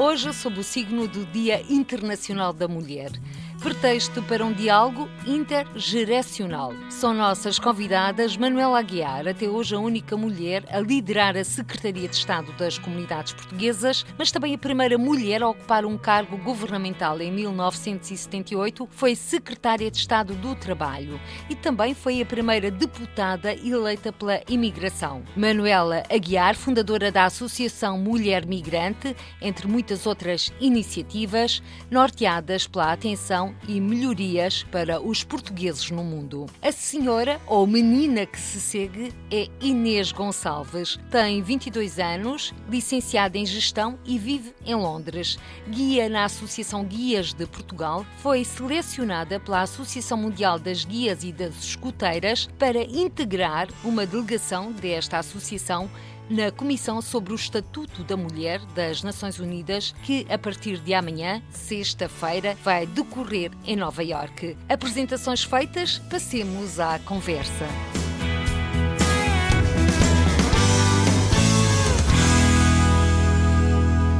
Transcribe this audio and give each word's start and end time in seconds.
Hoje, 0.00 0.32
sob 0.32 0.60
o 0.60 0.62
signo 0.62 1.08
do 1.08 1.26
Dia 1.26 1.60
Internacional 1.68 2.52
da 2.52 2.68
Mulher 2.68 3.10
pretexto 3.60 4.22
para 4.22 4.44
um 4.44 4.52
diálogo 4.52 5.08
intergeracional. 5.26 6.72
São 6.88 7.12
nossas 7.12 7.58
convidadas 7.58 8.36
Manuela 8.36 8.78
Aguiar, 8.78 9.26
até 9.26 9.48
hoje 9.48 9.74
a 9.74 9.80
única 9.80 10.16
mulher 10.16 10.64
a 10.70 10.78
liderar 10.78 11.36
a 11.36 11.42
Secretaria 11.42 12.08
de 12.08 12.14
Estado 12.14 12.52
das 12.52 12.78
Comunidades 12.78 13.32
Portuguesas, 13.32 14.06
mas 14.16 14.30
também 14.30 14.54
a 14.54 14.58
primeira 14.58 14.96
mulher 14.96 15.42
a 15.42 15.48
ocupar 15.48 15.84
um 15.84 15.98
cargo 15.98 16.36
governamental 16.38 17.20
em 17.20 17.32
1978, 17.32 18.88
foi 18.92 19.16
Secretária 19.16 19.90
de 19.90 19.98
Estado 19.98 20.34
do 20.34 20.54
Trabalho 20.54 21.20
e 21.50 21.56
também 21.56 21.94
foi 21.94 22.22
a 22.22 22.26
primeira 22.26 22.70
deputada 22.70 23.52
eleita 23.52 24.12
pela 24.12 24.40
imigração. 24.48 25.24
Manuela 25.36 26.04
Aguiar, 26.08 26.54
fundadora 26.54 27.10
da 27.10 27.24
Associação 27.24 27.98
Mulher 27.98 28.46
Migrante, 28.46 29.16
entre 29.42 29.66
muitas 29.66 29.87
outras 30.06 30.52
iniciativas, 30.60 31.62
norteadas 31.90 32.66
pela 32.66 32.92
atenção 32.92 33.54
e 33.66 33.80
melhorias 33.80 34.64
para 34.64 35.00
os 35.00 35.22
portugueses 35.24 35.90
no 35.90 36.04
mundo. 36.04 36.46
A 36.60 36.72
senhora 36.72 37.40
ou 37.46 37.66
menina 37.66 38.26
que 38.26 38.40
se 38.40 38.60
segue 38.60 39.12
é 39.30 39.48
Inês 39.60 40.12
Gonçalves. 40.12 40.98
Tem 41.10 41.42
22 41.42 41.98
anos, 41.98 42.52
licenciada 42.68 43.38
em 43.38 43.46
gestão 43.46 43.98
e 44.04 44.18
vive 44.18 44.54
em 44.64 44.74
Londres. 44.74 45.38
Guia 45.68 46.08
na 46.08 46.24
Associação 46.24 46.84
Guias 46.84 47.32
de 47.32 47.46
Portugal, 47.46 48.04
foi 48.18 48.44
selecionada 48.44 49.40
pela 49.40 49.62
Associação 49.62 50.18
Mundial 50.18 50.58
das 50.58 50.84
Guias 50.84 51.24
e 51.24 51.32
das 51.32 51.56
Escuteiras 51.58 52.48
para 52.58 52.82
integrar 52.82 53.68
uma 53.84 54.06
delegação 54.06 54.72
desta 54.72 55.18
associação 55.18 55.90
na 56.28 56.50
Comissão 56.50 57.00
sobre 57.00 57.32
o 57.32 57.36
Estatuto 57.36 58.04
da 58.04 58.16
Mulher 58.16 58.60
das 58.74 59.02
Nações 59.02 59.38
Unidas, 59.38 59.94
que 60.02 60.26
a 60.30 60.38
partir 60.38 60.78
de 60.78 60.94
amanhã, 60.94 61.42
sexta-feira, 61.50 62.56
vai 62.62 62.86
decorrer 62.86 63.50
em 63.64 63.76
Nova 63.76 64.02
Iorque. 64.02 64.56
Apresentações 64.68 65.42
feitas, 65.42 65.98
passemos 66.10 66.78
à 66.78 66.98
conversa. 67.00 67.66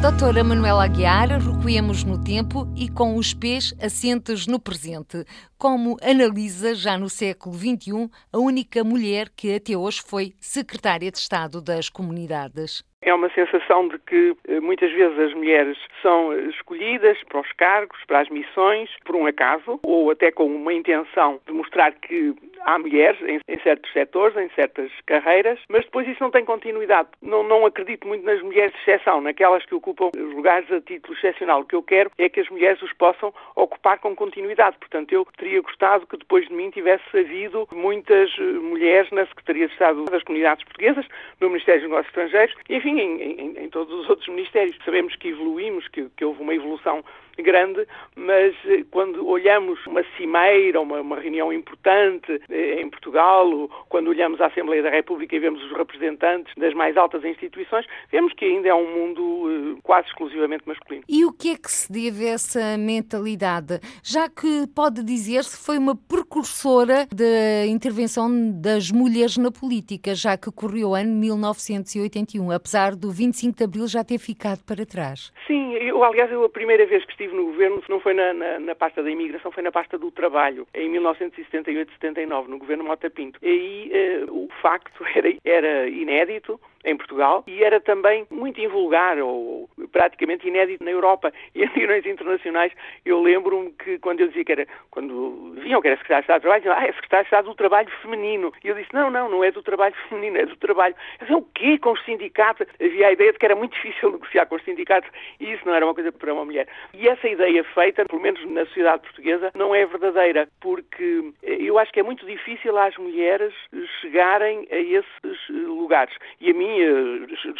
Doutora 0.01 0.45
Manuela 0.45 0.85
Aguiar, 0.85 1.27
recuemos 1.27 2.05
no 2.05 2.23
tempo 2.23 2.69
e 2.77 2.89
com 2.89 3.17
os 3.17 3.35
pés 3.35 3.75
assentos 3.83 4.47
no 4.47 4.63
presente. 4.63 5.25
Como 5.59 5.97
analisa, 6.01 6.73
já 6.73 6.97
no 6.97 7.09
século 7.09 7.57
XXI, 7.57 8.09
a 8.33 8.39
única 8.39 8.85
mulher 8.85 9.27
que 9.37 9.57
até 9.57 9.77
hoje 9.77 10.01
foi 10.01 10.31
secretária 10.39 11.11
de 11.11 11.19
Estado 11.19 11.61
das 11.61 11.91
Comunidades? 11.91 12.85
É 13.03 13.13
uma 13.13 13.29
sensação 13.31 13.89
de 13.89 13.99
que 13.99 14.37
eh, 14.47 14.61
muitas 14.61 14.93
vezes 14.93 15.19
as 15.19 15.35
mulheres 15.35 15.77
são 16.01 16.33
escolhidas 16.49 17.19
para 17.29 17.41
os 17.41 17.53
cargos, 17.53 17.99
para 18.07 18.21
as 18.21 18.29
missões, 18.29 18.91
por 19.05 19.17
um 19.17 19.27
acaso, 19.27 19.81
ou 19.83 20.11
até 20.13 20.31
com 20.31 20.47
uma 20.47 20.75
intenção 20.75 21.41
de 21.45 21.53
mostrar 21.53 21.93
que 21.93 22.35
há 22.65 22.79
mulheres 22.79 23.21
em, 23.23 23.41
em 23.49 23.59
certos 23.61 23.93
setores, 23.93 24.37
em 24.37 24.49
certas 24.51 24.91
carreiras, 25.07 25.59
mas 25.69 25.85
depois 25.85 26.07
isso 26.09 26.23
não 26.23 26.31
tem 26.31 26.45
continuidade. 26.45 27.09
Não, 27.23 27.43
não 27.43 27.67
acredito 27.67 28.07
muito 28.07 28.25
nas 28.25 28.41
mulheres 28.43 28.73
de 28.73 28.79
exceção, 28.81 29.21
naquelas 29.21 29.65
que 29.65 29.75
ocupam 29.75 30.11
os 30.17 30.35
lugares 30.35 30.71
a 30.71 30.81
título 30.81 31.15
excepcional. 31.15 31.61
O 31.61 31.65
que 31.65 31.75
eu 31.75 31.83
quero 31.83 32.11
é 32.19 32.29
que 32.29 32.41
as 32.41 32.49
mulheres 32.49 32.81
os 32.83 32.93
possam 32.93 33.33
ocupar 33.55 33.99
com 33.99 34.15
continuidade. 34.15 34.77
Portanto, 34.79 35.13
eu 35.13 35.27
teria 35.37 35.61
gostado 35.61 36.07
que 36.07 36.17
depois 36.17 36.47
de 36.47 36.55
mim 36.55 36.71
tivesse 36.71 37.05
havido 37.17 37.69
muitas 37.73 38.31
eh, 38.39 38.43
mulheres 38.43 39.11
na 39.11 39.27
Secretaria 39.27 39.67
de 39.67 39.73
Estado 39.73 40.05
das 40.07 40.23
Comunidades 40.23 40.65
Portuguesas, 40.65 41.07
no 41.41 41.49
Ministério 41.49 41.81
dos 41.83 41.91
Negócios 41.91 42.09
Estrangeiros 42.09 42.55
e, 42.69 42.77
enfim, 42.77 42.99
em, 42.99 43.23
em, 43.23 43.65
em 43.65 43.69
todos 43.71 43.93
os 43.93 44.09
outros 44.09 44.29
ministérios. 44.29 44.77
Sabemos 44.85 45.15
que 45.17 45.29
evoluímos, 45.29 45.87
que, 45.89 46.09
que 46.17 46.25
houve 46.25 46.43
uma 46.43 46.55
evolução 46.55 47.05
grande, 47.43 47.87
mas 48.17 48.55
eh, 48.67 48.85
quando 48.91 49.27
olhamos 49.27 49.85
uma 49.87 50.03
cimeira, 50.17 50.81
uma, 50.81 51.01
uma 51.01 51.19
reunião 51.19 51.53
importante 51.53 52.41
eh, 52.51 52.81
em 52.81 52.89
Portugal, 52.89 53.69
quando 53.89 54.09
olhamos 54.09 54.41
a 54.41 54.47
Assembleia 54.47 54.83
da 54.83 54.91
República 54.91 55.35
e 55.35 55.39
vemos 55.39 55.63
os 55.65 55.73
representantes 55.77 56.53
das 56.57 56.75
mais 56.75 56.97
altas 56.97 57.25
instituições, 57.25 57.87
vemos 58.11 58.33
que 58.33 58.45
ainda 58.45 58.69
é 58.69 58.75
um 58.75 58.87
mundo 58.87 59.77
eh, 59.77 59.81
quase 59.83 60.09
exclusivamente 60.09 60.67
masculino. 60.67 61.05
E 61.09 61.25
o 61.25 61.33
que 61.33 61.51
é 61.51 61.57
que 61.57 61.71
se 61.71 61.91
deve 61.93 62.27
a 62.29 62.33
essa 62.33 62.79
mentalidade? 62.79 63.81
Já 64.03 64.29
que 64.29 64.67
pode 64.75 65.03
dizer-se 65.03 65.65
foi 65.65 65.79
uma 65.79 65.97
precursora 65.97 67.07
da 67.15 67.67
intervenção 67.67 68.29
das 68.61 68.91
mulheres 68.91 69.37
na 69.37 69.51
política, 69.51 70.15
já 70.15 70.37
que 70.37 70.51
correu 70.51 70.91
o 70.91 70.95
ano 70.95 71.15
1981, 71.15 72.51
apesar 72.51 72.95
do 72.95 73.11
25 73.11 73.57
de 73.57 73.65
Abril 73.65 73.87
já 73.87 74.05
ter 74.05 74.19
ficado 74.19 74.65
para 74.65 74.85
trás. 74.87 75.33
Sim, 75.47 75.75
eu, 75.75 76.03
aliás, 76.03 76.31
eu 76.31 76.45
a 76.45 76.49
primeira 76.49 76.87
vez 76.87 77.05
que 77.05 77.13
estive 77.13 77.28
estive 77.29 77.37
no 77.37 77.45
governo 77.45 77.83
não 77.89 78.01
foi 78.01 78.15
na, 78.15 78.33
na, 78.33 78.59
na, 78.59 78.75
pasta 78.75 79.03
da 79.03 79.11
imigração, 79.11 79.53
foi 79.53 79.63
na 79.63 79.71
pasta 79.71 79.99
do 79.99 80.11
trabalho, 80.11 80.67
em 80.75 80.91
1978-79, 80.93 82.47
no 82.47 82.59
governo 82.59 82.85
Mota 82.85 83.11
Pinto. 83.11 83.39
E 83.43 83.49
aí 83.49 83.91
eh, 83.93 84.25
o 84.29 84.49
facto 84.61 85.05
era, 85.15 85.29
era 85.45 85.89
inédito, 85.89 86.61
em 86.85 86.97
Portugal 86.97 87.45
e 87.47 87.63
era 87.63 87.81
também 87.81 88.27
muito 88.31 88.61
invulgar 88.61 89.19
ou 89.19 89.69
praticamente 89.93 90.47
inédito 90.47 90.85
na 90.85 90.91
Europa 90.91 91.33
e 91.55 91.63
em 91.63 91.67
reuniões 91.67 92.07
internacionais. 92.07 92.73
Eu 93.05 93.21
lembro-me 93.21 93.73
que 93.73 93.99
quando 93.99 94.21
eu 94.21 94.29
dizia 94.29 94.45
que 94.45 94.53
era, 94.53 94.67
quando 94.91 95.55
vinham 95.61 95.81
que 95.81 95.89
era 95.89 95.97
secretário 95.97 96.23
de 96.23 96.25
Estado 96.25 96.41
do 96.41 96.43
Trabalho, 96.43 96.63
diziam, 96.63 96.77
ah, 96.77 96.85
é 96.85 96.93
secretário 96.93 97.25
de 97.25 97.29
Estado 97.29 97.45
do 97.45 97.55
Trabalho 97.55 97.91
Feminino. 98.03 98.53
E 98.63 98.69
eu 98.69 98.75
disse, 98.75 98.93
não, 98.93 99.11
não, 99.11 99.29
não 99.29 99.45
é 99.45 99.51
do 99.51 99.63
trabalho 99.63 99.95
feminino, 100.09 100.39
é 100.39 100.47
do 100.47 100.57
trabalho. 100.57 100.95
Eu 101.21 101.27
disse, 101.27 101.39
o 101.39 101.43
quê? 101.55 101.79
Com 101.79 101.93
os 101.93 102.05
sindicatos? 102.05 102.67
Havia 102.81 103.09
a 103.09 103.13
ideia 103.13 103.33
de 103.33 103.39
que 103.39 103.45
era 103.45 103.57
muito 103.57 103.75
difícil 103.77 104.13
negociar 104.13 104.47
com 104.47 104.57
os 104.57 104.65
sindicatos 104.65 105.11
e 105.41 105.53
isso 105.53 105.67
não 105.67 105.75
era 105.75 105.85
uma 105.85 105.95
coisa 105.95 106.13
para 106.13 106.33
uma 106.33 106.45
mulher. 106.45 106.69
E 106.95 107.09
essa 107.09 107.29
ideia 107.29 107.65
feita, 107.65 108.05
pelo 108.05 108.23
menos 108.23 108.45
na 108.47 108.65
sociedade 108.67 109.03
portuguesa, 109.03 109.51
não 109.55 109.75
é 109.75 109.85
verdadeira, 109.87 110.49
porque 110.61 111.33
eu 111.43 111.79
acho 111.79 111.93
que 111.93 112.01
é 112.01 112.03
muito 112.03 112.25
difícil 112.27 112.77
às 112.79 112.97
mulheres 112.97 113.53
chegarem 114.01 114.67
a 114.71 114.77
esses 114.77 115.49
lugares. 115.49 116.15
E 116.41 116.51
a 116.51 116.55
mim 116.55 116.68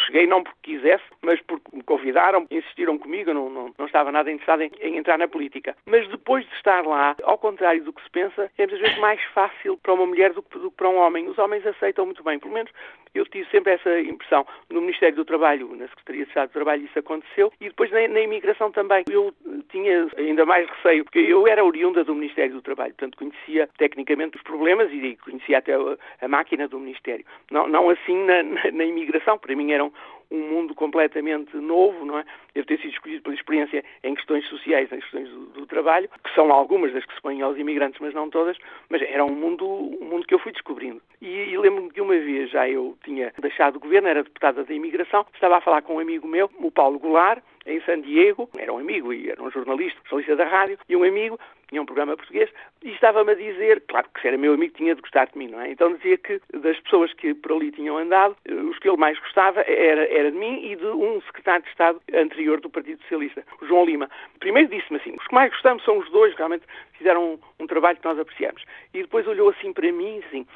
cheguei 0.07 0.27
não 0.27 0.43
porque 0.43 0.75
quisesse, 0.75 1.05
mas 1.23 1.41
porque 1.43 1.77
me 1.77 1.83
convidaram, 1.83 2.47
insistiram 2.51 2.99
comigo, 2.99 3.33
não, 3.33 3.49
não, 3.49 3.75
não 3.79 3.87
estava 3.87 4.13
nada 4.13 4.31
interessado 4.31 4.63
em, 4.63 4.71
em, 4.81 4.97
entrar 4.97 5.19
na 5.19 5.29
política. 5.29 5.77
Mas 5.87 6.09
depois 6.09 6.47
de 6.47 6.55
estar 6.55 6.85
lá, 6.85 7.17
ao 7.23 7.39
contrário 7.39 7.83
do 7.85 7.93
que 7.93 8.03
se 8.03 8.11
pensa, 8.11 8.51
é 8.59 8.67
muitas 8.67 8.81
vezes 8.81 8.99
mais 8.99 9.23
fácil 9.35 9.79
para 9.79 9.95
uma 9.95 10.07
mulher 10.07 10.33
do 10.33 10.43
que, 10.43 10.59
do 10.59 10.71
que 10.71 10.77
para 10.77 10.89
um 10.89 10.99
homem. 10.99 11.29
Os 11.29 11.39
homens 11.39 11.67
aceitam 11.67 12.07
muito 12.07 12.23
bem, 12.23 12.39
pelo 12.39 12.55
menos 12.55 12.71
eu 13.15 13.25
tive 13.27 13.49
sempre 13.51 13.73
essa 13.75 14.01
impressão. 14.01 14.47
No 14.71 14.81
Ministério 14.81 15.17
do 15.17 15.25
Trabalho, 15.25 15.75
na 15.77 15.89
Secretaria 15.89 16.25
de 16.25 16.29
Estado 16.29 16.49
do 16.49 16.53
Trabalho, 16.53 16.85
isso 16.85 16.99
aconteceu. 16.99 17.53
E 17.61 17.69
depois 17.69 17.91
na, 17.91 18.07
na 18.09 18.21
imigração 18.21 18.71
também. 18.71 19.05
Eu 19.11 19.35
tinha 19.71 20.09
ainda 20.17 20.45
mais 20.45 20.69
receio, 20.69 21.05
porque 21.05 21.19
eu 21.19 21.47
era 21.47 21.65
oriunda 21.65 22.05
do 22.05 22.15
Ministério 22.15 22.55
do 22.55 22.63
Trabalho, 22.63 22.95
portanto 22.95 23.19
conhecia 23.19 23.69
tecnicamente 23.79 24.37
os 24.37 24.43
problemas 24.43 24.91
e 24.93 25.17
conhecia 25.17 25.59
até 25.59 25.75
a, 25.75 25.97
a 26.23 26.29
máquina 26.29 26.67
do 26.69 26.79
Ministério. 26.79 27.25
Não, 27.51 27.69
não 27.69 27.91
assim 27.91 28.17
na, 28.25 28.43
na, 28.43 28.71
na 28.73 28.85
imigração, 28.85 29.39
para 29.39 29.55
mim 29.55 29.73
era 29.73 29.85
um, 30.31 30.49
mundo 30.49 30.75
completamente 30.75 31.57
novo, 31.57 32.05
não 32.05 32.19
é? 32.19 32.25
Deve 32.55 32.67
ter 32.67 32.79
sido 32.79 32.93
escolhido 32.93 33.23
pela 33.23 33.35
experiência 33.35 33.85
em 34.03 34.15
questões 34.15 34.47
sociais, 34.49 34.91
em 34.93 35.01
questões 35.01 35.29
do, 35.29 35.47
do, 35.47 35.67
trabalho, 35.67 36.09
que 36.25 36.35
são 36.35 36.53
algumas 36.53 36.93
das 36.93 37.05
que 37.05 37.15
se 37.15 37.21
põem 37.21 37.43
aos 37.43 37.59
imigrantes, 37.59 38.01
mas 38.01 38.15
não 38.15 38.31
todas, 38.31 38.57
mas 38.89 39.03
era 39.03 39.25
um 39.25 39.35
mundo, 39.35 39.67
um 39.67 40.05
mundo 40.05 40.27
que 40.27 40.35
eu 40.35 40.39
fui 40.39 40.53
descobrindo. 40.53 41.01
E, 41.21 41.27
e 41.27 41.59
lembro-me 41.59 41.91
que 41.91 42.01
uma 42.01 42.17
vez 42.17 42.51
já 42.51 42.69
eu 42.69 42.97
tinha 43.05 43.33
deixado 43.41 43.77
o 43.77 43.81
governo, 43.81 44.09
era 44.09 44.23
deputada 44.23 44.65
da 44.65 44.75
imigração, 44.75 45.27
estava 45.35 45.59
a 45.59 45.61
falar 45.61 45.83
com 45.83 45.97
um 45.97 46.01
amigo 46.01 46.27
meu, 46.27 46.51
o 46.59 46.71
Paulo 46.71 46.99
Goulart, 46.99 47.43
em 47.69 47.81
San 47.83 48.01
Diego, 48.01 48.49
era 48.59 48.73
um 48.73 48.79
amigo 48.79 49.13
e 49.13 49.31
era 49.31 49.43
um 49.43 49.51
jornalista, 49.51 50.01
jornalista 50.05 50.37
da 50.37 50.45
rádio, 50.45 50.79
e 50.89 50.97
um 50.97 51.05
amigo, 51.05 51.39
tinha 51.69 51.83
um 51.83 51.87
programa 51.87 52.17
português, 52.17 52.51
e 52.83 52.91
estava-me 52.91 53.33
a 53.33 53.35
dizer, 53.35 53.83
claro 53.87 54.09
que 54.15 54.21
se 54.21 54.29
era 54.29 54.39
meu 54.39 54.55
amigo 54.55 54.75
tinha 54.75 54.95
de 54.95 55.03
gostar 55.03 55.27
de 55.27 55.37
mim, 55.37 55.49
não 55.49 55.61
é? 55.61 55.71
Então 55.71 55.93
dizia 55.95 56.17
que 56.17 56.41
das 56.55 56.81
pessoas 56.81 57.13
que 57.13 57.35
por 57.35 57.53
ali 57.53 57.71
tinham 57.71 57.99
andado, 57.99 58.37
os 58.71 58.79
que 58.79 58.89
ele 58.89 58.97
mais 58.97 59.19
gostava 59.19 59.61
era, 59.61 60.07
era 60.13 60.31
de 60.31 60.39
mim 60.39 60.65
e 60.65 60.77
de 60.77 60.87
um 60.87 61.21
secretário 61.23 61.63
de 61.63 61.71
Estado 61.71 62.01
anterior 62.15 62.61
do 62.61 62.71
Partido 62.71 63.01
Socialista, 63.03 63.45
o 63.61 63.67
João 63.67 63.85
Lima. 63.85 64.09
Primeiro 64.41 64.71
disse-me 64.71 64.99
assim, 64.99 65.15
os 65.15 65.27
que 65.27 65.35
mais 65.35 65.51
gostamos 65.51 65.85
são 65.85 65.99
os 65.99 66.11
dois, 66.11 66.35
realmente 66.37 66.65
fizeram 66.93 67.35
um, 67.35 67.39
um 67.61 67.67
trabalho 67.67 67.99
que 67.99 68.05
nós 68.05 68.19
apreciamos. 68.19 68.63
E 68.95 69.03
depois 69.03 69.27
olhou 69.27 69.51
assim 69.51 69.73
para 69.73 69.93
mim, 69.93 70.23
assim, 70.27 70.47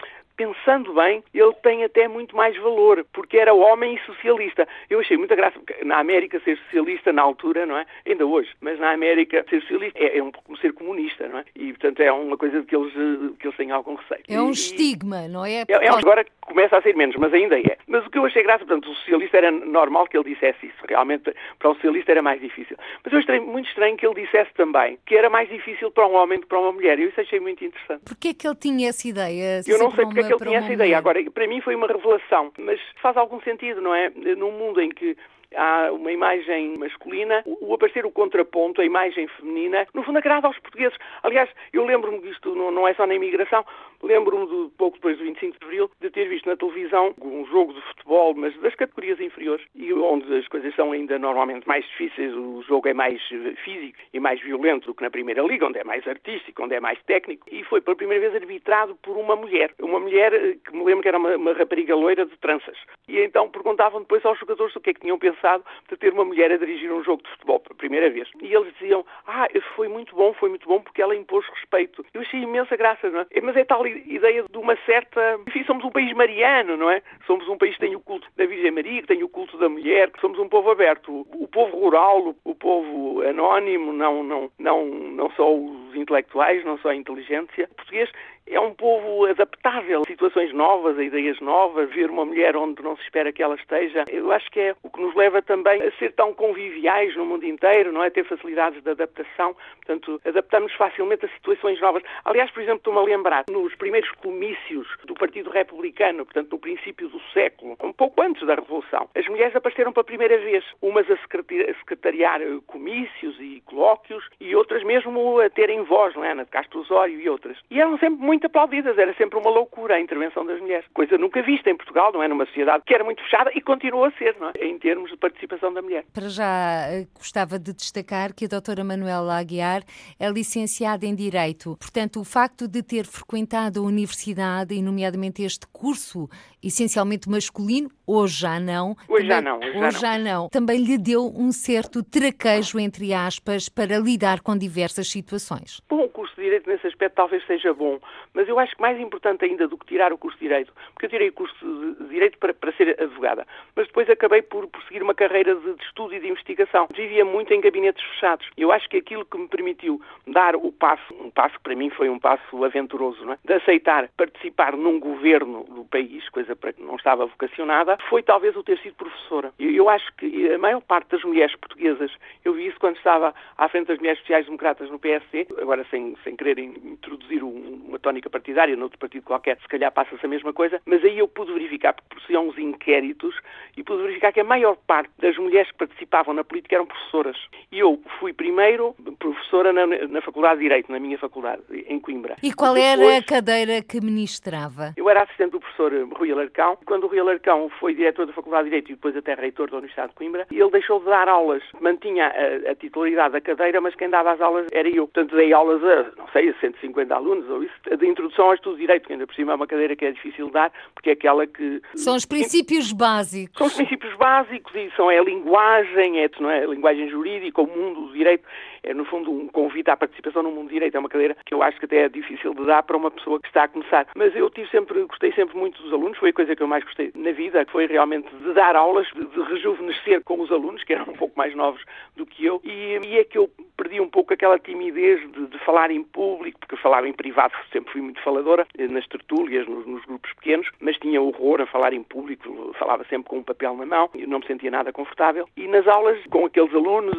pensando 0.43 0.95
bem, 0.95 1.23
ele 1.33 1.55
tem 1.63 1.85
até 1.85 2.09
muito 2.09 2.37
mais 2.37 2.57
valor, 2.57 3.05
porque 3.13 3.39
era 3.39 3.55
homem 3.55 3.95
e 3.95 4.01
socialista. 4.07 4.67
Eu 4.91 5.01
achei 5.01 5.17
muita 5.17 5.37
graça, 5.37 5.59
porque 5.59 5.85
na 5.85 5.99
América 5.99 6.41
ser 6.41 6.59
socialista 6.59 7.13
na 7.13 7.23
altura, 7.23 7.65
não 7.65 7.77
é? 7.77 7.87
Ainda 8.07 8.27
hoje, 8.27 8.51
mas 8.61 8.79
na 8.79 8.93
América 8.93 9.45
ser 9.49 9.61
socialista 9.63 9.99
é, 9.99 10.19
é 10.19 10.23
um 10.23 10.31
pouco 10.31 10.47
como 10.47 10.59
ser 10.59 10.73
comunista, 10.73 11.29
não 11.29 11.39
é? 11.39 11.45
E, 11.55 11.73
portanto, 11.73 12.01
é 12.01 12.13
uma 12.13 12.37
coisa 12.37 12.63
que 12.63 12.75
eles, 12.75 12.93
que 13.39 13.47
eles 13.47 13.57
têm 13.57 13.71
algum 13.71 13.95
receio. 13.95 14.23
É 14.29 14.41
um 14.41 14.49
e, 14.49 14.53
estigma, 14.53 15.29
não 15.29 15.45
é? 15.45 15.63
É, 15.63 15.67
é 15.69 15.89
agora 15.89 16.25
começa 16.41 16.77
a 16.77 16.83
ser 16.83 16.97
menos, 16.97 17.17
mas 17.17 17.33
ainda 17.33 17.59
é. 17.59 17.77
Mas 17.87 18.05
o 18.07 18.11
que 18.11 18.19
eu 18.19 18.25
achei 18.25 18.43
graça, 18.43 18.65
portanto, 18.65 18.91
o 18.91 18.95
socialista 18.97 19.37
era 19.37 19.51
normal 19.51 20.07
que 20.07 20.17
ele 20.17 20.35
dissesse 20.35 20.67
isso. 20.67 20.85
Realmente, 20.89 21.35
para 21.59 21.71
o 21.71 21.75
socialista 21.75 22.11
era 22.11 22.23
mais 22.23 22.41
difícil. 22.41 22.77
Mas 23.05 23.13
eu 23.13 23.19
achei 23.21 23.41
muito 23.41 23.69
estranho 23.69 23.97
que 23.97 24.07
ele 24.07 24.23
dissesse 24.23 24.53
também 24.55 24.99
que 25.07 25.17
era 25.17 25.31
mais 25.31 25.49
difícil 25.49 25.91
para 25.91 26.07
um 26.07 26.15
homem 26.15 26.39
do 26.39 26.43
que 26.43 26.49
para 26.49 26.59
uma 26.59 26.73
mulher. 26.73 26.99
Eu 26.99 27.09
isso 27.09 27.21
achei 27.21 27.41
muito 27.41 27.65
interessante. 27.65 28.03
Porquê 28.05 28.29
é 28.29 28.35
que 28.35 28.47
ele 28.47 28.57
tinha 28.57 28.89
essa 28.89 29.07
ideia? 29.07 29.61
Eu 29.67 29.79
não 29.79 29.91
sei 29.91 30.05
porque 30.05 30.21
é 30.21 30.25
que 30.25 30.32
ele 30.33 30.45
tinha 30.45 30.59
essa 30.59 30.73
ideia. 30.73 30.99
Agora, 30.99 31.19
para 31.31 31.47
mim 31.47 31.61
foi 31.61 31.75
uma 31.75 31.87
revelação. 31.87 32.53
Mas 32.59 32.81
faz 33.01 33.17
algum 33.17 33.41
sentido, 33.41 33.81
não 33.81 33.95
é? 33.95 34.11
Num 34.11 34.53
mundo 34.53 34.81
em 34.81 34.91
que 34.91 35.17
há 35.57 35.91
uma 35.93 36.11
imagem 36.13 36.77
masculina, 36.79 37.43
o 37.47 37.75
aparecer 37.75 38.07
o 38.07 38.11
contraponto, 38.11 38.81
a 38.81 38.85
imagem 38.85 39.27
feminina, 39.29 39.87
no 39.95 40.03
fundo 40.03 40.19
agrada 40.19 40.47
aos 40.47 40.59
portugueses. 40.59 40.97
Aliás, 41.23 41.49
eu 41.73 41.85
lembro-me 41.85 42.21
disto, 42.21 42.55
não 42.55 42.87
é 42.87 42.95
só 42.95 43.07
na 43.07 43.15
imigração, 43.15 43.65
lembro-me 44.03 44.47
de 44.47 44.71
pouco 44.77 44.97
depois 44.97 45.17
do 45.19 45.25
25 45.25 45.59
de 45.59 45.65
Abril 45.65 45.91
de 46.01 46.11
ter 46.11 46.29
visto 46.29 46.49
na 46.49 46.57
televisão 46.57 47.15
um 47.21 47.47
jogo 47.47 47.73
de 47.73 47.81
futebol, 47.83 48.35
mas 48.35 48.55
das 48.61 48.75
categorias 48.75 49.21
inferiores, 49.21 49.65
e 49.75 49.93
onde 49.93 50.35
as 50.35 50.47
coisas 50.49 50.75
são 50.75 50.93
ainda 50.93 51.19
normalmente 51.19 51.67
mais 51.67 51.85
difíceis, 51.87 52.35
o 52.35 52.63
jogo 52.63 52.89
é 52.89 52.95
mais 52.95 53.21
eh, 53.33 53.55
físico 53.65 53.99
e 54.13 54.21
mais 54.21 54.41
violento 54.41 54.87
do 54.87 54.95
que 54.95 55.03
na 55.03 55.11
Primeira 55.11 55.43
Liga, 55.43 55.67
onde 55.67 55.79
é 55.79 55.85
mais 55.85 56.07
artístico, 56.07 56.63
onde 56.63 56.75
é 56.75 56.81
mais 56.81 57.01
técnico, 57.05 57.47
e 57.51 57.63
foi 57.65 57.81
pela 57.81 57.97
primeira 57.97 58.29
vez 58.29 58.43
arbitrado 58.43 58.97
por 59.03 59.17
uma 59.17 59.37
mulher. 59.37 59.73
Uma 59.81 60.01
mulher 60.01 60.33
eh, 60.33 60.57
que 60.65 60.73
me 60.77 60.85
lembro 60.85 61.03
que 61.03 61.09
era 61.09 61.19
uma, 61.19 61.37
uma 61.37 61.53
rapariga 61.53 61.95
loira 61.95 62.27
de 62.27 62.37
tranças. 62.39 62.77
E 63.09 63.19
então 63.19 63.49
perguntavam 63.49 64.01
depois 64.01 64.25
aos 64.25 64.39
jogadores 64.39 64.75
o 64.75 64.81
que 64.81 64.91
é 64.91 64.95
que 64.95 65.01
tinham 65.01 65.19
pensado 65.19 65.65
de 65.89 65.97
ter 65.97 66.13
uma 66.13 66.25
mulher 66.25 66.51
a 66.53 66.57
dirigir 66.57 66.93
um 66.93 67.05
jogo 67.05 67.23
de 67.23 67.31
futebol 67.31 67.61
pela 67.61 67.77
primeira 67.77 68.11
vez. 68.11 68.29
E 68.41 68.53
eles 68.53 68.73
diziam, 68.75 69.05
ah, 69.27 69.47
foi 69.77 69.89
muito 69.89 70.15
bom, 70.15 70.33
foi 70.35 70.49
muito 70.49 70.67
bom 70.67 70.81
porque 70.81 71.03
ela 71.03 71.15
impôs 71.15 71.47
respeito. 71.49 72.05
Eu 72.13 72.23
achei 72.23 72.41
imensa 72.41 72.77
graça, 72.77 73.09
não 73.11 73.21
é? 73.21 73.41
Mas 73.41 73.57
é 73.57 73.65
tal 73.65 73.87
ideia 74.07 74.45
de 74.51 74.59
uma 74.59 74.77
certa... 74.85 75.39
Enfim, 75.47 75.65
somos 75.65 75.85
um 75.85 75.91
país 75.91 76.13
mariano, 76.15 76.77
não 76.77 76.91
é? 76.91 77.03
Somos 77.27 77.49
um 77.49 77.57
país 77.57 77.75
que 77.75 77.81
tem 77.81 77.95
o 77.95 78.01
culto 78.01 78.27
da 78.37 78.47
Virgem 78.47 78.71
Maria, 78.71 79.01
que 79.01 79.09
tem 79.09 79.23
o 79.23 79.29
culto 79.29 79.57
da 79.59 79.69
mulher, 79.69 80.11
que 80.11 80.21
somos 80.21 80.39
um 80.39 80.49
povo 80.49 80.71
aberto. 80.71 81.27
O 81.35 81.49
povo 81.49 81.79
rural, 81.79 82.35
o 82.45 82.55
povo 82.55 83.23
anónimo, 83.23 83.93
não, 83.93 84.23
não, 84.23 84.51
não, 84.59 84.85
não 84.87 85.31
só 85.33 85.55
os 85.55 85.95
intelectuais, 85.95 86.65
não 86.65 86.79
só 86.79 86.91
a 86.91 86.97
inteligência. 86.97 87.69
O 87.71 87.75
português 87.75 88.11
é 88.47 88.61
um 88.61 88.75
povo 88.75 89.27
adaptável 89.27 90.03
a 90.03 90.07
situações 90.07 90.53
novas, 90.53 90.99
a 90.99 91.03
ideias 91.03 91.41
novas, 91.41 91.91
ver 91.91 92.11
uma 92.11 92.25
mulher 92.25 92.57
onde 92.57 92.83
não 92.83 92.97
se 92.97 93.03
espera 93.03 93.33
que 93.33 93.43
ela 93.43 93.55
esteja. 93.55 94.05
Eu 94.09 94.33
acho 94.33 94.51
que 94.51 94.61
é 94.61 94.75
o 94.83 94.91
que 94.91 95.01
nos 95.01 95.15
leva 95.15 95.41
também 95.43 95.83
a 95.83 95.91
ser 95.93 96.13
tão 96.13 96.35
conviviais 96.35 97.17
no 97.17 97.25
mundo 97.25 97.47
inteiro, 97.47 97.93
não 97.93 98.03
é? 98.03 98.11
Ter 98.11 98.25
facilidades 98.25 98.83
de 98.83 98.91
adaptação, 98.91 99.55
portanto, 99.77 100.21
adaptamos 100.25 100.73
facilmente 100.75 101.27
a 101.27 101.29
situações 101.29 101.81
novas. 101.81 102.03
Aliás, 102.25 102.51
por 102.51 102.63
exemplo, 102.63 102.79
estou-me 102.79 102.99
a 102.99 103.03
lembrar, 103.03 103.45
nos 103.49 103.75
primeiros 103.77 104.11
comícios 104.13 104.87
do 105.05 105.15
Partido 105.15 105.51
Republicano, 105.51 106.25
portanto, 106.25 106.51
no 106.53 106.59
princípio 106.59 107.09
do 107.09 107.21
século, 107.33 107.77
um 107.83 107.93
pouco 107.93 108.23
antes 108.23 108.47
da 108.47 108.55
Revolução, 108.55 109.09
as 109.15 109.27
mulheres 109.29 109.55
apareceram 109.55 109.93
pela 109.93 110.05
primeira 110.05 110.37
vez, 110.39 110.65
umas 110.81 111.09
a 111.11 111.17
secretariar 111.17 112.41
eh, 112.43 112.59
comícios 112.67 113.37
e 113.41 113.63
colóquios 113.67 114.25
e 114.41 114.55
outras 114.55 114.83
mesmo 114.83 115.41
a 115.41 115.49
terem 115.51 115.83
voz, 115.83 116.15
não 116.15 116.25
é? 116.25 116.33
Ana 116.33 116.45
de 116.45 116.51
Castro 116.51 116.81
Osório 116.81 117.21
e 117.21 117.29
outras. 117.29 117.59
E 117.71 117.81
eram 117.81 117.99
sempre 117.99 118.25
muito 118.25 118.32
aplaudidas, 118.45 118.97
era 118.97 119.15
sempre 119.15 119.39
uma 119.39 119.51
loucura 119.51 119.95
a 119.95 120.01
intervenção 120.01 120.45
das 120.47 120.61
mulheres. 120.61 120.87
Coisa 120.95 121.19
nunca 121.19 121.43
vista 121.43 121.71
em 121.71 121.77
Portugal, 121.77 122.13
não 122.13 122.23
é? 122.23 122.29
Numa 122.29 122.47
sociedade 122.47 122.83
que 122.87 122.95
era 122.95 123.05
muito 123.05 123.23
fechada 123.23 123.51
e 123.55 123.61
continua 123.61 124.09
a 124.09 124.13
ser, 124.13 124.37
não 124.39 124.49
é? 124.49 124.53
Em 124.65 124.79
termos 124.79 125.11
de 125.11 125.17
participação 125.17 125.73
da 125.73 125.83
mulher. 125.83 126.05
Para 126.13 126.29
já, 126.29 126.87
eh, 126.91 127.07
gostava 127.17 127.59
de 127.59 127.73
destacar 127.73 128.35
que 128.35 128.45
a 128.45 128.49
doutora 128.49 128.85
Manuela 128.85 129.39
Aguiar 129.39 129.83
é 130.19 130.29
licenciada 130.29 131.05
em 131.05 131.15
Direito. 131.15 131.77
Portanto, 131.79 132.21
o 132.21 132.25
facto 132.25 132.67
de 132.67 132.83
ter 132.83 133.05
frequentado 133.05 133.81
a 133.81 133.83
universidade, 133.83 134.75
e 134.75 134.83
nomeadamente 134.83 135.43
este 135.43 135.67
curso 135.67 136.29
essencialmente 136.63 137.29
masculino, 137.29 137.91
hoje 138.07 138.41
já 138.41 138.61
não. 138.61 138.95
Hoje 139.09 139.27
também, 139.27 139.29
já 139.29 139.43
não. 139.43 139.59
Hoje, 139.59 139.69
hoje 139.69 139.79
já, 139.79 139.91
não. 139.91 140.01
já 140.01 140.19
não. 140.19 140.49
Também 140.49 140.79
lhe 140.79 140.97
deu 140.97 141.33
um 141.35 141.51
certo 141.51 142.03
traquejo, 142.03 142.79
entre 142.79 143.13
aspas, 143.13 143.69
para 143.69 143.99
lidar 143.99 144.41
com 144.41 144.57
diversas 144.57 145.09
situações. 145.09 145.81
Bom, 145.89 146.05
o 146.05 146.09
curso 146.09 146.35
de 146.37 146.43
Direito 146.43 146.69
nesse 146.69 146.87
aspecto 146.87 147.17
talvez 147.17 147.45
seja 147.47 147.75
bom, 147.75 147.99
mas 148.35 148.49
eu 148.49 148.59
acho 148.59 148.75
que 148.75 148.83
mais 148.83 148.99
importante 148.99 149.45
ainda 149.45 149.69
do 149.69 149.77
que 149.77 149.87
tirar 149.87 150.13
o 150.13 150.19
curso 150.19 150.39
de 150.39 150.45
Direito, 150.45 150.73
porque 150.93 151.07
eu 151.07 151.11
tirei 151.11 151.29
o 151.29 151.33
curso 151.33 151.55
de 152.01 152.09
Direito 152.09 152.39
para, 152.39 152.55
para 152.55 152.73
ser 152.73 153.01
advogada, 153.01 153.47
mas 153.77 153.87
depois 153.87 154.09
acabei 154.09 154.43
por 154.43 154.67
prosseguir 154.69 155.03
uma 155.03 155.15
carreira 155.15 155.55
de, 155.55 155.75
de 155.75 155.85
estudo 155.85 156.15
e 156.15 156.21
de 156.21 156.29
investigação. 156.29 156.89
Vivia 156.95 157.25
muito 157.25 157.53
em 157.53 157.61
gabinetes 157.61 158.03
fechados. 158.05 158.47
Eu 158.57 158.73
acho 158.73 158.89
que 158.89 158.97
aquilo 158.97 159.25
que 159.25 159.39
me 159.39 159.49
permitiu 159.49 160.01
dar 160.27 160.57
o 160.57 160.73
passo, 160.73 161.15
um 161.15 161.31
passo 161.31 161.57
que 161.57 161.63
para 161.63 161.77
mim 161.77 161.91
foi 161.91 162.09
um 162.09 162.19
passo 162.19 162.65
aventuroso, 162.65 163.25
não 163.25 163.33
é? 163.35 163.39
de 163.45 163.55
aceitar 163.55 164.09
participar 164.17 164.77
num 164.77 164.99
governo 164.99 165.65
do 165.65 165.85
país, 165.85 166.29
coisa 166.31 166.55
para 166.55 166.73
que 166.73 166.83
não 166.83 166.97
estava 166.97 167.27
vocacionada, 167.27 167.99
foi 168.09 168.23
talvez 168.23 168.57
o 168.57 168.63
ter 168.63 168.79
sido 168.79 168.95
professora. 168.95 169.53
Eu, 169.59 169.71
eu 169.71 169.89
acho 169.89 170.13
que 170.17 170.53
a 170.53 170.59
maior 170.59 170.81
parte 170.81 171.11
das 171.11 171.25
mulheres 171.25 171.55
portuguesas, 171.57 172.11
eu 172.45 172.55
vi 172.55 172.67
isso 172.67 172.79
quando 172.79 172.97
estava 172.97 173.35
à 173.57 173.69
frente 173.69 173.89
das 173.89 173.99
mulheres 173.99 174.21
sociais-democratas 174.21 174.91
no 174.91 174.99
PSD, 174.99 175.47
agora 175.61 175.85
sem, 175.91 176.17
sem 176.25 176.37
querer 176.37 176.59
introduzir 176.59 177.43
um, 177.43 177.83
uma 177.89 177.99
tónica 177.99 178.22
partidária, 178.31 178.77
noutro 178.77 178.99
partido 178.99 179.23
qualquer, 179.23 179.59
se 179.59 179.69
calhar 179.69 179.93
passa-se 179.93 180.25
a 180.25 180.29
mesma 180.29 180.53
coisa, 180.53 180.81
mas 180.87 181.05
aí 181.05 181.19
eu 181.19 181.29
pude 181.29 181.53
verificar, 181.53 181.93
porque 181.93 182.15
procediam 182.15 182.49
uns 182.49 182.59
inquéritos, 182.59 183.35
e 183.77 183.83
pude 183.83 184.03
verificar 184.03 184.33
que 184.33 184.41
a 184.41 184.45
maior 184.45 184.77
parte 184.87 185.11
das 185.19 185.37
mulheres 185.37 185.71
que 185.71 185.79
participavam 185.79 186.35
na 186.35 186.45
política 186.45 186.77
eram 186.77 186.87
professoras. 186.87 187.37
E 187.71 187.79
eu 187.79 188.01
fui 188.19 188.33
primeiro 188.33 188.95
professora 189.19 189.73
na, 189.73 189.87
na 189.87 190.21
Faculdade 190.21 190.57
de 190.57 190.63
Direito, 190.63 190.91
na 190.91 190.99
minha 190.99 191.19
faculdade, 191.19 191.63
em 191.87 191.99
Coimbra. 192.01 192.37
E 192.43 192.53
qual 192.53 192.75
Depois, 192.75 193.01
era 193.01 193.19
a 193.19 193.23
cadeira 193.23 193.83
que 193.83 194.01
ministrava? 194.01 194.93
Eu 194.97 195.09
era 195.09 195.23
assistente 195.23 195.53
do 195.53 195.61
professor 195.61 195.93
Rui 196.17 196.33
Alarcão. 196.33 196.79
Quando 196.85 197.05
o 197.05 197.07
Rui 197.07 197.21
Alarcão 197.21 197.71
foi 197.81 197.95
diretor 197.95 198.27
da 198.27 198.33
Faculdade 198.33 198.65
de 198.65 198.71
Direito 198.71 198.91
e 198.91 198.95
depois 198.95 199.17
até 199.17 199.35
reitor 199.35 199.71
da 199.71 199.79
Universidade 199.79 200.11
de 200.11 200.15
Coimbra, 200.17 200.47
ele 200.51 200.71
deixou 200.71 200.99
de 201.01 201.07
dar 201.07 201.29
aulas. 201.29 201.63
Mantinha 201.81 202.27
a, 202.27 202.71
a 202.71 202.75
titularidade 202.75 203.33
da 203.33 203.41
cadeira, 203.41 203.81
mas 203.81 203.95
quem 203.95 204.09
dava 204.11 204.33
as 204.33 204.41
aulas 204.41 204.67
era 204.73 204.89
eu. 204.89 205.07
Portanto, 205.07 205.37
dei 205.37 205.53
aulas 205.53 205.83
a, 205.85 206.11
não 206.17 206.29
sei, 206.33 206.51
a 206.51 206.55
150 206.61 207.15
alunos 207.15 207.49
ou 207.49 207.63
isso, 207.63 207.75
de 207.97 208.07
introdução 208.13 208.47
ao 208.47 208.55
estudo 208.55 208.75
de 208.77 208.83
Direito, 208.83 209.07
que 209.07 209.13
ainda 209.13 209.27
por 209.27 209.35
cima 209.35 209.53
é 209.53 209.55
uma 209.55 209.67
cadeira 209.67 209.97
que 209.97 210.05
é 210.05 210.13
difícil 210.13 210.47
de 210.47 210.53
dar, 210.53 210.73
porque 210.95 211.11
é 211.11 211.13
aquela 211.13 211.47
que... 211.47 211.83
São 211.95 212.15
os 212.15 212.25
princípios 212.25 212.93
básicos. 212.93 213.59
São 213.59 213.67
os 213.67 213.75
princípios 213.75 214.15
básicos 214.17 214.75
e 214.75 214.91
são 214.97 215.11
é 215.11 215.19
a 215.19 215.23
linguagem, 215.23 216.21
é, 216.21 216.31
não 216.41 216.51
é? 216.51 216.65
a 216.65 216.67
linguagem 216.67 217.09
jurídica, 217.09 217.61
o 217.61 217.67
mundo 217.67 218.07
do 218.07 218.13
direito 218.13 218.45
é, 218.83 218.93
no 218.95 219.05
fundo, 219.05 219.31
um 219.31 219.49
convite 219.49 219.91
à 219.91 219.97
participação 219.97 220.43
no 220.43 220.51
mundo 220.51 220.69
do 220.69 220.73
direito. 220.73 220.97
É 220.97 221.01
uma 221.01 221.09
cadeira 221.09 221.37
que 221.45 221.55
eu 221.55 221.63
acho 221.63 221.79
que 221.79 221.85
até 221.85 222.05
é 222.05 222.09
difícil 222.09 222.55
de 222.55 222.65
dar 222.65 222.83
para 222.83 222.97
uma 222.97 223.11
pessoa 223.11 223.41
que 223.41 223.49
está 223.49 223.65
a 223.65 223.69
começar. 223.69 224.07
Mas 224.15 224.35
eu 224.35 224.51
tive 224.51 224.69
sempre, 224.71 225.03
gostei 225.05 225.33
sempre 225.33 225.57
muito 225.57 225.83
dos 225.83 225.93
alunos, 225.93 226.19
foi 226.19 226.31
a 226.31 226.33
coisa 226.33 226.57
que 226.57 226.63
eu 226.63 226.69
mais 226.69 226.85
gostei 226.85 227.13
na 227.15 227.33
vida, 227.33 227.65
que 227.65 227.73
foi 227.73 227.87
realmente 227.87 228.29
de 228.35 228.53
dar 228.53 228.77
aulas, 228.77 229.07
de 229.15 229.43
rejuvenescer 229.43 230.23
com 230.25 230.41
os 230.41 230.51
alunos, 230.51 230.83
que 230.85 230.93
eram 230.93 231.13
um 231.13 231.17
pouco 231.17 231.37
mais 231.37 231.55
novos 231.55 231.83
do 232.17 232.27
que 232.27 232.45
eu, 232.45 232.61
e, 232.65 232.99
e 233.05 233.19
é 233.19 233.25
que 233.25 233.39
eu 233.39 233.51
perdi 233.77 234.01
um 234.01 234.09
pouco 234.09 234.33
aquela 234.33 234.59
timidez 234.59 235.21
de, 235.33 235.47
de, 235.47 235.59
falar 235.61 235.91
em 235.91 236.03
público, 236.03 236.61
porque 236.61 236.75
eu 236.75 236.79
falava 236.79 237.09
em 237.09 237.13
privado, 237.13 237.53
sempre 237.73 237.93
fui 237.93 238.01
muito 238.01 238.21
faladora, 238.23 238.67
eh, 238.79 238.87
nas 238.87 239.07
tertúlias, 239.09 239.67
nos, 239.67 239.87
nos, 239.87 240.05
grupos 240.05 240.33
pequenos, 240.35 240.69
mas 240.81 240.97
tinha 240.99 241.21
horror 241.21 241.61
a 241.61 241.67
falar 241.67 241.93
em 241.93 242.03
público, 242.03 242.75
falava 242.79 243.05
sempre 243.05 243.29
com 243.29 243.39
um 243.39 243.43
papel 243.43 243.77
na 243.77 243.87
mão, 243.87 244.11
e 244.15 244.27
não 244.27 244.39
me 244.39 244.47
sentia 244.47 244.71
nada 244.71 244.93
confortável. 244.93 245.49
E 245.57 245.67
nas 245.67 245.87
aulas, 245.87 246.19
com 246.31 246.47
aqueles 246.47 246.73
alunos, 246.75 247.15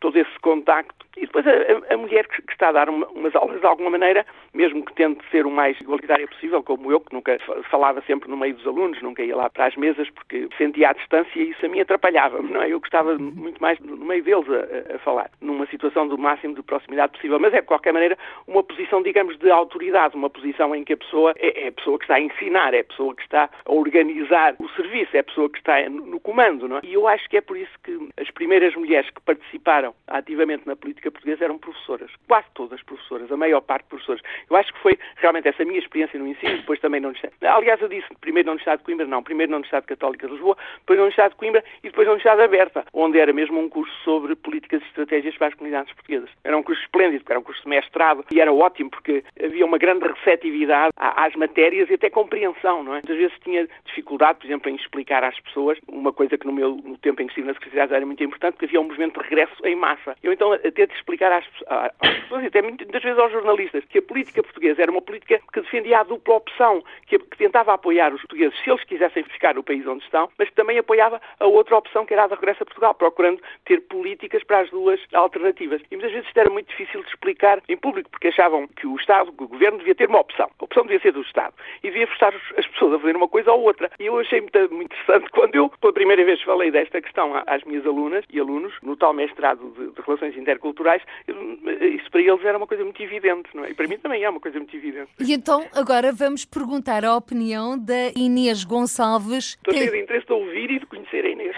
todo 0.00 0.16
esse 0.16 0.38
contacto, 0.40 0.99
e 1.16 1.26
depois 1.26 1.46
a, 1.46 1.94
a 1.94 1.96
mulher 1.96 2.26
que, 2.28 2.40
que, 2.42 2.52
está 2.52 2.68
a 2.68 2.72
dar 2.72 2.88
uma, 2.88 3.06
umas 3.08 3.34
aulas 3.34 3.60
de 3.60 3.66
alguma 3.66 3.90
maneira, 3.90 4.24
mesmo 4.54 4.84
que 4.84 4.94
tente 4.94 5.22
ser 5.30 5.46
o 5.46 5.50
mais 5.50 5.78
igualitária 5.80 6.26
possível, 6.26 6.62
como 6.62 6.90
eu, 6.90 7.00
que 7.00 7.12
nunca 7.12 7.38
falava 7.70 8.02
sempre 8.06 8.28
no 8.28 8.36
meio 8.36 8.54
dos 8.54 8.66
alunos, 8.66 9.00
nunca 9.02 9.22
ia 9.22 9.36
lá 9.36 9.50
para 9.50 9.66
as 9.66 9.76
mesas, 9.76 10.08
porque 10.10 10.48
sentia 10.56 10.90
a 10.90 10.92
distância 10.92 11.38
e 11.38 11.50
isso 11.50 11.66
a 11.66 11.68
mim 11.68 11.80
atrapalhava-me, 11.80 12.50
não 12.50 12.62
é? 12.62 12.72
Eu 12.72 12.80
gostava 12.80 13.18
muito 13.18 13.60
mais 13.60 13.78
no 13.80 13.96
meio 13.96 14.22
deles 14.22 14.46
a, 14.48 14.94
a 14.94 14.98
falar, 15.00 15.30
numa 15.40 15.66
situação 15.66 16.06
do 16.06 16.16
máximo 16.16 16.54
de 16.54 16.62
proximidade 16.62 17.12
possível. 17.12 17.38
Mas 17.38 17.54
é, 17.54 17.60
de 17.60 17.66
qualquer 17.66 17.92
maneira, 17.92 18.16
uma 18.46 18.62
posição, 18.62 19.02
digamos, 19.02 19.36
de 19.38 19.50
autoridade, 19.50 20.16
uma 20.16 20.30
posição 20.30 20.74
em 20.74 20.84
que 20.84 20.92
a 20.92 20.96
pessoa 20.96 21.34
é, 21.38 21.66
é 21.66 21.68
a 21.68 21.72
pessoa 21.72 21.98
que 21.98 22.04
está 22.04 22.14
a 22.14 22.20
ensinar, 22.20 22.72
é 22.74 22.80
a 22.80 22.84
pessoa 22.84 23.14
que 23.14 23.22
está 23.22 23.50
a 23.64 23.72
organizar 23.72 24.54
o 24.58 24.68
serviço, 24.70 25.16
é 25.16 25.20
a 25.20 25.24
pessoa 25.24 25.48
que 25.50 25.58
está 25.58 25.88
no 25.88 26.20
comando, 26.20 26.68
não 26.68 26.78
é? 26.78 26.80
E 26.84 26.94
eu 26.94 27.08
acho 27.08 27.28
que 27.28 27.36
é 27.36 27.40
por 27.40 27.56
isso 27.56 27.72
que 27.82 27.98
as 28.18 28.30
primeiras 28.30 28.74
mulheres 28.74 29.10
que 29.10 29.20
participaram 29.20 29.94
ativamente 30.06 30.66
na 30.66 30.76
política 30.76 30.89
política 30.90 31.10
portuguesa 31.10 31.44
eram 31.44 31.58
professoras, 31.58 32.10
quase 32.26 32.46
todas 32.54 32.82
professoras, 32.82 33.30
a 33.30 33.36
maior 33.36 33.60
parte 33.60 33.84
professoras. 33.84 34.20
Eu 34.48 34.56
acho 34.56 34.72
que 34.72 34.80
foi 34.80 34.98
realmente 35.16 35.48
essa 35.48 35.64
minha 35.64 35.78
experiência 35.78 36.18
no 36.18 36.26
ensino, 36.26 36.56
depois 36.56 36.80
também 36.80 37.00
na 37.00 37.08
Universidade. 37.08 37.34
Aliás, 37.46 37.80
eu 37.80 37.88
disse 37.88 38.06
primeiro 38.20 38.46
na 38.46 38.52
Universidade 38.52 38.78
de 38.78 38.84
Coimbra, 38.84 39.06
não, 39.06 39.22
primeiro 39.22 39.50
na 39.50 39.58
Universidade 39.58 39.86
Católica 39.86 40.26
de 40.26 40.32
Lisboa, 40.32 40.56
depois 40.80 40.98
na 40.98 41.04
Universidade 41.04 41.34
de 41.34 41.38
Coimbra 41.38 41.64
e 41.82 41.88
depois 41.88 42.06
na 42.06 42.12
Universidade 42.12 42.42
Aberta, 42.42 42.84
onde 42.92 43.18
era 43.18 43.32
mesmo 43.32 43.60
um 43.60 43.68
curso 43.68 43.94
sobre 44.04 44.34
políticas 44.34 44.82
e 44.82 44.86
estratégias 44.86 45.36
para 45.36 45.48
as 45.48 45.54
comunidades 45.54 45.92
portuguesas. 45.92 46.30
Era 46.42 46.56
um 46.56 46.62
curso 46.62 46.82
esplêndido, 46.82 47.24
era 47.28 47.38
um 47.38 47.42
curso 47.42 47.68
mestrado 47.68 48.24
e 48.32 48.40
era 48.40 48.52
ótimo 48.52 48.90
porque 48.90 49.22
havia 49.42 49.64
uma 49.64 49.78
grande 49.78 50.06
receptividade 50.06 50.90
às 50.96 51.34
matérias 51.36 51.88
e 51.90 51.94
até 51.94 52.10
compreensão, 52.10 52.82
não 52.82 52.92
é? 52.92 53.00
Muitas 53.00 53.16
vezes 53.16 53.38
tinha 53.44 53.68
dificuldade, 53.84 54.38
por 54.38 54.46
exemplo, 54.46 54.70
em 54.70 54.74
explicar 54.74 55.22
às 55.22 55.38
pessoas 55.40 55.78
uma 55.88 56.12
coisa 56.12 56.36
que 56.36 56.46
no 56.46 56.52
meu 56.52 56.80
no 56.84 56.98
tempo 56.98 57.22
em 57.22 57.26
que 57.26 57.32
estive 57.32 57.46
na 57.46 57.54
Secretaria 57.54 57.96
era 57.96 58.06
muito 58.06 58.22
importante, 58.22 58.54
porque 58.54 58.66
havia 58.66 58.80
um 58.80 58.84
movimento 58.84 59.20
de 59.20 59.28
regresso 59.28 59.54
em 59.64 59.76
massa. 59.76 60.16
Eu 60.22 60.32
então 60.32 60.52
até 60.80 60.86
de 60.86 60.94
explicar 60.94 61.32
às, 61.32 61.44
às 61.66 62.18
pessoas 62.20 62.44
e 62.44 62.46
até 62.46 62.62
muitas 62.62 63.02
vezes 63.02 63.18
aos 63.18 63.32
jornalistas 63.32 63.84
que 63.84 63.98
a 63.98 64.02
política 64.02 64.42
portuguesa 64.42 64.82
era 64.82 64.90
uma 64.90 65.02
política 65.02 65.40
que 65.52 65.60
defendia 65.60 66.00
a 66.00 66.02
dupla 66.02 66.36
opção, 66.36 66.82
que, 67.06 67.18
que 67.18 67.36
tentava 67.36 67.74
apoiar 67.74 68.12
os 68.14 68.20
portugueses 68.22 68.58
se 68.62 68.70
eles 68.70 68.84
quisessem 68.84 69.22
ficar 69.24 69.54
no 69.54 69.62
país 69.62 69.86
onde 69.86 70.04
estão, 70.04 70.28
mas 70.38 70.48
que 70.48 70.54
também 70.54 70.78
apoiava 70.78 71.20
a 71.38 71.46
outra 71.46 71.76
opção 71.76 72.06
que 72.06 72.14
era 72.14 72.24
a 72.24 72.28
de 72.28 72.34
regresso 72.34 72.62
a 72.62 72.66
Portugal, 72.66 72.94
procurando 72.94 73.40
ter 73.64 73.80
políticas 73.82 74.42
para 74.44 74.60
as 74.60 74.70
duas 74.70 75.00
alternativas. 75.12 75.82
E 75.90 75.96
muitas 75.96 76.12
vezes 76.12 76.26
isto 76.26 76.38
era 76.38 76.50
muito 76.50 76.68
difícil 76.68 77.02
de 77.02 77.08
explicar 77.08 77.60
em 77.68 77.76
público, 77.76 78.10
porque 78.10 78.28
achavam 78.28 78.66
que 78.68 78.86
o 78.86 78.96
Estado, 78.96 79.32
que 79.32 79.44
o 79.44 79.48
Governo 79.48 79.78
devia 79.78 79.94
ter 79.94 80.08
uma 80.08 80.20
opção. 80.20 80.50
A 80.58 80.64
opção 80.64 80.84
devia 80.84 81.00
ser 81.00 81.12
do 81.12 81.22
Estado. 81.22 81.54
E 81.82 81.88
devia 81.88 82.06
forçar 82.06 82.34
as 82.56 82.66
pessoas 82.66 82.94
a 82.94 82.98
fazer 82.98 83.16
uma 83.16 83.28
coisa 83.28 83.52
ou 83.52 83.62
outra. 83.62 83.90
E 83.98 84.06
eu 84.06 84.18
achei 84.18 84.40
muito, 84.40 84.58
muito 84.72 84.94
interessante 84.94 85.30
quando 85.32 85.54
eu, 85.54 85.68
pela 85.80 85.92
primeira 85.92 86.24
vez, 86.24 86.40
falei 86.42 86.70
desta 86.70 87.00
questão 87.00 87.32
às 87.46 87.62
minhas 87.64 87.86
alunas 87.86 88.24
e 88.30 88.38
alunos, 88.38 88.72
no 88.82 88.96
tal 88.96 89.12
mestrado 89.12 89.72
de, 89.76 89.90
de 89.90 90.00
Relações 90.02 90.36
Interculturais, 90.36 90.69
isso 90.70 92.10
para 92.10 92.20
eles 92.20 92.44
era 92.44 92.56
uma 92.56 92.66
coisa 92.66 92.84
muito 92.84 93.02
evidente, 93.02 93.48
não 93.54 93.64
é? 93.64 93.70
E 93.70 93.74
para 93.74 93.86
mim 93.86 93.98
também 93.98 94.22
é 94.22 94.30
uma 94.30 94.40
coisa 94.40 94.58
muito 94.58 94.74
evidente. 94.76 95.10
E 95.18 95.32
então, 95.32 95.66
agora 95.72 96.12
vamos 96.12 96.44
perguntar 96.44 97.04
a 97.04 97.16
opinião 97.16 97.78
da 97.78 98.10
Inês 98.16 98.64
Gonçalves. 98.64 99.56
Estou 99.56 99.74
cheio 99.74 99.90
de 99.90 100.00
interesse 100.00 100.26
de 100.26 100.32
ouvir 100.32 100.70
e 100.70 100.78
de 100.78 100.86
conhecer 100.86 101.24
a 101.24 101.28
Inês. 101.28 101.56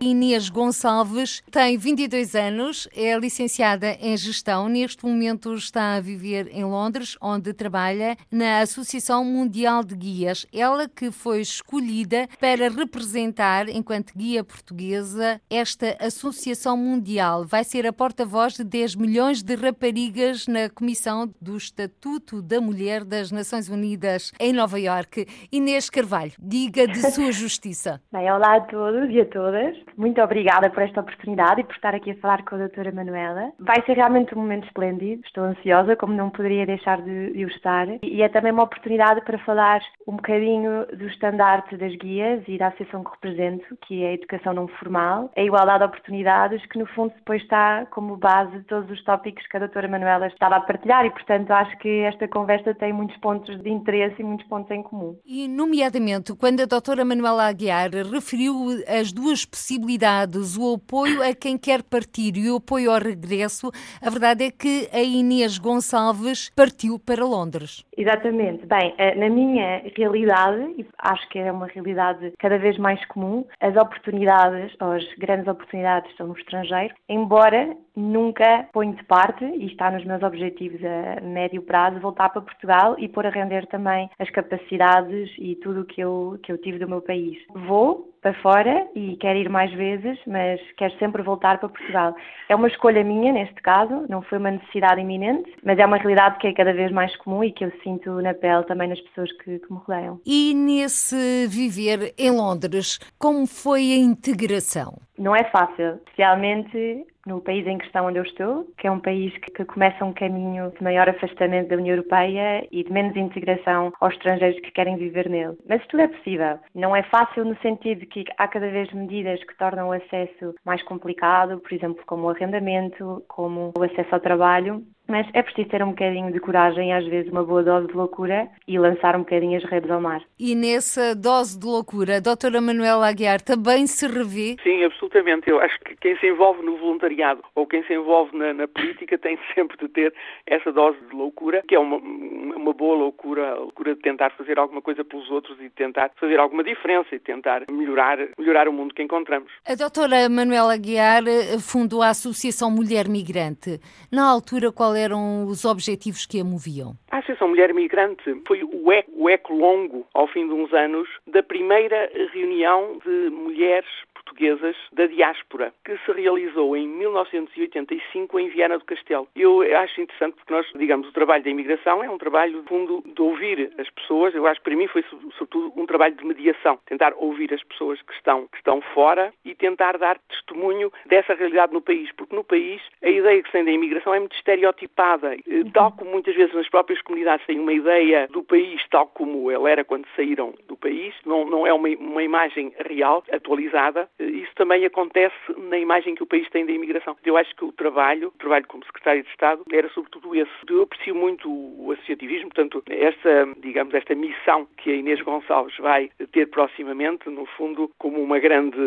Inês 0.00 0.48
Gonçalves 0.48 1.42
tem 1.50 1.76
22 1.76 2.34
anos, 2.34 2.88
é 2.94 3.16
licenciada 3.18 3.96
em 4.00 4.16
Gestão, 4.16 4.68
neste 4.68 5.04
momento 5.04 5.54
está 5.54 5.96
a 5.96 6.00
viver 6.00 6.48
em 6.52 6.64
Londres, 6.64 7.16
onde 7.20 7.52
trabalha 7.52 8.16
na 8.30 8.60
Associação 8.60 9.24
Mundial 9.24 9.84
de 9.84 9.94
Guias. 9.94 10.46
Ela 10.52 10.88
que 10.88 11.10
foi 11.10 11.40
escolhida 11.40 12.28
para 12.40 12.68
representar, 12.68 13.68
enquanto 13.68 14.16
guia 14.16 14.44
portuguesa, 14.44 15.40
esta 15.50 15.96
Associação 16.00 16.76
Mundial. 16.76 17.44
Vai 17.44 17.64
ser 17.64 17.86
a 17.86 17.92
porta-voz 18.32 18.54
de 18.54 18.64
10 18.64 18.96
milhões 18.96 19.42
de 19.42 19.54
raparigas 19.54 20.48
na 20.48 20.70
Comissão 20.70 21.30
do 21.40 21.54
Estatuto 21.54 22.40
da 22.40 22.62
Mulher 22.62 23.04
das 23.04 23.30
Nações 23.30 23.68
Unidas 23.68 24.32
em 24.40 24.54
Nova 24.54 24.80
Iorque. 24.80 25.26
Inês 25.52 25.90
Carvalho, 25.90 26.32
diga 26.38 26.86
de 26.86 26.98
sua 27.12 27.30
justiça. 27.30 28.00
Bem, 28.10 28.32
olá 28.32 28.56
a 28.56 28.60
todos 28.62 29.10
e 29.10 29.20
a 29.20 29.26
todas. 29.26 29.76
Muito 29.98 30.20
obrigada 30.22 30.70
por 30.70 30.82
esta 30.82 31.00
oportunidade 31.00 31.60
e 31.60 31.64
por 31.64 31.74
estar 31.74 31.94
aqui 31.94 32.12
a 32.12 32.16
falar 32.16 32.42
com 32.44 32.54
a 32.54 32.58
doutora 32.58 32.90
Manuela. 32.90 33.52
Vai 33.58 33.84
ser 33.84 33.96
realmente 33.96 34.34
um 34.34 34.40
momento 34.40 34.66
esplêndido. 34.66 35.22
Estou 35.26 35.44
ansiosa, 35.44 35.94
como 35.94 36.14
não 36.14 36.30
poderia 36.30 36.64
deixar 36.64 37.02
de, 37.02 37.32
de 37.34 37.44
o 37.44 37.48
estar. 37.48 37.86
E 38.02 38.22
é 38.22 38.28
também 38.30 38.52
uma 38.52 38.64
oportunidade 38.64 39.20
para 39.26 39.38
falar 39.40 39.82
um 40.06 40.16
bocadinho 40.16 40.86
do 40.96 41.06
estandarte 41.06 41.76
das 41.76 41.94
guias 41.96 42.42
e 42.48 42.56
da 42.56 42.68
associação 42.68 43.04
que 43.04 43.10
represento, 43.10 43.76
que 43.86 44.02
é 44.02 44.08
a 44.08 44.14
educação 44.14 44.54
não 44.54 44.68
formal, 44.68 45.30
a 45.36 45.42
igualdade 45.42 45.80
de 45.80 45.84
oportunidades, 45.84 46.64
que 46.66 46.78
no 46.78 46.86
fundo 46.86 47.12
depois 47.14 47.42
está 47.42 47.84
como 47.90 48.21
base 48.22 48.58
de 48.58 48.64
todos 48.64 48.88
os 48.90 49.02
tópicos 49.04 49.46
que 49.48 49.56
a 49.56 49.60
doutora 49.60 49.88
Manuela 49.88 50.28
estava 50.28 50.56
a 50.56 50.60
partilhar 50.60 51.04
e, 51.04 51.10
portanto, 51.10 51.50
acho 51.50 51.76
que 51.78 51.88
esta 52.02 52.28
conversa 52.28 52.72
tem 52.74 52.92
muitos 52.92 53.16
pontos 53.18 53.60
de 53.60 53.68
interesse 53.68 54.14
e 54.20 54.24
muitos 54.24 54.46
pontos 54.46 54.70
em 54.70 54.82
comum. 54.82 55.18
E, 55.26 55.48
nomeadamente, 55.48 56.34
quando 56.34 56.60
a 56.60 56.66
doutora 56.66 57.04
Manuela 57.04 57.48
Aguiar 57.48 57.90
referiu 57.90 58.54
as 58.86 59.12
duas 59.12 59.44
possibilidades, 59.44 60.56
o 60.56 60.74
apoio 60.74 61.22
a 61.22 61.34
quem 61.34 61.58
quer 61.58 61.82
partir 61.82 62.36
e 62.36 62.48
o 62.48 62.56
apoio 62.56 62.92
ao 62.92 63.00
regresso, 63.00 63.70
a 64.00 64.08
verdade 64.08 64.44
é 64.44 64.50
que 64.50 64.88
a 64.92 65.02
Inês 65.02 65.58
Gonçalves 65.58 66.50
partiu 66.54 66.98
para 66.98 67.24
Londres. 67.24 67.84
Exatamente. 67.96 68.64
Bem, 68.66 68.94
eh, 68.96 69.16
na 69.16 69.28
minha 69.28 69.82
realidade, 69.96 70.74
e 70.78 70.86
acho 70.98 71.28
que 71.28 71.38
é 71.38 71.50
uma 71.50 71.66
realidade 71.66 72.32
cada 72.38 72.58
vez 72.58 72.78
mais 72.78 73.04
comum, 73.06 73.44
as 73.60 73.76
oportunidades, 73.76 74.74
ou 74.80 74.92
as 74.92 75.04
grandes 75.18 75.48
oportunidades 75.48 76.10
estão 76.10 76.28
no 76.28 76.36
estrangeiro, 76.36 76.94
embora 77.08 77.76
nunca 77.96 78.66
ponho 78.72 78.94
de 78.94 79.04
parte, 79.04 79.44
e 79.44 79.66
está 79.66 79.90
nos 79.90 80.04
meus 80.04 80.22
objetivos 80.22 80.80
a 80.84 81.20
médio 81.20 81.62
prazo, 81.62 82.00
voltar 82.00 82.30
para 82.30 82.42
Portugal 82.42 82.96
e 82.98 83.08
pôr 83.08 83.26
a 83.26 83.30
render 83.30 83.66
também 83.66 84.10
as 84.18 84.30
capacidades 84.30 85.30
e 85.38 85.56
tudo 85.56 85.82
o 85.82 85.84
que 85.84 86.00
eu, 86.00 86.38
que 86.42 86.52
eu 86.52 86.58
tive 86.58 86.78
do 86.78 86.88
meu 86.88 87.00
país. 87.00 87.38
Vou 87.54 88.12
para 88.22 88.34
fora 88.34 88.86
e 88.94 89.16
quero 89.16 89.38
ir 89.38 89.48
mais 89.48 89.72
vezes, 89.72 90.16
mas 90.26 90.60
quero 90.76 90.96
sempre 90.98 91.22
voltar 91.22 91.58
para 91.58 91.68
Portugal. 91.68 92.14
É 92.48 92.54
uma 92.54 92.68
escolha 92.68 93.02
minha, 93.02 93.32
neste 93.32 93.60
caso, 93.60 94.06
não 94.08 94.22
foi 94.22 94.38
uma 94.38 94.52
necessidade 94.52 95.00
iminente, 95.00 95.52
mas 95.64 95.76
é 95.78 95.84
uma 95.84 95.96
realidade 95.96 96.38
que 96.38 96.46
é 96.46 96.52
cada 96.52 96.72
vez 96.72 96.92
mais 96.92 97.14
comum 97.16 97.42
e 97.42 97.50
que 97.50 97.64
eu 97.64 97.72
sinto 97.82 98.22
na 98.22 98.32
pele 98.32 98.62
também 98.64 98.88
nas 98.88 99.00
pessoas 99.00 99.30
que, 99.38 99.58
que 99.58 99.72
me 99.72 99.80
rodeiam. 99.80 100.20
E 100.24 100.54
nesse 100.54 101.48
viver 101.48 102.14
em 102.16 102.30
Londres, 102.30 103.00
como 103.18 103.44
foi 103.46 103.92
a 103.92 103.96
integração? 103.96 104.98
Não 105.18 105.34
é 105.34 105.44
fácil, 105.44 105.96
especialmente 106.06 107.06
no 107.26 107.40
país 107.40 107.66
em 107.66 107.78
questão 107.78 108.06
onde 108.06 108.18
eu 108.18 108.24
estou, 108.24 108.66
que 108.78 108.86
é 108.86 108.90
um 108.90 109.00
país 109.00 109.36
que, 109.38 109.64
começa 109.64 110.04
um 110.04 110.12
caminho 110.12 110.72
de 110.72 110.82
maior 110.82 111.08
afastamento 111.08 111.68
da 111.68 111.76
União 111.76 111.94
Europeia 111.96 112.66
e 112.70 112.82
de 112.82 112.92
menos 112.92 113.16
integração 113.16 113.92
aos 114.00 114.14
estrangeiros 114.14 114.60
que 114.60 114.70
querem 114.72 114.96
viver 114.96 115.28
nele. 115.28 115.56
Mas 115.68 115.86
tudo 115.86 116.00
é 116.00 116.08
possível. 116.08 116.58
Não 116.74 116.94
é 116.94 117.02
fácil 117.04 117.44
no 117.44 117.56
sentido 117.58 118.06
que 118.06 118.24
há 118.36 118.48
cada 118.48 118.68
vez 118.70 118.92
medidas 118.92 119.42
que 119.44 119.56
tornam 119.56 119.88
o 119.88 119.92
acesso 119.92 120.54
mais 120.64 120.82
complicado, 120.82 121.60
por 121.60 121.72
exemplo, 121.72 122.02
como 122.06 122.26
o 122.26 122.30
arrendamento, 122.30 123.24
como 123.28 123.72
o 123.76 123.82
acesso 123.82 124.14
ao 124.14 124.20
trabalho, 124.20 124.84
mas 125.12 125.28
é 125.34 125.42
preciso 125.42 125.68
ter 125.68 125.82
um 125.82 125.90
bocadinho 125.90 126.32
de 126.32 126.40
coragem, 126.40 126.90
às 126.94 127.04
vezes 127.04 127.30
uma 127.30 127.44
boa 127.44 127.62
dose 127.62 127.86
de 127.86 127.92
loucura 127.92 128.48
e 128.66 128.78
lançar 128.78 129.14
um 129.14 129.18
bocadinho 129.18 129.58
as 129.58 129.64
redes 129.64 129.90
ao 129.90 130.00
mar. 130.00 130.22
E 130.40 130.54
nessa 130.54 131.14
dose 131.14 131.60
de 131.60 131.66
loucura, 131.66 132.16
a 132.16 132.20
doutora 132.20 132.62
Manuela 132.62 133.06
Aguiar 133.06 133.42
também 133.42 133.86
se 133.86 134.06
revê? 134.06 134.56
Sim, 134.62 134.82
absolutamente. 134.82 135.50
Eu 135.50 135.60
acho 135.60 135.78
que 135.80 135.94
quem 135.96 136.16
se 136.16 136.26
envolve 136.26 136.64
no 136.64 136.78
voluntariado 136.78 137.42
ou 137.54 137.66
quem 137.66 137.84
se 137.84 137.92
envolve 137.92 138.34
na, 138.34 138.54
na 138.54 138.66
política 138.66 139.18
tem 139.18 139.38
sempre 139.54 139.76
de 139.76 139.86
ter 139.88 140.14
essa 140.46 140.72
dose 140.72 140.96
de 141.10 141.14
loucura, 141.14 141.62
que 141.68 141.74
é 141.74 141.78
uma, 141.78 141.98
uma 141.98 142.72
boa 142.72 142.96
loucura, 142.96 143.50
a 143.50 143.54
loucura 143.56 143.94
de 143.94 144.00
tentar 144.00 144.30
fazer 144.30 144.58
alguma 144.58 144.80
coisa 144.80 145.04
pelos 145.04 145.30
outros 145.30 145.58
e 145.60 145.64
de 145.64 145.70
tentar 145.70 146.10
fazer 146.18 146.40
alguma 146.40 146.64
diferença 146.64 147.14
e 147.14 147.18
tentar 147.18 147.64
melhorar, 147.70 148.16
melhorar 148.38 148.66
o 148.66 148.72
mundo 148.72 148.94
que 148.94 149.02
encontramos. 149.02 149.52
A 149.68 149.74
doutora 149.74 150.26
Manuela 150.30 150.72
Aguiar 150.72 151.22
eh, 151.28 151.58
fundou 151.58 152.00
a 152.00 152.08
Associação 152.08 152.70
Mulher 152.70 153.08
Migrante. 153.08 153.78
Na 154.10 154.24
altura, 154.24 154.72
qual 154.72 154.96
eram 155.02 155.44
os 155.46 155.64
objetivos 155.64 156.26
que 156.26 156.40
a 156.40 156.44
moviam? 156.44 156.94
A 157.10 157.18
Associação 157.18 157.48
Mulher 157.48 157.74
Migrante 157.74 158.40
foi 158.46 158.62
o 158.62 158.92
eco, 158.92 159.10
o 159.14 159.28
eco 159.28 159.52
longo, 159.52 160.06
ao 160.14 160.26
fim 160.28 160.46
de 160.46 160.54
uns 160.54 160.72
anos, 160.72 161.08
da 161.26 161.42
primeira 161.42 162.10
reunião 162.32 162.98
de 163.04 163.30
mulheres 163.30 163.90
portuguesas 164.24 164.76
da 164.92 165.06
diáspora, 165.06 165.72
que 165.84 165.96
se 165.98 166.12
realizou 166.12 166.76
em 166.76 166.86
1985 166.88 168.38
em 168.38 168.48
Viana 168.48 168.78
do 168.78 168.84
Castelo. 168.84 169.28
Eu 169.34 169.62
acho 169.78 170.00
interessante 170.00 170.34
porque 170.36 170.52
nós, 170.52 170.66
digamos, 170.74 171.08
o 171.08 171.12
trabalho 171.12 171.42
da 171.42 171.50
imigração 171.50 172.02
é 172.02 172.10
um 172.10 172.18
trabalho, 172.18 172.62
fundo, 172.68 173.02
de 173.04 173.22
ouvir 173.22 173.72
as 173.78 173.88
pessoas. 173.90 174.34
Eu 174.34 174.46
acho 174.46 174.60
que 174.60 174.70
para 174.70 174.76
mim 174.76 174.86
foi, 174.86 175.04
sobretudo, 175.38 175.72
um 175.76 175.86
trabalho 175.86 176.14
de 176.14 176.24
mediação. 176.24 176.78
Tentar 176.86 177.12
ouvir 177.16 177.52
as 177.52 177.62
pessoas 177.64 178.00
que 178.02 178.12
estão, 178.14 178.46
que 178.48 178.58
estão 178.58 178.80
fora 178.94 179.32
e 179.44 179.54
tentar 179.54 179.98
dar 179.98 180.18
testemunho 180.28 180.92
dessa 181.06 181.34
realidade 181.34 181.72
no 181.72 181.80
país. 181.80 182.10
Porque 182.12 182.34
no 182.34 182.44
país 182.44 182.80
a 183.02 183.08
ideia 183.08 183.42
que 183.42 183.48
se 183.48 183.52
tem 183.52 183.64
da 183.64 183.70
imigração 183.70 184.14
é 184.14 184.20
muito 184.20 184.36
estereotipada. 184.36 185.34
Eh, 185.34 185.64
tal 185.72 185.92
como 185.92 186.12
muitas 186.12 186.34
vezes 186.34 186.54
nas 186.54 186.68
próprias 186.68 187.00
comunidades 187.02 187.46
têm 187.46 187.58
uma 187.58 187.72
ideia 187.72 188.28
do 188.28 188.42
país 188.42 188.82
tal 188.92 189.06
como 189.06 189.50
ele 189.50 189.70
era 189.70 189.84
quando 189.84 190.06
saíram 190.14 190.54
do 190.68 190.76
país, 190.76 191.14
não, 191.24 191.46
não 191.46 191.66
é 191.66 191.72
uma, 191.72 191.88
uma 191.88 192.22
imagem 192.22 192.72
real, 192.78 193.24
atualizada, 193.32 194.08
isso 194.18 194.52
também 194.54 194.84
acontece 194.84 195.34
na 195.56 195.78
imagem 195.78 196.14
que 196.14 196.22
o 196.22 196.26
país 196.26 196.48
tem 196.50 196.66
da 196.66 196.72
imigração. 196.72 197.16
Eu 197.24 197.36
acho 197.36 197.54
que 197.56 197.64
o 197.64 197.72
trabalho, 197.72 198.28
o 198.28 198.38
trabalho 198.38 198.66
como 198.66 198.84
secretário 198.84 199.22
de 199.22 199.30
Estado, 199.30 199.64
era 199.72 199.88
sobretudo 199.90 200.34
esse. 200.34 200.50
Eu 200.68 200.82
aprecio 200.82 201.14
muito 201.14 201.48
o 201.50 201.92
associativismo, 201.92 202.48
portanto, 202.50 202.82
esta, 202.88 203.48
digamos, 203.58 203.94
esta 203.94 204.14
missão 204.14 204.66
que 204.76 204.90
a 204.90 204.94
Inês 204.94 205.20
Gonçalves 205.22 205.76
vai 205.78 206.10
ter 206.32 206.48
proximamente, 206.48 207.28
no 207.28 207.46
fundo, 207.46 207.90
como 207.98 208.22
uma 208.22 208.38
grande 208.38 208.78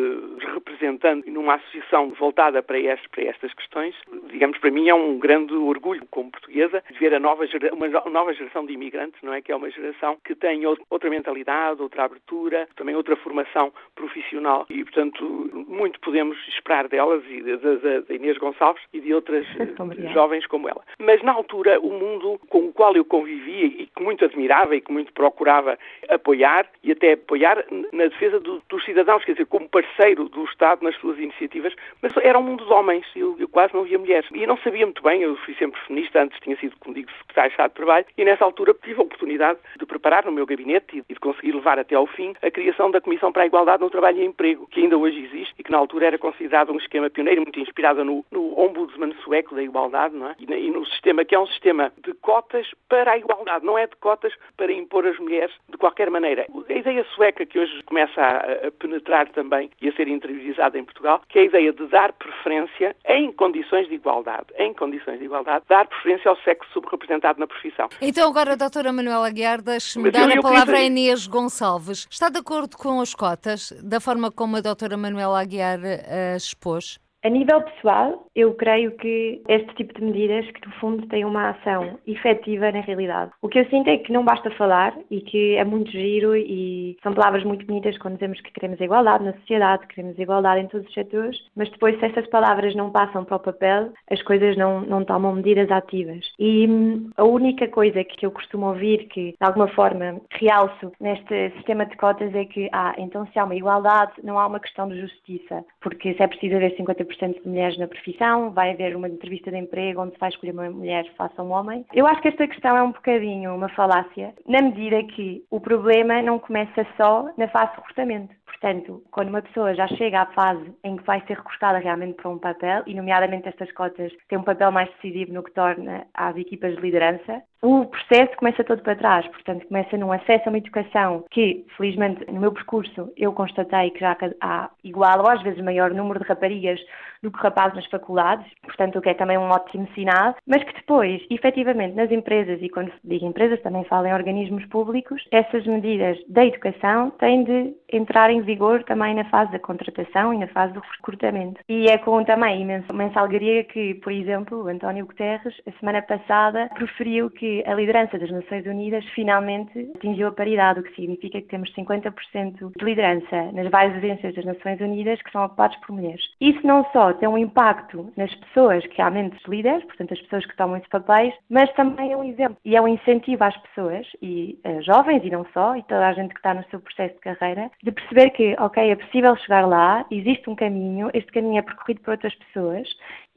representante 0.53 1.29
numa 1.29 1.55
associação 1.55 2.09
voltada 2.09 2.61
para, 2.61 2.79
este, 2.79 3.09
para 3.09 3.23
estas 3.23 3.53
questões, 3.53 3.95
digamos, 4.29 4.57
para 4.57 4.71
mim 4.71 4.89
é 4.89 4.93
um 4.93 5.17
grande 5.17 5.53
orgulho 5.53 6.05
como 6.09 6.31
portuguesa 6.31 6.83
ver 6.99 7.13
a 7.13 7.19
nova, 7.19 7.45
uma 7.73 7.87
nova 8.09 8.33
geração 8.33 8.65
de 8.65 8.73
imigrantes, 8.73 9.21
não 9.21 9.33
é? 9.33 9.41
Que 9.41 9.51
é 9.51 9.55
uma 9.55 9.69
geração 9.69 10.17
que 10.23 10.35
tem 10.35 10.63
outra 10.65 11.09
mentalidade, 11.09 11.81
outra 11.81 12.03
abertura, 12.05 12.67
também 12.75 12.95
outra 12.95 13.15
formação 13.15 13.73
profissional 13.95 14.65
e, 14.69 14.83
portanto, 14.83 15.14
muito, 15.23 15.65
muito 15.69 15.99
podemos 15.99 16.37
esperar 16.47 16.87
delas 16.87 17.23
e 17.29 17.41
da 17.41 18.13
Inês 18.13 18.37
Gonçalves 18.37 18.83
e 18.93 18.99
de 18.99 19.13
outras 19.13 19.45
jovens 20.13 20.45
como 20.47 20.67
ela. 20.67 20.83
Mas 20.99 21.21
na 21.23 21.31
altura, 21.31 21.79
o 21.79 21.89
mundo 21.91 22.39
com 22.49 22.65
o 22.65 22.73
qual 22.73 22.95
eu 22.95 23.05
convivia 23.05 23.65
e 23.65 23.87
que 23.87 24.03
muito 24.03 24.25
admirava 24.25 24.75
e 24.75 24.81
que 24.81 24.91
muito 24.91 25.13
procurava 25.13 25.77
apoiar 26.09 26.67
e 26.83 26.91
até 26.91 27.13
apoiar 27.13 27.63
na 27.91 28.05
defesa 28.05 28.39
do, 28.39 28.61
dos 28.69 28.83
cidadãos, 28.83 29.23
quer 29.23 29.33
dizer, 29.33 29.45
como 29.45 29.69
parceiro 29.69 30.27
do 30.29 30.43
Estado 30.45 30.83
nas 30.83 30.95
suas 30.97 31.17
iniciativas, 31.17 31.73
mas 32.01 32.15
era 32.17 32.37
um 32.37 32.43
mundo 32.43 32.65
de 32.65 32.73
homens, 32.73 33.05
eu, 33.15 33.35
eu 33.39 33.47
quase 33.47 33.73
não 33.73 33.83
via 33.83 33.97
mulheres. 33.97 34.29
E 34.33 34.45
não 34.45 34.57
sabia 34.57 34.85
muito 34.85 35.01
bem, 35.01 35.21
eu 35.21 35.35
fui 35.37 35.53
sempre 35.55 35.79
feminista, 35.81 36.21
antes 36.21 36.39
tinha 36.39 36.57
sido, 36.57 36.75
como 36.79 36.95
digo, 36.95 37.09
secretário 37.19 37.49
de 37.49 37.53
Estado 37.53 37.69
de 37.69 37.75
Trabalho, 37.75 38.05
e 38.17 38.25
nessa 38.25 38.43
altura 38.43 38.75
tive 38.83 38.99
a 38.99 39.03
oportunidade 39.03 39.59
de 39.77 39.85
preparar 39.85 40.25
no 40.25 40.31
meu 40.31 40.45
gabinete 40.45 41.03
e 41.09 41.13
de 41.13 41.19
conseguir 41.19 41.53
levar 41.53 41.79
até 41.79 41.95
ao 41.95 42.07
fim 42.07 42.33
a 42.41 42.51
criação 42.51 42.91
da 42.91 43.01
Comissão 43.01 43.31
para 43.31 43.43
a 43.43 43.45
Igualdade 43.45 43.81
no 43.81 43.89
Trabalho 43.89 44.19
e 44.19 44.25
Emprego, 44.25 44.67
que 44.67 44.81
ainda 44.81 44.97
hoje 44.97 45.04
existe 45.13 45.53
e 45.57 45.63
que 45.63 45.71
na 45.71 45.77
altura 45.77 46.07
era 46.07 46.17
considerado 46.17 46.71
um 46.71 46.77
esquema 46.77 47.09
pioneiro, 47.09 47.41
muito 47.41 47.59
inspirado 47.59 48.03
no, 48.03 48.25
no 48.31 48.59
ombudsman 48.59 49.13
sueco 49.23 49.55
da 49.55 49.63
igualdade, 49.63 50.15
não 50.15 50.29
é? 50.29 50.35
E, 50.39 50.45
e 50.45 50.71
no 50.71 50.85
sistema 50.85 51.23
que 51.23 51.35
é 51.35 51.39
um 51.39 51.47
sistema 51.47 51.91
de 52.03 52.13
cotas 52.15 52.67
para 52.89 53.11
a 53.11 53.17
igualdade, 53.17 53.65
não 53.65 53.77
é 53.77 53.87
de 53.87 53.95
cotas 53.97 54.33
para 54.57 54.71
impor 54.71 55.05
as 55.05 55.17
mulheres 55.19 55.53
de 55.69 55.77
qualquer 55.77 56.09
maneira. 56.09 56.45
A 56.69 56.73
ideia 56.73 57.05
sueca 57.15 57.45
que 57.45 57.59
hoje 57.59 57.83
começa 57.83 58.21
a, 58.21 58.67
a 58.67 58.71
penetrar 58.71 59.27
também 59.29 59.69
e 59.81 59.89
a 59.89 59.93
ser 59.93 60.07
interiorizada 60.07 60.77
em 60.77 60.83
Portugal, 60.83 61.21
que 61.27 61.39
é 61.39 61.41
a 61.43 61.45
ideia 61.45 61.73
de 61.73 61.85
dar 61.87 62.13
preferência 62.13 62.95
em 63.07 63.31
condições 63.31 63.87
de 63.87 63.95
igualdade, 63.95 64.47
em 64.57 64.73
condições 64.73 65.19
de 65.19 65.25
igualdade, 65.25 65.65
dar 65.67 65.87
preferência 65.87 66.29
ao 66.29 66.37
sexo 66.37 66.69
subrepresentado 66.73 67.39
na 67.39 67.47
profissão. 67.47 67.89
Então 68.01 68.29
agora, 68.29 68.55
doutora 68.55 68.91
Manuela 68.91 69.29
Guiar, 69.29 69.61
deixe-me 69.61 70.11
dar 70.11 70.29
a 70.29 70.41
palavra 70.41 70.77
a 70.77 70.83
Inês 70.83 71.27
Gonçalves. 71.27 72.07
Está 72.09 72.29
de 72.29 72.39
acordo 72.39 72.77
com 72.77 72.99
as 73.01 73.13
cotas, 73.13 73.71
da 73.83 73.99
forma 73.99 74.31
como 74.31 74.57
a 74.57 74.61
doutora 74.61 74.94
Manuela 74.97 75.41
Aguiar 75.41 75.79
uh, 75.79 76.35
expôs? 76.35 76.99
A 77.25 77.29
nível 77.29 77.59
pessoal, 77.63 78.27
eu 78.35 78.53
creio 78.53 78.91
que 78.97 79.41
este 79.47 79.73
tipo 79.73 79.95
de 79.95 80.05
medidas, 80.05 80.45
que 80.51 80.63
no 80.63 80.71
fundo 80.73 81.07
têm 81.07 81.25
uma 81.25 81.49
ação 81.49 81.97
efetiva 82.05 82.71
na 82.71 82.81
realidade. 82.81 83.31
O 83.41 83.49
que 83.49 83.57
eu 83.57 83.65
sinto 83.65 83.89
é 83.89 83.97
que 83.97 84.13
não 84.13 84.23
basta 84.23 84.51
falar 84.51 84.95
e 85.09 85.21
que 85.21 85.55
é 85.55 85.63
muito 85.63 85.89
giro 85.89 86.35
e 86.35 86.95
são 87.01 87.15
palavras 87.15 87.43
muito 87.43 87.65
bonitas 87.65 87.97
quando 87.97 88.13
dizemos 88.13 88.39
que 88.41 88.51
queremos 88.51 88.79
igualdade 88.79 89.23
na 89.23 89.33
sociedade, 89.33 89.87
queremos 89.87 90.19
igualdade 90.19 90.61
em 90.61 90.67
todos 90.67 90.85
os 90.87 90.93
setores, 90.93 91.35
mas 91.55 91.67
depois 91.71 91.97
se 91.97 92.05
essas 92.05 92.27
palavras 92.27 92.75
não 92.75 92.91
passam 92.91 93.25
para 93.25 93.37
o 93.37 93.39
papel, 93.39 93.91
as 94.11 94.21
coisas 94.21 94.55
não, 94.55 94.81
não 94.81 95.03
tomam 95.03 95.33
medidas 95.33 95.71
ativas. 95.71 96.23
E 96.37 96.67
hum, 96.67 97.09
a 97.17 97.23
única 97.23 97.67
coisa 97.69 98.03
que 98.03 98.23
eu 98.23 98.29
costumo 98.29 98.67
ouvir 98.67 99.07
que 99.07 99.31
de 99.31 99.37
alguma 99.39 99.67
forma 99.69 100.21
realço 100.29 100.91
neste 101.01 101.49
sistema 101.55 101.87
de 101.87 101.97
cotas 101.97 102.35
é 102.35 102.45
que, 102.45 102.69
ah, 102.71 102.93
então 102.99 103.25
se 103.33 103.39
há 103.39 103.45
uma 103.45 103.55
igualdade, 103.55 104.11
não 104.23 104.37
há 104.37 104.45
uma 104.45 104.59
questão 104.59 104.87
de 104.87 105.01
justiça, 105.01 105.65
porque 105.85 106.15
se 106.15 106.23
é 106.23 106.27
preciso 106.27 106.55
haver 106.55 106.75
50% 106.75 107.05
50% 107.05 107.43
de 107.43 107.47
mulheres 107.47 107.77
na 107.77 107.87
profissão, 107.87 108.49
vai 108.51 108.71
haver 108.71 108.95
uma 108.95 109.07
entrevista 109.07 109.51
de 109.51 109.57
emprego 109.57 110.01
onde 110.01 110.13
se 110.13 110.19
vai 110.19 110.29
escolher 110.29 110.51
uma 110.51 110.69
mulher 110.69 111.05
faça 111.15 111.43
um 111.43 111.51
homem. 111.51 111.85
Eu 111.93 112.07
acho 112.07 112.21
que 112.21 112.29
esta 112.29 112.47
questão 112.47 112.75
é 112.75 112.81
um 112.83 112.91
bocadinho 112.91 113.55
uma 113.55 113.69
falácia, 113.69 114.33
na 114.47 114.61
medida 114.61 115.03
que 115.03 115.43
o 115.51 115.59
problema 115.59 116.21
não 116.21 116.39
começa 116.39 116.85
só 116.97 117.29
na 117.37 117.47
fase 117.49 117.71
de 117.71 117.77
recrutamento. 117.77 118.33
Portanto, 118.59 119.03
quando 119.11 119.29
uma 119.29 119.41
pessoa 119.41 119.75
já 119.75 119.87
chega 119.87 120.21
à 120.21 120.25
fase 120.27 120.73
em 120.83 120.95
que 120.95 121.03
vai 121.03 121.21
ser 121.27 121.37
recrutada 121.37 121.77
realmente 121.77 122.15
para 122.15 122.29
um 122.29 122.37
papel, 122.37 122.83
e 122.87 122.93
nomeadamente 122.93 123.49
estas 123.49 123.71
cotas 123.73 124.11
têm 124.29 124.37
um 124.37 124.43
papel 124.43 124.71
mais 124.71 124.89
decisivo 124.95 125.33
no 125.33 125.43
que 125.43 125.51
torna 125.51 126.07
às 126.13 126.35
equipas 126.37 126.73
de 126.75 126.81
liderança, 126.81 127.43
o 127.61 127.85
processo 127.85 128.37
começa 128.37 128.63
todo 128.63 128.81
para 128.81 128.95
trás. 128.95 129.27
Portanto, 129.27 129.67
começa 129.67 129.97
num 129.97 130.11
acesso 130.11 130.43
a 130.45 130.49
uma 130.49 130.57
educação 130.57 131.25
que, 131.31 131.65
felizmente, 131.75 132.23
no 132.31 132.39
meu 132.39 132.51
percurso, 132.51 133.11
eu 133.17 133.33
constatei 133.33 133.89
que 133.89 133.99
já 133.99 134.15
há 134.39 134.69
igual 134.83 135.19
ou 135.19 135.29
às 135.29 135.41
vezes 135.41 135.61
maior 135.63 135.91
número 135.91 136.19
de 136.19 136.25
raparigas 136.25 136.79
do 137.23 137.31
que 137.31 137.39
rapazes 137.39 137.75
nas 137.75 137.87
faculdades, 137.87 138.45
portanto, 138.63 138.99
o 138.99 139.01
que 139.01 139.09
é 139.09 139.13
também 139.15 139.37
um 139.37 139.49
ótimo 139.49 139.87
sinal, 139.95 140.35
mas 140.45 140.63
que 140.63 140.73
depois, 140.73 141.21
efetivamente, 141.29 141.95
nas 141.95 142.11
empresas, 142.11 142.61
e 142.61 142.69
quando 142.69 142.91
digo 143.03 143.25
empresas 143.25 143.59
também 143.63 143.83
falo 143.85 144.05
em 144.05 144.13
organismos 144.13 144.63
públicos, 144.67 145.23
essas 145.31 145.65
medidas 145.65 146.19
da 146.27 146.45
educação 146.45 147.09
têm 147.11 147.43
de 147.43 147.73
entrar 147.91 148.29
em 148.29 148.41
vigor 148.45 148.83
também 148.83 149.15
na 149.15 149.25
fase 149.25 149.51
da 149.51 149.59
contratação 149.59 150.33
e 150.33 150.37
na 150.37 150.47
fase 150.47 150.73
do 150.73 150.79
recrutamento. 150.79 151.59
E 151.67 151.87
é 151.87 151.97
com 151.97 152.23
também 152.23 152.61
imensa, 152.61 153.19
alegria 153.19 153.63
que, 153.63 153.95
por 153.95 154.11
exemplo, 154.11 154.67
António 154.67 155.05
Guterres, 155.05 155.53
a 155.67 155.71
semana 155.79 156.01
passada, 156.01 156.69
proferiu 156.75 157.29
que 157.29 157.63
a 157.65 157.73
liderança 157.73 158.17
das 158.17 158.31
Nações 158.31 158.65
Unidas 158.65 159.03
finalmente 159.15 159.91
atingiu 159.95 160.27
a 160.27 160.31
paridade, 160.31 160.79
o 160.79 160.83
que 160.83 160.95
significa 160.95 161.41
que 161.41 161.47
temos 161.47 161.73
50% 161.73 162.71
de 162.77 162.85
liderança 162.85 163.51
nas 163.53 163.69
várias 163.69 163.97
agências 163.97 164.35
das 164.35 164.45
Nações 164.45 164.79
Unidas 164.79 165.21
que 165.21 165.31
são 165.31 165.45
ocupadas 165.45 165.75
por 165.77 165.93
mulheres. 165.93 166.21
Isso 166.39 166.65
não 166.65 166.85
só 166.91 167.13
tem 167.13 167.27
um 167.27 167.37
impacto 167.37 168.11
nas 168.15 168.33
pessoas 168.35 168.85
que 168.87 168.97
realmente 168.97 169.37
líderes, 169.47 169.83
portanto 169.85 170.13
as 170.13 170.21
pessoas 170.21 170.45
que 170.45 170.55
tomam 170.55 170.77
esses 170.77 170.89
papéis, 170.89 171.33
mas 171.49 171.71
também 171.73 172.11
é 172.11 172.17
um 172.17 172.23
exemplo 172.23 172.57
e 172.63 172.75
é 172.75 172.81
um 172.81 172.87
incentivo 172.87 173.43
às 173.43 173.57
pessoas 173.57 174.07
e 174.21 174.59
jovens 174.81 175.23
e 175.23 175.29
não 175.29 175.45
só, 175.53 175.75
e 175.75 175.83
toda 175.83 176.07
a 176.07 176.13
gente 176.13 176.33
que 176.33 176.39
está 176.39 176.53
no 176.53 176.63
seu 176.65 176.79
processo 176.79 177.15
de 177.15 177.21
carreira, 177.21 177.71
de 177.83 177.91
perceber 177.91 178.24
que, 178.29 178.55
ok, 178.59 178.91
é 178.91 178.95
possível 178.95 179.35
chegar 179.37 179.67
lá, 179.67 180.05
existe 180.11 180.49
um 180.49 180.55
caminho, 180.55 181.09
este 181.13 181.31
caminho 181.31 181.59
é 181.59 181.61
percorrido 181.61 182.01
por 182.01 182.11
outras 182.11 182.35
pessoas 182.35 182.87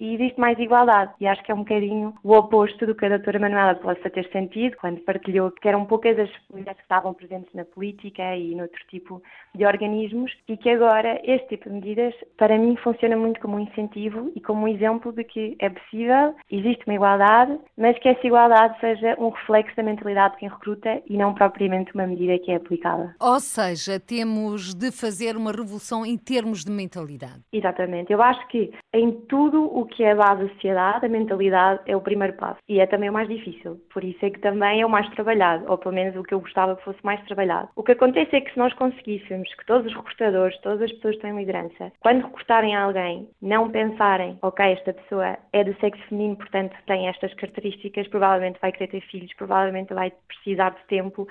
e 0.00 0.14
existe 0.14 0.38
mais 0.38 0.58
igualdade. 0.58 1.12
E 1.20 1.26
acho 1.26 1.42
que 1.42 1.50
é 1.50 1.54
um 1.54 1.58
bocadinho 1.58 2.14
o 2.22 2.32
oposto 2.32 2.86
do 2.86 2.94
que 2.94 3.06
a 3.06 3.08
doutora 3.08 3.38
Manuela 3.38 3.74
possa 3.74 4.08
ter 4.10 4.28
sentido 4.30 4.76
quando 4.76 5.00
partilhou 5.00 5.50
que 5.50 5.68
eram 5.68 5.84
poucas 5.84 6.18
as 6.18 6.30
mulheres 6.50 6.76
que 6.76 6.82
estavam 6.82 7.12
presentes 7.12 7.52
na 7.54 7.64
política 7.64 8.36
e 8.36 8.54
noutro 8.54 8.80
tipo 8.88 9.20
de 9.54 9.66
organismos 9.66 10.32
e 10.46 10.56
que 10.56 10.70
agora 10.70 11.20
este 11.24 11.48
tipo 11.48 11.68
de 11.68 11.74
medidas 11.76 12.14
para 12.36 12.56
mim 12.56 12.76
funciona 12.76 13.16
muito 13.16 13.40
como 13.40 13.56
um 13.56 13.60
incentivo 13.60 14.30
e 14.36 14.40
como 14.40 14.64
um 14.64 14.68
exemplo 14.68 15.12
de 15.12 15.24
que 15.24 15.56
é 15.58 15.68
possível, 15.68 16.34
existe 16.50 16.84
uma 16.86 16.94
igualdade, 16.94 17.58
mas 17.76 17.98
que 17.98 18.08
essa 18.08 18.26
igualdade 18.26 18.78
seja 18.80 19.16
um 19.18 19.30
reflexo 19.30 19.76
da 19.76 19.82
mentalidade 19.82 20.34
de 20.34 20.40
quem 20.40 20.48
recruta 20.48 21.02
e 21.06 21.16
não 21.16 21.34
propriamente 21.34 21.92
uma 21.94 22.06
medida 22.06 22.38
que 22.38 22.52
é 22.52 22.56
aplicada. 22.56 23.14
Ou 23.20 23.40
seja, 23.40 23.98
temos 23.98 24.74
de 24.78 24.92
fazer 24.92 25.36
uma 25.36 25.50
revolução 25.50 26.06
em 26.06 26.16
termos 26.16 26.64
de 26.64 26.70
mentalidade. 26.70 27.42
Exatamente. 27.52 28.12
Eu 28.12 28.22
acho 28.22 28.46
que 28.46 28.72
em 28.94 29.10
tudo 29.26 29.64
o 29.64 29.84
que 29.86 30.04
é 30.04 30.14
base 30.14 30.44
da 30.44 30.48
sociedade, 30.54 31.04
a 31.04 31.08
mentalidade 31.08 31.80
é 31.86 31.96
o 31.96 32.00
primeiro 32.00 32.34
passo 32.34 32.60
e 32.68 32.78
é 32.78 32.86
também 32.86 33.10
o 33.10 33.12
mais 33.12 33.28
difícil. 33.28 33.80
Por 33.92 34.04
isso 34.04 34.24
é 34.24 34.30
que 34.30 34.38
também 34.38 34.80
é 34.80 34.86
o 34.86 34.90
mais 34.90 35.08
trabalhado, 35.10 35.64
ou 35.68 35.76
pelo 35.76 35.94
menos 35.94 36.14
o 36.14 36.22
que 36.22 36.32
eu 36.32 36.40
gostava 36.40 36.76
que 36.76 36.84
fosse 36.84 36.98
mais 37.02 37.20
trabalhado. 37.24 37.68
O 37.74 37.82
que 37.82 37.92
acontece 37.92 38.36
é 38.36 38.40
que 38.40 38.52
se 38.52 38.58
nós 38.58 38.72
conseguíssemos 38.74 39.52
que 39.54 39.66
todos 39.66 39.86
os 39.90 39.96
recrutadores, 39.96 40.56
todas 40.60 40.82
as 40.82 40.92
pessoas 40.92 41.16
que 41.16 41.22
têm 41.22 41.36
liderança, 41.36 41.92
quando 41.98 42.22
recrutarem 42.22 42.76
alguém, 42.76 43.28
não 43.42 43.68
pensarem, 43.70 44.38
ok, 44.42 44.64
esta 44.64 44.92
pessoa 44.92 45.36
é 45.52 45.64
do 45.64 45.74
sexo 45.80 46.02
feminino, 46.08 46.36
portanto 46.36 46.76
tem 46.86 47.08
estas 47.08 47.34
características, 47.34 48.06
provavelmente 48.06 48.60
vai 48.60 48.70
querer 48.70 48.88
ter 48.88 49.00
filhos, 49.02 49.34
provavelmente 49.34 49.92
vai 49.92 50.12
precisar 50.28 50.70
de 50.70 50.86
tempo. 50.86 51.26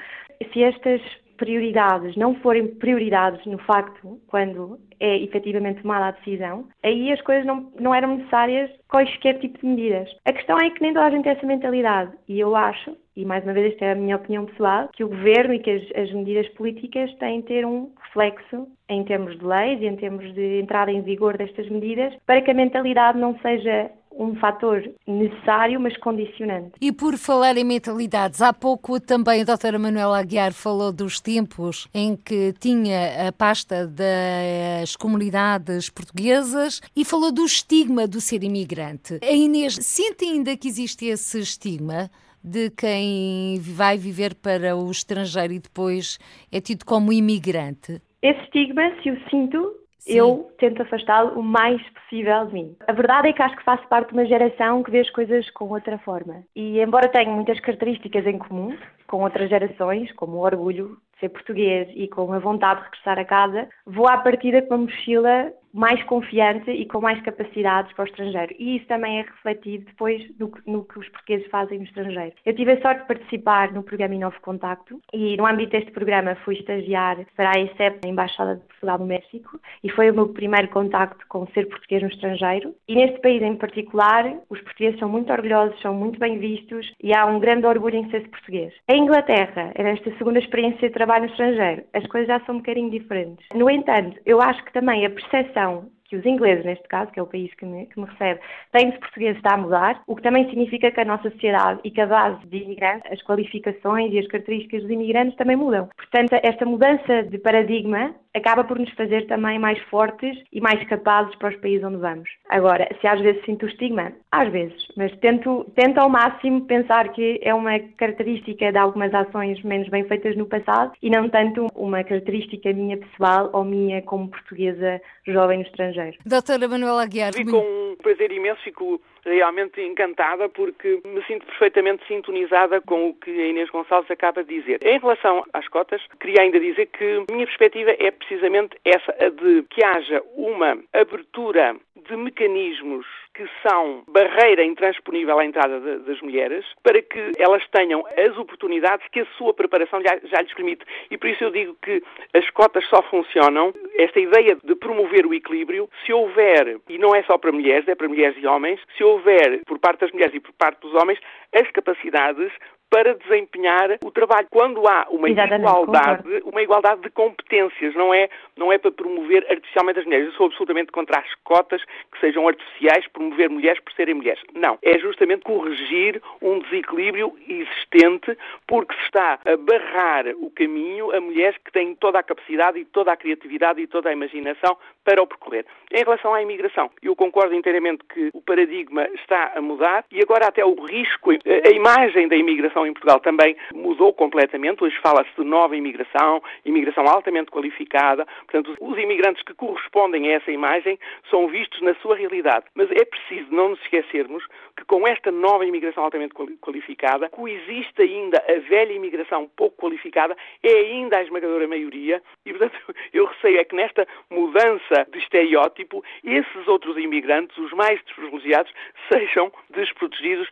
Se 0.51 0.63
estas 0.63 1.01
prioridades 1.37 2.15
não 2.15 2.35
forem 2.35 2.67
prioridades 2.67 3.45
no 3.45 3.57
facto, 3.59 4.19
quando 4.27 4.79
é 4.99 5.17
efetivamente 5.17 5.81
tomada 5.81 6.07
a 6.07 6.11
decisão, 6.11 6.65
aí 6.83 7.11
as 7.11 7.21
coisas 7.21 7.45
não, 7.45 7.71
não 7.79 7.93
eram 7.93 8.17
necessárias 8.17 8.69
quaisquer 8.89 9.39
tipo 9.39 9.59
de 9.59 9.65
medidas. 9.65 10.09
A 10.25 10.33
questão 10.33 10.57
é 10.57 10.69
que 10.69 10.81
nem 10.81 10.93
toda 10.93 11.05
a 11.05 11.09
gente 11.11 11.23
tem 11.23 11.33
essa 11.33 11.45
mentalidade 11.45 12.11
e 12.27 12.39
eu 12.39 12.55
acho, 12.55 12.95
e 13.15 13.25
mais 13.25 13.43
uma 13.43 13.53
vez 13.53 13.73
esta 13.73 13.85
é 13.85 13.91
a 13.91 13.95
minha 13.95 14.15
opinião 14.15 14.45
pessoal, 14.45 14.89
que 14.93 15.03
o 15.03 15.09
governo 15.09 15.53
e 15.53 15.59
que 15.59 15.71
as, 15.71 15.83
as 15.95 16.11
medidas 16.11 16.47
políticas 16.49 17.13
têm 17.15 17.41
de 17.41 17.47
ter 17.47 17.65
um 17.65 17.91
reflexo 18.01 18.67
em 18.89 19.03
termos 19.03 19.37
de 19.37 19.45
leis 19.45 19.81
e 19.81 19.85
em 19.85 19.95
termos 19.95 20.33
de 20.33 20.59
entrada 20.59 20.91
em 20.91 21.01
vigor 21.01 21.37
destas 21.37 21.69
medidas 21.69 22.13
para 22.25 22.41
que 22.41 22.51
a 22.51 22.53
mentalidade 22.53 23.19
não 23.19 23.37
seja 23.39 23.91
um 24.11 24.35
fator 24.35 24.83
necessário, 25.05 25.79
mas 25.79 25.95
condicionante. 25.97 26.71
E 26.81 26.91
por 26.91 27.17
falar 27.17 27.57
em 27.57 27.63
mentalidades, 27.63 28.41
há 28.41 28.51
pouco 28.51 28.99
também 28.99 29.41
a 29.41 29.45
doutora 29.45 29.77
Manuela 29.77 30.19
Aguiar 30.19 30.53
falou 30.53 30.91
dos 30.91 31.19
tempos 31.19 31.87
em 31.93 32.15
que 32.15 32.53
tinha 32.59 33.27
a 33.27 33.31
pasta 33.31 33.87
das 33.87 34.95
comunidades 34.95 35.89
portuguesas 35.89 36.81
e 36.95 37.05
falou 37.05 37.31
do 37.31 37.45
estigma 37.45 38.07
do 38.07 38.19
ser 38.19 38.43
imigrante. 38.43 39.19
A 39.21 39.31
Inês 39.31 39.75
sente 39.75 40.25
ainda 40.25 40.57
que 40.57 40.67
existe 40.67 41.05
esse 41.05 41.39
estigma? 41.39 42.09
de 42.43 42.69
quem 42.69 43.59
vai 43.59 43.97
viver 43.97 44.33
para 44.35 44.75
o 44.75 44.89
estrangeiro 44.89 45.53
e 45.53 45.59
depois 45.59 46.17
é 46.51 46.61
tido 46.61 46.85
como 46.85 47.11
imigrante? 47.11 48.01
Esse 48.21 48.41
estigma, 48.43 48.83
se 49.01 49.11
o 49.11 49.29
sinto, 49.29 49.75
Sim. 50.07 50.17
eu 50.17 50.51
tento 50.57 50.81
afastá-lo 50.81 51.39
o 51.39 51.43
mais 51.43 51.81
possível 51.89 52.45
de 52.45 52.53
mim. 52.53 52.75
A 52.87 52.93
verdade 52.93 53.29
é 53.29 53.33
que 53.33 53.41
acho 53.41 53.55
que 53.55 53.63
faço 53.63 53.87
parte 53.87 54.09
de 54.09 54.13
uma 54.13 54.25
geração 54.25 54.81
que 54.81 54.91
vê 54.91 55.01
as 55.01 55.09
coisas 55.09 55.49
com 55.51 55.69
outra 55.69 55.97
forma. 55.99 56.43
E 56.55 56.79
embora 56.79 57.09
tenha 57.09 57.29
muitas 57.29 57.59
características 57.59 58.25
em 58.25 58.37
comum 58.37 58.75
com 59.07 59.23
outras 59.23 59.49
gerações, 59.49 60.11
como 60.13 60.37
o 60.37 60.45
orgulho 60.45 60.97
ser 61.19 61.29
português 61.29 61.89
e 61.95 62.07
com 62.07 62.31
a 62.31 62.39
vontade 62.39 62.81
de 62.81 62.85
regressar 62.85 63.19
a 63.19 63.25
casa, 63.25 63.67
vou 63.85 64.07
à 64.07 64.17
partida 64.17 64.61
com 64.61 64.75
uma 64.75 64.83
mochila 64.83 65.51
mais 65.73 66.01
confiante 66.03 66.71
e 66.71 66.85
com 66.85 67.01
mais 67.01 67.21
capacidades 67.21 67.93
para 67.93 68.03
o 68.03 68.07
estrangeiro. 68.07 68.55
E 68.57 68.77
isso 68.77 68.87
também 68.87 69.19
é 69.19 69.21
refletido 69.21 69.85
depois 69.85 70.23
no, 70.39 70.51
no, 70.65 70.83
que 70.83 70.99
os 70.99 71.07
portugueses 71.09 71.47
fazem 71.47 71.79
no 71.79 71.85
estrangeiro. 71.85 72.33
Eu 72.45 72.55
tive 72.55 72.71
a 72.73 72.81
sorte 72.81 73.01
de 73.01 73.07
participar 73.07 73.71
no 73.71 73.83
programa 73.83 74.15
Inovo 74.15 74.39
Contacto 74.41 74.99
e 75.13 75.37
no 75.37 75.45
âmbito 75.45 75.71
deste 75.71 75.91
programa 75.91 76.35
fui 76.43 76.55
estagiar 76.55 77.17
para 77.35 77.51
a 77.55 77.59
ESEP, 77.59 77.99
na 78.03 78.09
Embaixada 78.09 78.55
de 78.55 78.61
Portugal 78.61 78.99
no 78.99 79.05
México, 79.05 79.59
e 79.83 79.89
foi 79.89 80.09
o 80.09 80.13
meu 80.13 80.29
primeiro 80.29 80.67
contacto 80.69 81.25
com 81.27 81.47
ser 81.47 81.67
português 81.67 82.01
no 82.01 82.09
estrangeiro. 82.09 82.73
E 82.87 82.95
neste 82.95 83.19
país 83.19 83.41
em 83.41 83.55
particular, 83.55 84.33
os 84.49 84.61
portugueses 84.61 84.99
são 84.99 85.09
muito 85.09 85.31
orgulhosos, 85.31 85.79
são 85.81 85.93
muito 85.93 86.19
bem 86.19 86.39
vistos 86.39 86.91
e 87.01 87.13
há 87.13 87.25
um 87.25 87.39
grande 87.39 87.65
orgulho 87.65 87.95
em 87.95 88.09
ser 88.09 88.27
português. 88.29 88.73
Em 88.89 89.03
Inglaterra, 89.03 89.71
era 89.75 89.89
esta 89.89 90.11
segunda 90.17 90.39
experiência 90.39 90.87
de 90.87 90.93
trabalho 90.93 91.25
no 91.25 91.31
estrangeiro, 91.31 91.83
as 91.93 92.05
coisas 92.07 92.27
já 92.27 92.39
são 92.45 92.55
um 92.55 92.59
bocadinho 92.59 92.89
diferentes. 92.89 93.45
No 93.53 93.69
entanto, 93.69 94.19
eu 94.25 94.41
acho 94.41 94.63
que 94.63 94.73
também 94.73 95.05
a 95.05 95.09
percepção 95.09 95.56
questão 95.57 95.89
que 96.07 96.15
os 96.15 96.25
ingleses, 96.25 96.65
neste 96.65 96.87
caso, 96.87 97.11
que 97.11 97.19
é 97.19 97.23
o 97.23 97.27
país 97.27 97.53
que 97.55 97.65
me, 97.65 97.85
que 97.85 97.99
me 97.99 98.07
recebe, 98.07 98.39
têm 98.71 98.89
de 98.89 98.99
português 98.99 99.37
está 99.37 99.55
a 99.55 99.57
mudar, 99.57 100.01
o 100.07 100.15
que 100.15 100.21
também 100.21 100.45
significa 100.49 100.91
que 100.91 101.01
a 101.01 101.05
nossa 101.05 101.29
sociedade 101.29 101.79
e 101.83 101.91
que 101.91 102.01
a 102.01 102.05
base 102.05 102.45
de 102.47 102.57
imigrantes, 102.57 103.11
as 103.11 103.21
qualificações 103.23 104.13
e 104.13 104.19
as 104.19 104.27
características 104.27 104.81
dos 104.81 104.91
imigrantes 104.91 105.35
também 105.35 105.55
mudam. 105.55 105.89
Portanto, 105.95 106.33
esta 106.43 106.65
mudança 106.65 107.23
de 107.23 107.37
paradigma 107.37 108.13
acaba 108.37 108.63
por 108.63 108.79
nos 108.79 108.91
fazer 108.91 109.25
também 109.27 109.59
mais 109.59 109.79
fortes 109.89 110.37
e 110.51 110.61
mais 110.61 110.81
capazes 110.87 111.35
para 111.35 111.49
os 111.49 111.55
países 111.57 111.83
onde 111.83 111.97
vamos. 111.97 112.29
Agora, 112.49 112.87
se 113.01 113.07
às 113.07 113.19
vezes 113.19 113.43
sinto 113.45 113.65
o 113.65 113.69
estigma, 113.69 114.11
às 114.31 114.49
vezes, 114.51 114.75
mas 114.95 115.11
tento, 115.17 115.65
tento 115.75 115.97
ao 115.97 116.09
máximo 116.09 116.65
pensar 116.65 117.09
que 117.09 117.39
é 117.41 117.53
uma 117.53 117.79
característica 117.97 118.71
de 118.71 118.77
algumas 118.77 119.13
ações 119.13 119.61
menos 119.63 119.89
bem 119.89 120.03
feitas 120.05 120.35
no 120.37 120.45
passado 120.45 120.93
e 121.01 121.09
não 121.09 121.29
tanto 121.29 121.67
uma 121.75 122.03
característica 122.03 122.71
minha 122.71 122.97
pessoal 122.97 123.49
ou 123.53 123.63
minha 123.63 124.01
como 124.03 124.29
portuguesa 124.29 125.01
jovem 125.25 125.59
no 125.59 125.65
estrangeiro. 125.65 125.96
Doutora 126.25 126.67
Manuela 126.67 127.03
Aguiar. 127.03 127.33
Fico 127.33 127.51
com 127.51 127.91
um 127.91 127.95
prazer 127.95 128.31
imenso, 128.31 128.61
fico 128.63 129.01
realmente 129.27 129.81
encantada 129.81 130.49
porque 130.49 131.01
me 131.05 131.23
sinto 131.25 131.45
perfeitamente 131.45 132.05
sintonizada 132.07 132.81
com 132.81 133.09
o 133.09 133.13
que 133.13 133.31
a 133.31 133.47
Inês 133.47 133.69
Gonçalves 133.69 134.09
acaba 134.09 134.43
de 134.43 134.59
dizer. 134.59 134.79
Em 134.83 134.99
relação 134.99 135.43
às 135.53 135.67
cotas, 135.67 136.01
queria 136.19 136.41
ainda 136.41 136.59
dizer 136.59 136.87
que 136.87 137.25
a 137.29 137.31
minha 137.31 137.45
perspectiva 137.45 137.95
é 137.99 138.11
precisamente 138.11 138.77
essa, 138.83 139.11
a 139.19 139.29
de 139.29 139.63
que 139.69 139.83
haja 139.83 140.23
uma 140.35 140.77
abertura 140.93 141.75
de 142.07 142.15
mecanismos 142.15 143.05
que 143.37 143.47
são 143.61 144.03
barreira 144.07 144.63
intransponível 144.63 145.37
à 145.37 145.45
entrada 145.45 145.79
de, 145.79 145.99
das 146.05 146.19
mulheres, 146.21 146.65
para 146.81 146.99
que 147.01 147.31
elas 147.37 147.63
tenham 147.67 148.03
as 148.17 148.35
oportunidades 148.35 149.07
que 149.11 149.19
a 149.19 149.25
sua 149.37 149.53
preparação 149.53 150.01
já, 150.01 150.17
já 150.23 150.41
lhes 150.41 150.53
permite. 150.53 150.83
E 151.11 151.17
por 151.17 151.29
isso 151.29 151.43
eu 151.43 151.51
digo 151.51 151.77
que 151.81 152.01
as 152.33 152.49
cotas 152.49 152.83
só 152.87 153.03
funcionam, 153.03 153.73
esta 153.95 154.19
ideia 154.19 154.57
de 154.63 154.75
promover 154.75 155.27
o 155.27 155.33
equilíbrio, 155.33 155.87
se 156.03 156.11
houver, 156.11 156.79
e 156.89 156.97
não 156.97 157.13
é 157.13 157.21
só 157.23 157.37
para 157.37 157.51
mulheres, 157.51 157.87
é 157.87 157.93
para 157.93 158.07
mulheres 158.07 158.35
e 158.41 158.47
homens, 158.47 158.79
se 158.97 159.03
houver, 159.03 159.16
por 159.65 159.79
parte 159.79 160.01
das 160.01 160.11
mulheres 160.11 160.35
e 160.35 160.39
por 160.39 160.53
parte 160.53 160.81
dos 160.81 160.93
homens, 160.93 161.19
as 161.53 161.69
capacidades 161.71 162.51
para 162.89 163.15
desempenhar 163.15 163.97
o 164.03 164.11
trabalho. 164.11 164.47
Quando 164.49 164.87
há 164.87 165.07
uma 165.09 165.29
igualdade, 165.29 166.23
uma 166.45 166.61
igualdade 166.61 167.01
de 167.01 167.09
competências, 167.09 167.93
não 167.95 168.13
é, 168.13 168.29
não 168.55 168.71
é 168.71 168.77
para 168.77 168.91
promover 168.91 169.45
artificialmente 169.49 169.99
as 169.99 170.05
mulheres. 170.05 170.27
Eu 170.27 170.33
sou 170.33 170.45
absolutamente 170.47 170.91
contra 170.91 171.19
as 171.19 171.33
cotas 171.43 171.83
que 172.11 172.19
sejam 172.19 172.47
artificiais, 172.47 173.07
promover 173.07 173.49
mulheres 173.49 173.79
por 173.81 173.93
serem 173.93 174.15
mulheres. 174.15 174.41
Não. 174.53 174.77
É 174.81 174.97
justamente 174.99 175.43
corrigir 175.43 176.21
um 176.41 176.59
desequilíbrio 176.59 177.37
existente, 177.47 178.37
porque 178.65 178.93
se 178.95 179.01
está 179.03 179.39
a 179.45 179.57
barrar 179.57 180.27
o 180.37 180.49
caminho 180.51 181.13
a 181.15 181.19
mulheres 181.19 181.57
que 181.63 181.71
têm 181.71 181.95
toda 181.95 182.19
a 182.19 182.23
capacidade 182.23 182.79
e 182.79 182.85
toda 182.85 183.11
a 183.11 183.17
criatividade 183.17 183.81
e 183.81 183.87
toda 183.87 184.09
a 184.09 184.13
imaginação 184.13 184.77
para 185.03 185.21
o 185.21 185.27
percorrer. 185.27 185.65
Em 185.91 185.99
relação 185.99 186.33
à 186.33 186.41
imigração, 186.41 186.89
eu 187.01 187.15
concordo 187.15 187.53
inteiramente 187.53 188.03
que 188.13 188.29
o 188.33 188.41
paradigma 188.41 189.07
está 189.15 189.53
a 189.55 189.61
mudar 189.61 190.05
e 190.11 190.21
agora 190.21 190.47
até 190.47 190.65
o 190.65 190.73
risco, 190.85 191.31
a 191.31 191.69
imagem 191.69 192.27
da 192.27 192.35
imigração 192.35 192.76
imigração 192.77 192.85
em 192.85 192.93
Portugal 192.93 193.19
também 193.19 193.55
mudou 193.73 194.13
completamente. 194.13 194.83
Hoje 194.83 194.97
fala-se 195.01 195.29
de 195.37 195.43
nova 195.43 195.75
imigração, 195.75 196.41
imigração 196.65 197.07
altamente 197.07 197.49
qualificada. 197.49 198.25
Portanto, 198.45 198.75
os 198.79 198.97
imigrantes 198.97 199.43
que 199.43 199.53
correspondem 199.53 200.29
a 200.29 200.35
essa 200.35 200.51
imagem 200.51 200.99
são 201.29 201.47
vistos 201.47 201.81
na 201.81 201.95
sua 201.95 202.15
realidade. 202.15 202.65
Mas 202.75 202.91
é 202.91 203.05
preciso 203.05 203.47
não 203.51 203.69
nos 203.69 203.81
esquecermos 203.81 204.45
que 204.75 204.85
com 204.85 205.07
esta 205.07 205.31
nova 205.31 205.65
imigração 205.65 206.03
altamente 206.03 206.33
qualificada 206.61 207.29
coexiste 207.29 208.01
ainda 208.01 208.43
a 208.47 208.59
velha 208.59 208.93
imigração 208.93 209.49
pouco 209.55 209.77
qualificada, 209.77 210.35
é 210.61 210.69
ainda 210.69 211.17
a 211.17 211.23
esmagadora 211.23 211.67
maioria 211.67 212.21
e, 212.45 212.51
portanto, 212.51 212.77
eu 213.13 213.25
receio 213.25 213.59
é 213.59 213.63
que 213.63 213.75
nesta 213.75 214.07
mudança 214.29 215.07
de 215.11 215.19
estereótipo, 215.19 216.03
esses 216.23 216.67
outros 216.67 216.97
imigrantes, 216.97 217.57
os 217.57 217.71
mais 217.73 218.03
desprivilegiados, 218.03 218.71
sejam 219.11 219.51
desprotegidos 219.69 220.49